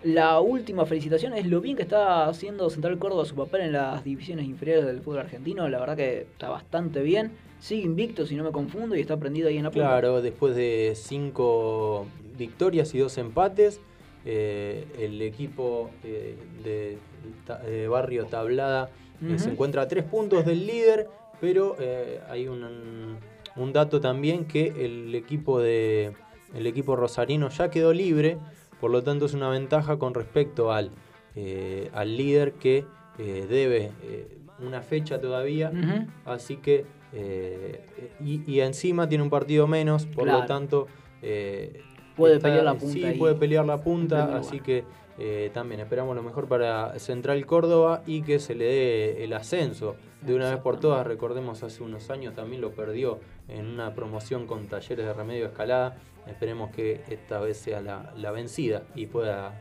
[0.04, 4.04] La última felicitación es lo bien que está haciendo Central Córdoba su papel en las
[4.04, 5.70] divisiones inferiores del fútbol argentino.
[5.70, 7.32] La verdad que está bastante bien.
[7.60, 9.88] Sigue invicto, si no me confundo, y está prendido ahí en la punta.
[9.88, 13.80] Claro, después de cinco victorias y dos empates,
[14.26, 18.90] eh, el equipo eh, de, Barrio Tablada
[19.38, 21.08] se encuentra a tres puntos del líder,
[21.40, 21.76] pero
[22.28, 23.20] hay un,
[23.56, 26.14] un dato también que el equipo de
[26.54, 28.38] el equipo rosarino ya quedó libre,
[28.80, 30.92] por lo tanto es una ventaja con respecto al,
[31.36, 32.86] eh, al líder que
[33.20, 35.72] eh, debe eh, una fecha todavía,
[36.26, 36.86] así que
[38.24, 40.40] y, y encima tiene un partido menos, por Claro.
[40.42, 40.88] lo tanto
[42.16, 43.18] Puede pelear la punta Sí, ahí.
[43.18, 44.84] puede pelear la punta, así que
[45.18, 49.96] eh, también esperamos lo mejor para Central Córdoba y que se le dé el ascenso
[50.22, 51.06] de una vez por todas.
[51.08, 55.98] Recordemos hace unos años también lo perdió en una promoción con talleres de remedio escalada.
[56.28, 59.60] Esperemos que esta vez sea la, la vencida y pueda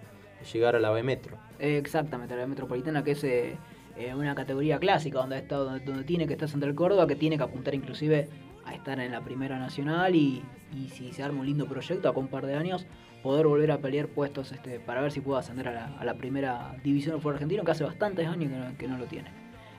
[0.52, 1.36] llegar a la B Metro.
[1.58, 3.56] Exactamente, la metropolitana que es eh,
[3.96, 7.36] eh, una categoría clásica donde, está, donde, donde tiene que estar Central Córdoba, que tiene
[7.36, 8.28] que apuntar inclusive
[8.64, 10.42] a estar en la primera nacional y,
[10.76, 12.86] y si se arma un lindo proyecto a un par de años,
[13.22, 16.14] poder volver a pelear puestos este, para ver si puede ascender a la, a la
[16.14, 19.30] primera división del fútbol argentino, que hace bastantes años que no, que no lo tiene.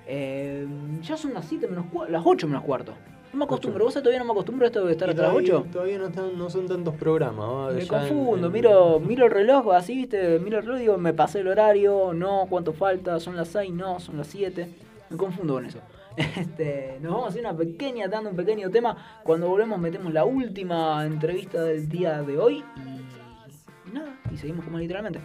[0.08, 0.68] Eh,
[1.02, 2.96] ya son las 7 menos las 8 menos cuarto.
[3.34, 5.56] No me acostumbro, vos todavía no me acostumbro a esto de estar hasta las todavía,
[5.58, 5.68] 8.
[5.72, 7.46] todavía no, están- no son tantos programas.
[7.50, 7.72] ¿va?
[7.72, 10.98] Me en- confundo, en- miro, miro el reloj, así, viste, miro el reloj y digo,
[10.98, 14.70] me pasé el horario, no, cuánto falta, son las 6, no, son las 7.
[15.10, 15.80] Me confundo con eso.
[16.18, 18.98] Este, nos vamos a hacer una pequeña tanda, un pequeño tema.
[19.24, 24.66] Cuando volvemos metemos la última entrevista del día de hoy y, y nada, y seguimos
[24.66, 25.22] como literalmente.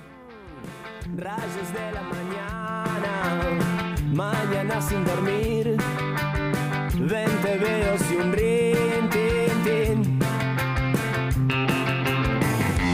[1.16, 3.58] Rayos de la mañana,
[4.14, 5.76] mañana sin dormir.
[6.98, 10.18] Ven, te veo si un rin, tin, tin.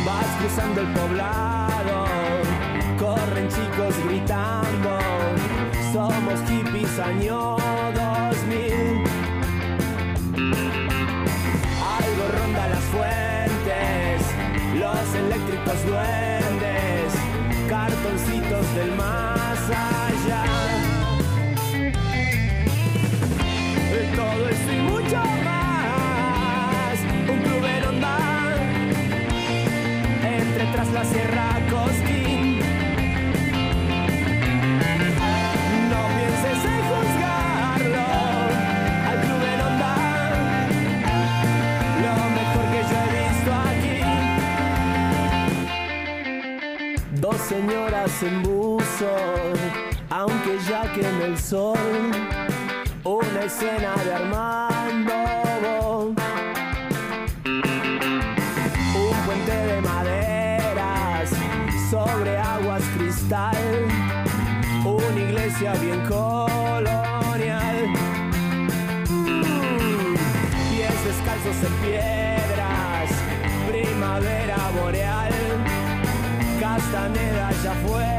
[0.04, 2.04] Vas cruzando el poblado,
[2.98, 4.98] corren chicos gritando.
[5.92, 7.61] Somos hippies año
[47.52, 49.14] señoras en buzo,
[50.08, 51.76] aunque ya queme el sol.
[53.04, 55.18] Una escena de Armando.
[59.04, 61.30] Un puente de maderas
[61.90, 63.64] sobre aguas cristal.
[64.84, 67.78] Una iglesia bien colonial.
[69.10, 70.14] Mm,
[70.70, 73.10] Pies descalzos en piedras.
[73.70, 75.32] Primavera boreal.
[76.60, 77.31] Castaneda
[77.72, 78.11] ya fue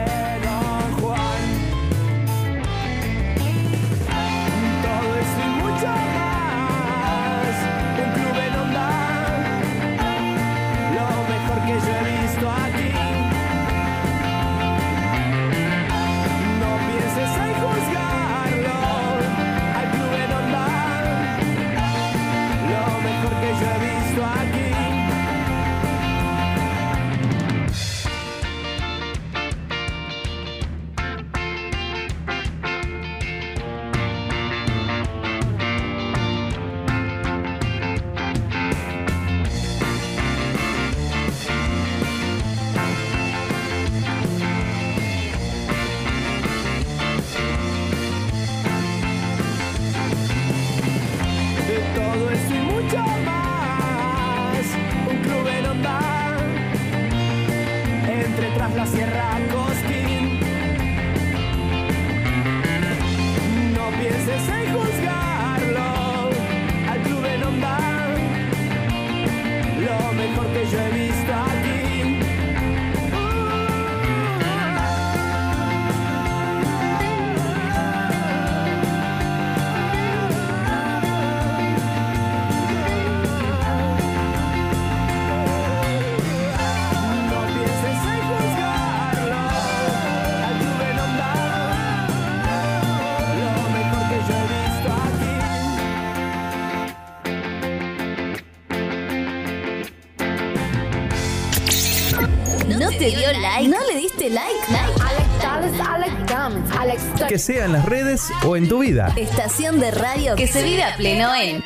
[107.33, 109.11] Que sea en las redes o en tu vida.
[109.17, 111.63] Estación de radio que se vive a pleno en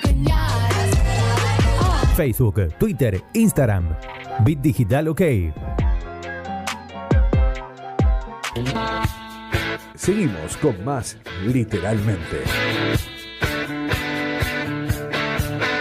[2.16, 3.94] Facebook, Twitter, Instagram.
[4.46, 5.22] Bit Digital OK.
[9.96, 12.44] Seguimos con más literalmente.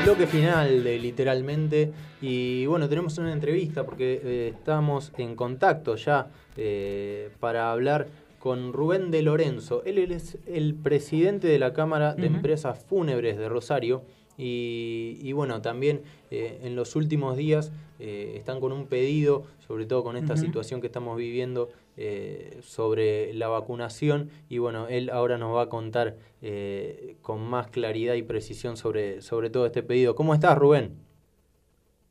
[0.02, 6.26] Bloque final de literalmente y bueno tenemos una entrevista porque eh, estamos en contacto ya
[6.56, 8.08] eh, para hablar
[8.46, 9.82] con Rubén de Lorenzo.
[9.86, 12.28] Él es el presidente de la Cámara de.
[12.28, 14.02] Empresas Fúnebres de Rosario
[14.38, 19.84] y, y bueno también eh, en los últimos días eh, están con un pedido, sobre
[19.84, 25.38] todo con esta situación que estamos viviendo eh, sobre la vacunación y bueno, él ahora
[25.38, 30.14] nos va a contar eh, con más claridad y precisión sobre, sobre todo este pedido.
[30.14, 30.94] ¿Cómo estás, Rubén?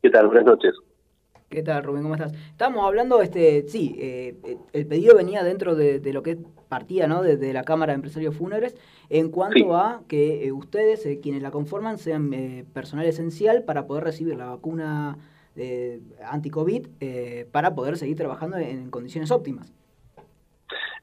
[0.02, 0.28] ¿Qué tal?
[0.28, 0.76] Buenas noches.
[1.50, 2.02] ¿Qué tal, Rubén?
[2.04, 2.34] ¿Cómo estás?
[2.34, 4.36] Estábamos hablando, este, sí, eh,
[4.74, 7.22] el pedido venía dentro de, de lo que partía, ¿no?
[7.22, 8.76] De, de la Cámara de Empresarios Fúnebres,
[9.10, 9.66] en cuanto Sí.
[9.72, 14.36] a que eh, ustedes, eh, quienes la conforman, sean eh, personal esencial para poder recibir
[14.36, 15.18] la vacuna
[16.30, 19.72] anti-COVID eh, para poder seguir trabajando en, en condiciones óptimas.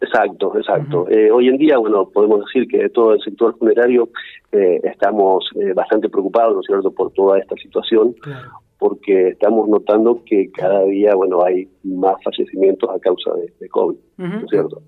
[0.02, 1.08] Exacto, exacto.
[1.08, 4.10] Eh, hoy en día, bueno, podemos decir que todo el sector funerario
[4.50, 8.14] eh, estamos eh, bastante preocupados, ¿no es cierto?, por toda esta situación,
[8.82, 13.96] porque estamos notando que cada día, bueno, hay más fallecimientos a causa de, de COVID,
[14.16, 14.82] ¿no es cierto?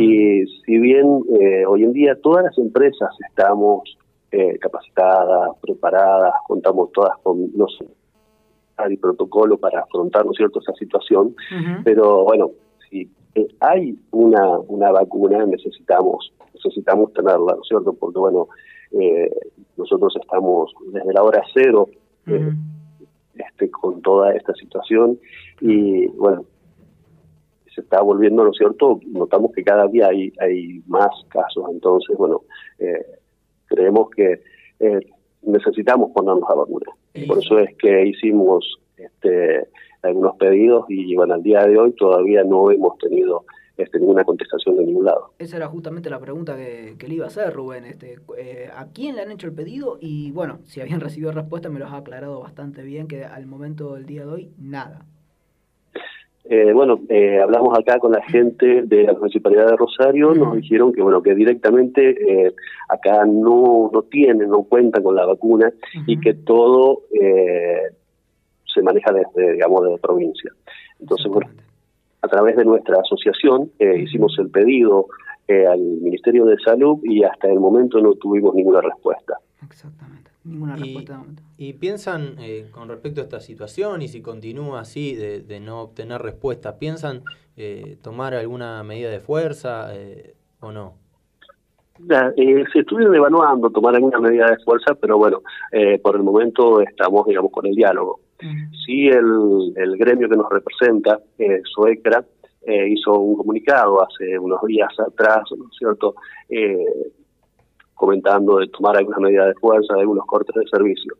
[0.00, 3.98] Y si bien eh, hoy en día todas las empresas estamos
[4.30, 7.76] eh, capacitadas, preparadas, contamos todas con los
[8.88, 11.34] y protocolo para afrontar, ¿no es cierto?, esa situación,
[11.82, 12.52] pero bueno,
[12.88, 18.46] si eh, hay una, una vacuna, necesitamos necesitamos tenerla, ¿no es cierto?, porque bueno,
[18.92, 19.28] eh,
[19.76, 21.88] nosotros estamos desde la hora cero
[22.28, 22.52] eh,
[23.34, 25.18] este, con toda esta situación
[25.60, 26.44] y bueno,
[27.74, 29.00] se está volviendo, ¿no es cierto?
[29.06, 32.42] Notamos que cada día hay, hay más casos, entonces, bueno,
[32.78, 33.04] eh,
[33.66, 34.42] creemos que
[34.80, 35.00] eh,
[35.42, 36.86] necesitamos ponernos la vacuna.
[37.26, 39.68] Por eso es que hicimos este,
[40.02, 43.44] algunos pedidos y bueno, al día de hoy todavía no hemos tenido
[43.82, 45.32] este, ninguna contestación de ningún lado.
[45.38, 47.84] Esa era justamente la pregunta que, que le iba a hacer, Rubén.
[47.84, 49.98] Este, eh, ¿A quién le han hecho el pedido?
[50.00, 53.94] Y bueno, si habían recibido respuesta, me los ha aclarado bastante bien, que al momento
[53.94, 55.06] del día de hoy, nada.
[56.44, 60.92] Eh, bueno, eh, hablamos acá con la gente de la Municipalidad de Rosario, nos dijeron
[60.92, 62.54] que bueno que directamente eh,
[62.88, 65.72] acá no, no tienen, no cuentan con la vacuna
[66.06, 70.50] y que todo se maneja desde, digamos, de provincia.
[70.98, 71.50] Entonces, bueno,
[72.22, 75.06] a través de nuestra asociación eh, hicimos el pedido
[75.48, 79.38] eh, al Ministerio de Salud y hasta el momento no tuvimos ninguna respuesta.
[80.44, 81.42] Ninguna Y- respuesta de momento.
[81.58, 85.82] ¿Y piensan eh, con respecto a esta situación y si continúa así de, de no
[85.82, 87.22] obtener respuesta, piensan
[87.56, 90.94] eh, tomar alguna medida de fuerza eh, o no?
[92.08, 96.22] Ya, eh, se estuvieron evaluando tomar alguna medida de fuerza, pero bueno, eh, por el
[96.22, 98.18] momento estamos, digamos, con el diálogo.
[98.84, 102.24] Sí, el, el gremio que nos representa, eh, Suecra,
[102.64, 106.14] eh, hizo un comunicado hace unos días atrás, ¿no es cierto?,
[106.48, 107.12] eh,
[107.94, 111.14] comentando de tomar algunas medidas de fuerza, de algunos cortes de servicio.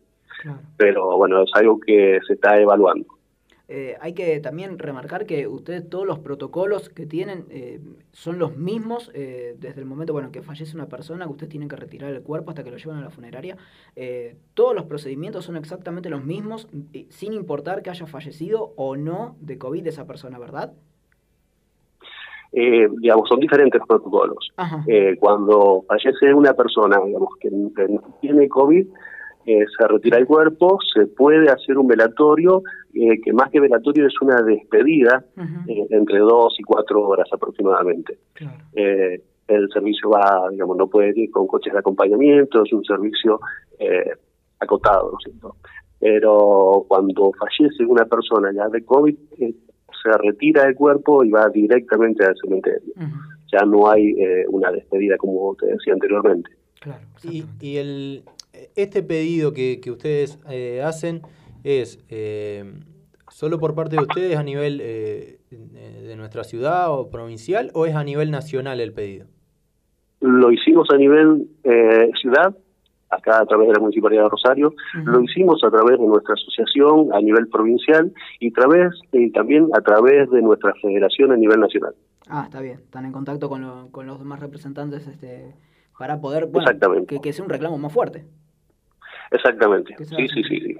[0.77, 3.07] Pero bueno, es algo que se está evaluando.
[3.75, 7.81] Eh, hay que también remarcar que ustedes todos los protocolos que tienen eh,
[8.13, 11.71] son los mismos eh, desde el momento bueno que fallece una persona, que ustedes tienen
[11.71, 13.57] que retirar el cuerpo hasta que lo llevan a la funeraria.
[13.97, 16.69] Eh, todos los procedimientos son exactamente los mismos,
[17.09, 20.75] sin importar que haya fallecido o no de COVID esa persona, ¿verdad?
[22.53, 24.53] eh, digamos, son diferentes los protocolos.
[24.87, 28.87] Eh, cuando fallece una persona, digamos, que, que no tiene COVID,
[29.45, 32.63] eh, se retira el cuerpo, se puede hacer un velatorio,
[32.95, 35.25] eh, que más que velatorio es una despedida,
[35.69, 38.19] eh, entre dos y cuatro horas aproximadamente.
[38.75, 43.41] Eh, el servicio va, digamos, no puede ir con coches de acompañamiento, es un servicio
[43.79, 44.13] eh,
[44.61, 45.57] acotado, ¿no es cierto?
[45.99, 49.55] Pero cuando fallece una persona ya de COVID, eh,
[50.03, 52.93] se retira el cuerpo y va directamente al cementerio.
[53.53, 56.51] Ya no hay eh, una despedida como te decía anteriormente.
[57.23, 58.25] Y, y el,
[58.75, 61.23] este pedido que, que ustedes eh, hacen
[61.65, 62.65] es eh,
[63.29, 67.95] solo por parte de ustedes a nivel eh, de nuestra ciudad o provincial o es
[67.95, 69.27] a nivel nacional el pedido?
[70.21, 72.55] Lo hicimos a nivel eh, ciudad,
[73.11, 74.75] acá a través de la Municipalidad de Rosario,
[75.05, 79.81] lo hicimos a través de nuestra asociación a nivel provincial y, través, y también a
[79.81, 81.95] través de nuestra federación a nivel nacional.
[82.29, 82.79] Ah, está bien.
[82.79, 85.55] Están en contacto con, lo- con los demás representantes este,
[85.99, 87.17] para poder, bueno, Exactamente.
[87.17, 88.25] que, que sea un reclamo más fuerte.
[89.31, 89.95] Exactamente.
[89.99, 90.77] Sí, sí, sí, sí.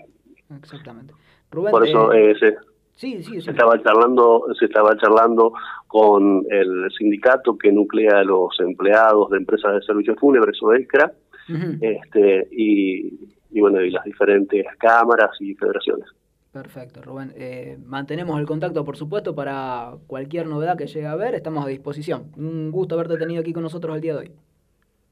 [0.59, 1.15] Exactamente.
[1.51, 2.57] Rubén, Por eso eh, eh, se,
[2.95, 3.41] Sí, sí, sí.
[3.43, 5.53] Se estaba charlando, se estaba charlando
[5.89, 11.13] con el sindicato que nuclea a los empleados de empresas de servicios fúnebres o ECRA,
[11.49, 11.79] Ujú.
[11.81, 13.19] este, y,
[13.51, 16.07] y bueno, y las diferentes cámaras y federaciones.
[16.53, 17.33] Perfecto, Rubén.
[17.35, 21.35] Eh, mantenemos el contacto, por supuesto, para cualquier novedad que llegue a ver.
[21.35, 22.31] Estamos a disposición.
[22.37, 24.31] Un gusto haberte tenido aquí con nosotros el día de hoy.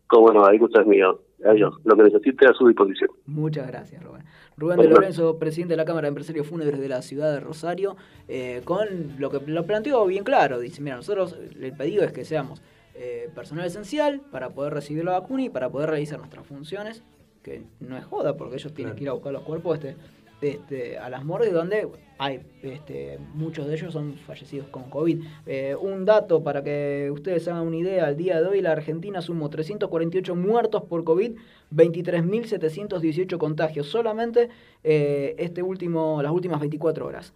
[0.06, 1.22] Como no, ahí gusto es mío.
[1.44, 1.74] Adiós.
[1.84, 3.10] Lo que necesite a su disposición.
[3.26, 4.22] Muchas gracias, Rubén.
[4.56, 4.88] Rubén de.
[4.88, 7.96] Lorenzo, presidente de la Cámara de Empresarios Fúnebres de la ciudad de Rosario,
[8.28, 8.86] eh, con
[9.18, 10.58] lo que lo planteó bien claro.
[10.60, 12.62] Dice, mira, nosotros el pedido es que seamos
[12.94, 17.02] eh, personal esencial para poder recibir la vacuna y para poder realizar nuestras funciones,
[17.42, 18.98] que no es joda, porque ellos tienen Claro.
[18.98, 19.96] que ir a buscar los cuerpos este,
[20.40, 21.88] este, a las morgues donde
[22.18, 25.24] hay este, muchos de ellos son fallecidos con COVID.
[25.46, 29.22] Eh, un dato para que ustedes hagan una idea, al día de hoy la Argentina
[29.22, 31.32] sumó 348 muertos por COVID,
[31.74, 34.50] 23.718 contagios, solamente
[34.84, 37.32] eh, este último, las últimas 24 horas.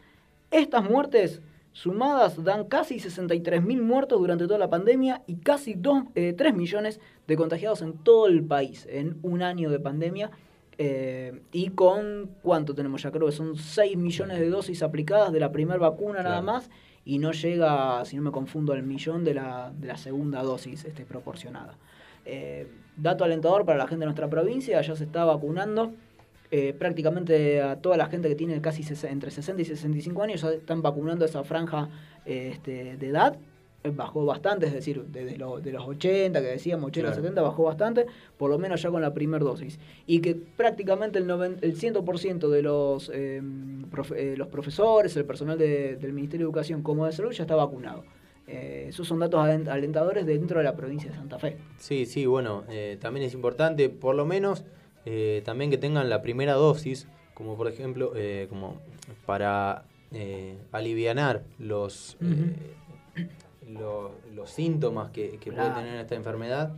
[0.50, 1.40] Estas muertes
[1.72, 7.00] sumadas dan casi 63.000 muertos durante toda la pandemia y casi 2, eh, 3 millones
[7.26, 10.30] de contagiados en todo el país en un año de pandemia.
[10.76, 15.40] Eh, y con cuánto tenemos ya, creo que son 6 millones de dosis aplicadas de
[15.40, 16.68] la primera vacuna nada más
[17.04, 20.84] y no llega, si no me confundo, al millón de la, de la segunda dosis
[20.84, 21.76] este, proporcionada.
[22.24, 25.92] Eh, dato alentador para la gente de nuestra provincia, ya se está vacunando
[26.50, 30.50] eh, prácticamente a toda la gente que tiene casi entre 60 y 65 años, ya
[30.52, 31.88] están vacunando esa franja
[32.24, 33.36] este, de edad.
[33.86, 37.22] Eh, Bajó bastante, es decir, desde lo- de los 80, que decíamos 80, Claro.
[37.22, 38.06] 70, bajó bastante,
[38.38, 39.78] por lo menos ya con la primera dosis.
[40.06, 43.42] Y que prácticamente el, noven- el 100% de los, eh,
[43.90, 47.42] profe- eh, los profesores, el personal de- del Ministerio de Educación como de Salud ya
[47.42, 48.04] está vacunado.
[48.46, 51.58] Eh, esos son datos alen- alentadores dentro de la provincia de Santa Fe.
[51.76, 52.64] Sí, sí, bueno,
[53.00, 54.64] también es importante, por lo menos,
[55.44, 58.14] también que tengan la primera dosis, como por ejemplo,
[58.48, 58.80] como
[59.26, 59.84] para
[60.72, 62.16] alivianar los,
[63.68, 66.72] lo- los síntomas que, que puede tener esta enfermedad.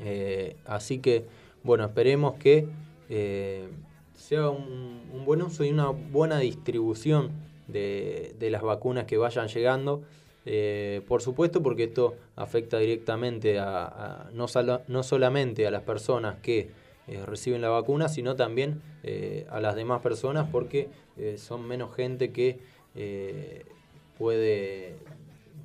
[0.00, 1.24] Eh, así que,
[1.62, 2.66] bueno, esperemos que
[3.08, 3.68] eh,
[4.14, 7.30] sea un, un buen uso y una buena distribución
[7.68, 10.02] de, de las vacunas que vayan llegando.
[10.46, 16.68] Eh, por supuesto, porque esto afecta directamente a, a- no, solamente a las personas que
[17.06, 20.88] eh, reciben la vacuna, sino también eh, a las demás personas, porque
[21.36, 22.58] son menos gente que
[24.18, 24.96] puede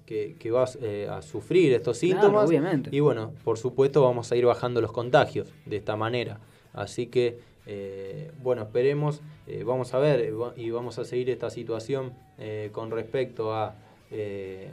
[0.09, 2.49] que, que va eh, a sufrir estos Claro, síntomas.
[2.49, 2.89] obviamente.
[2.91, 6.39] Y bueno, por supuesto vamos a ir bajando los contagios de esta manera.
[6.73, 7.37] Así que,
[7.67, 12.69] eh, bueno, esperemos, eh, vamos a ver eh, y vamos a seguir esta situación eh,
[12.71, 13.75] con respecto a
[14.09, 14.71] eh,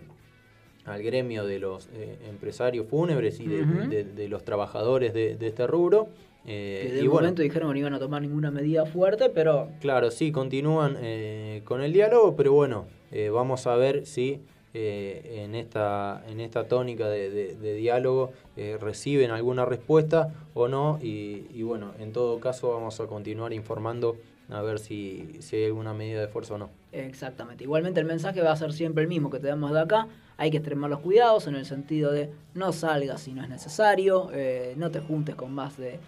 [0.86, 3.88] al gremio de los eh, empresarios fúnebres y de, Ujú.
[3.90, 6.08] de- de los trabajadores de, de este rubro.
[6.46, 9.28] Eh, Que de y bueno, momento dijeron que no iban a tomar ninguna medida fuerte,
[9.28, 12.86] pero Claro, sí, continúan eh, con el diálogo, pero bueno,
[13.32, 14.40] vamos a ver si
[14.78, 20.68] eh, en, esta, en esta tónica de, de- de diálogo eh, reciben alguna respuesta o
[20.68, 24.16] no, y, y bueno, en todo caso vamos a continuar informando
[24.50, 26.68] a ver si, si hay alguna medida de fuerza o no.
[26.92, 27.64] Exactamente.
[27.64, 30.06] Igualmente el mensaje va a ser siempre el mismo que te damos de acá.
[30.36, 34.28] Hay que extremar los cuidados en el sentido de no salgas si no es necesario,
[34.32, 35.98] eh, no te juntes con más de...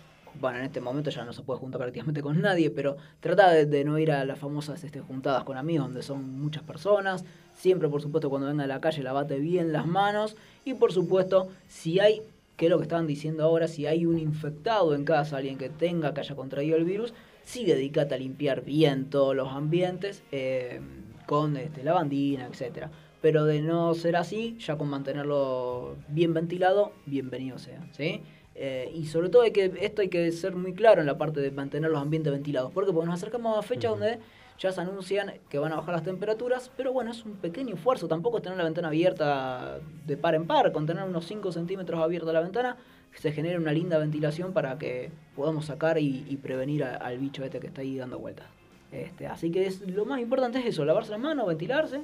[0.40, 3.66] Bueno, en este momento ya no se puede juntar prácticamente con nadie, pero trata de,
[3.66, 7.24] de no ir a las famosas este, juntadas con amigos donde son muchas personas.
[7.58, 10.36] Siempre, por supuesto, cuando venga a la calle lavate bien las manos.
[10.64, 12.22] Y por supuesto, si hay,
[12.56, 15.68] que es lo que estaban diciendo ahora, si hay un infectado en casa, alguien que
[15.68, 17.12] tenga, que haya contraído el virus,
[17.42, 20.80] sí dedícate a limpiar bien todos los ambientes eh,
[21.26, 22.92] con este, lavandina, etcétera.
[23.20, 28.22] Pero de no ser así, ya con mantenerlo bien ventilado, bienvenido sea, ¿sí?
[28.54, 31.40] Eh, y sobre todo hay que, esto hay que ser muy claro en la parte
[31.40, 32.70] de mantener los ambientes ventilados.
[32.70, 32.92] ¿Por qué?
[32.92, 34.20] Porque nos acercamos a fechas donde
[34.58, 38.08] ya se anuncian que van a bajar las temperaturas, pero bueno, es un pequeño esfuerzo.
[38.08, 42.00] Tampoco es tener la ventana abierta de par en par, con tener unos 5 centímetros
[42.02, 42.76] abierta la ventana,
[43.14, 47.42] se genera una linda ventilación para que podamos sacar y, y prevenir a- al bicho
[47.44, 48.46] este que está ahí dando vueltas.
[48.92, 52.02] Este, así que es, lo más importante es eso, lavarse las manos, ventilarse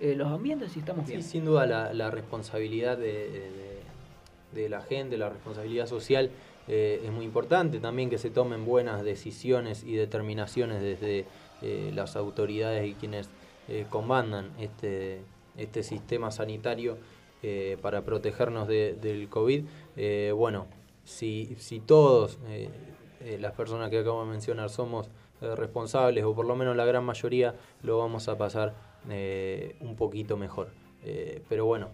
[0.00, 1.22] eh, los ambientes y estamos bien.
[1.22, 3.82] Sí, sin duda la, la responsabilidad de, de-
[4.52, 6.30] de la gente, la responsabilidad social
[6.68, 7.80] eh, es muy importante.
[7.80, 11.24] También que se tomen buenas decisiones y determinaciones desde
[11.62, 13.30] eh, las autoridades y quienes
[13.68, 15.20] eh, comandan este,
[15.56, 16.98] este sistema sanitario
[17.42, 19.64] eh, para protegernos de- del COVID.
[20.36, 20.66] Bueno,
[21.04, 22.38] si, si todos,
[23.38, 25.08] las personas que acabo de mencionar, somos
[25.40, 28.74] responsables, o por lo menos la gran mayoría, lo vamos a pasar
[29.80, 30.68] un poquito mejor.
[31.48, 31.88] Pero bueno,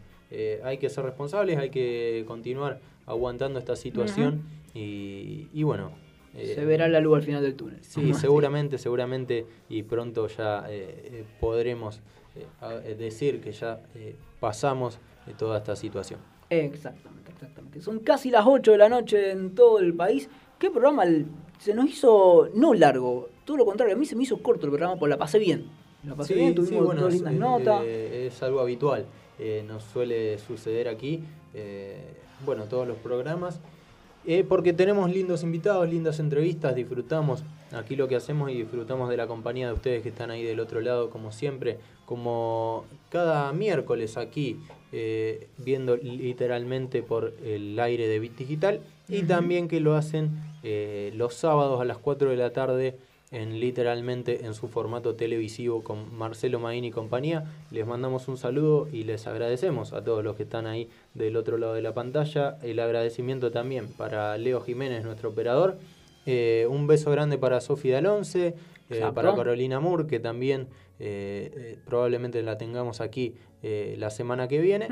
[0.65, 4.43] hay que ser responsables, hay que continuar aguantando esta situación
[4.75, 5.93] y, y bueno,
[6.35, 7.79] eh, Se verá la luz al final del túnel.
[7.83, 12.01] Sí, seguramente, seguramente, y pronto ya eh, eh, podremos
[12.97, 13.81] decir que ya
[14.39, 16.21] pasamos de toda esta situación.
[16.51, 17.81] Exactamente, exactamente.
[17.81, 20.29] Son casi las 8 de la noche en todo el país.
[20.59, 21.05] ¿Qué programa
[21.59, 23.29] se nos hizo no largo?
[23.45, 25.69] Todo lo contrario, a mí se me hizo corto el programa, porque la pasé bien.
[26.05, 27.85] La pasé bien, tuvimos dos es, lindas eh, notas.
[27.85, 29.05] es algo habitual,
[29.39, 31.25] eh, nos suele suceder aquí,
[31.55, 31.99] eh,
[32.47, 33.61] bueno, todos los programas,
[34.27, 37.43] eh, porque tenemos lindos invitados, lindas entrevistas, disfrutamos
[37.73, 40.61] aquí lo que hacemos y disfrutamos de la compañía de ustedes que están ahí del
[40.61, 44.59] otro lado, como siempre, como cada miércoles aquí,
[44.93, 50.31] eh, viendo literalmente por el aire de Bit Digital, y también que lo hacen
[50.63, 52.99] eh, los sábados a las 4 de la tarde
[53.31, 57.45] en literalmente en su formato televisivo con Marcelo Maín y compañía.
[57.71, 61.59] Les mandamos un saludo y les agradecemos a todos los que están ahí del otro
[61.59, 62.59] lado de la pantalla.
[62.63, 65.77] El agradecimiento también para Leo Jiménez, nuestro operador.
[66.27, 68.55] Eh, un beso grande para Sofi Dalonce,
[68.91, 70.69] eh, para Carolina Moore, que también
[70.99, 74.87] eh, eh, probablemente la tengamos aquí la semana que viene.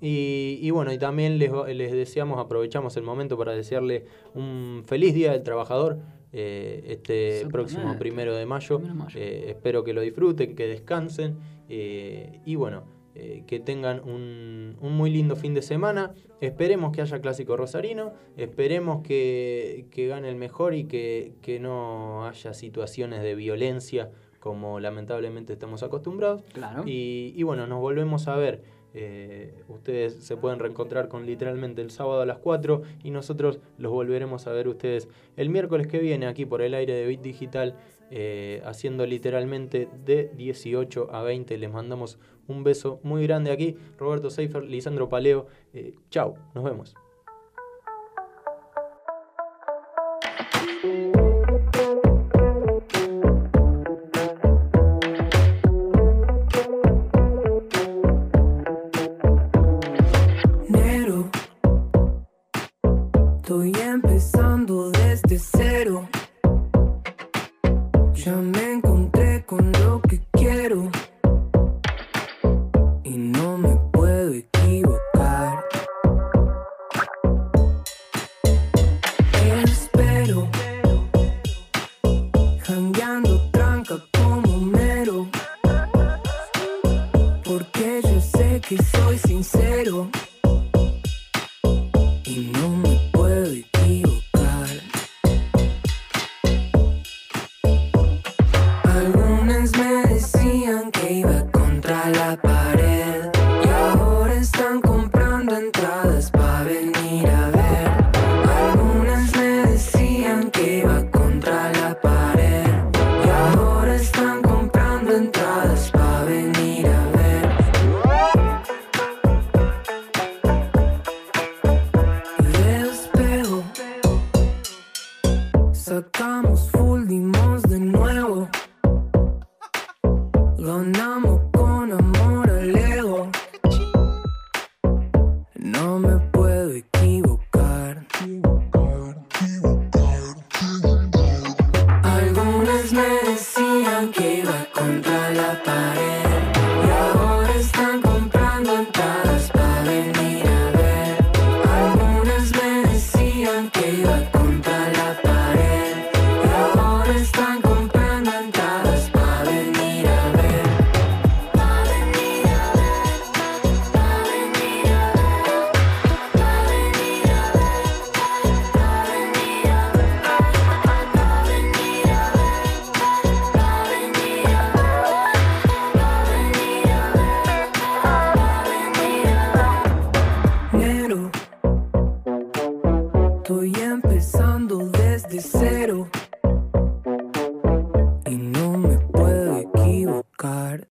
[0.00, 4.04] Y, y bueno, y también les, les deseamos, aprovechamos el momento para desearle
[4.34, 5.98] un feliz Día del Trabajador
[6.34, 8.82] eh, este próximo primero de mayo.
[9.14, 11.38] Eh, espero que lo disfruten, que descansen
[11.68, 12.82] eh, y bueno,
[13.46, 16.12] que tengan un, un muy lindo fin de semana.
[16.40, 22.26] Esperemos que haya clásico rosarino, esperemos que, que gane el mejor y que, que no
[22.26, 26.42] haya situaciones de violencia como lamentablemente estamos acostumbrados.
[26.52, 26.82] Claro.
[26.84, 28.73] Y, y bueno, nos volvemos a ver.
[28.94, 33.90] Eh, ustedes se pueden reencontrar con literalmente el sábado a las 4 y nosotros los
[33.90, 37.74] volveremos a ver ustedes el miércoles que viene aquí por el aire de Bit Digital
[38.10, 41.58] eh, haciendo literalmente de 18 a 20.
[41.58, 43.76] Les mandamos un beso muy grande aquí.
[43.98, 45.46] Roberto Seifer, Lisandro Paleo.
[45.72, 46.94] Eh, chau, nos vemos.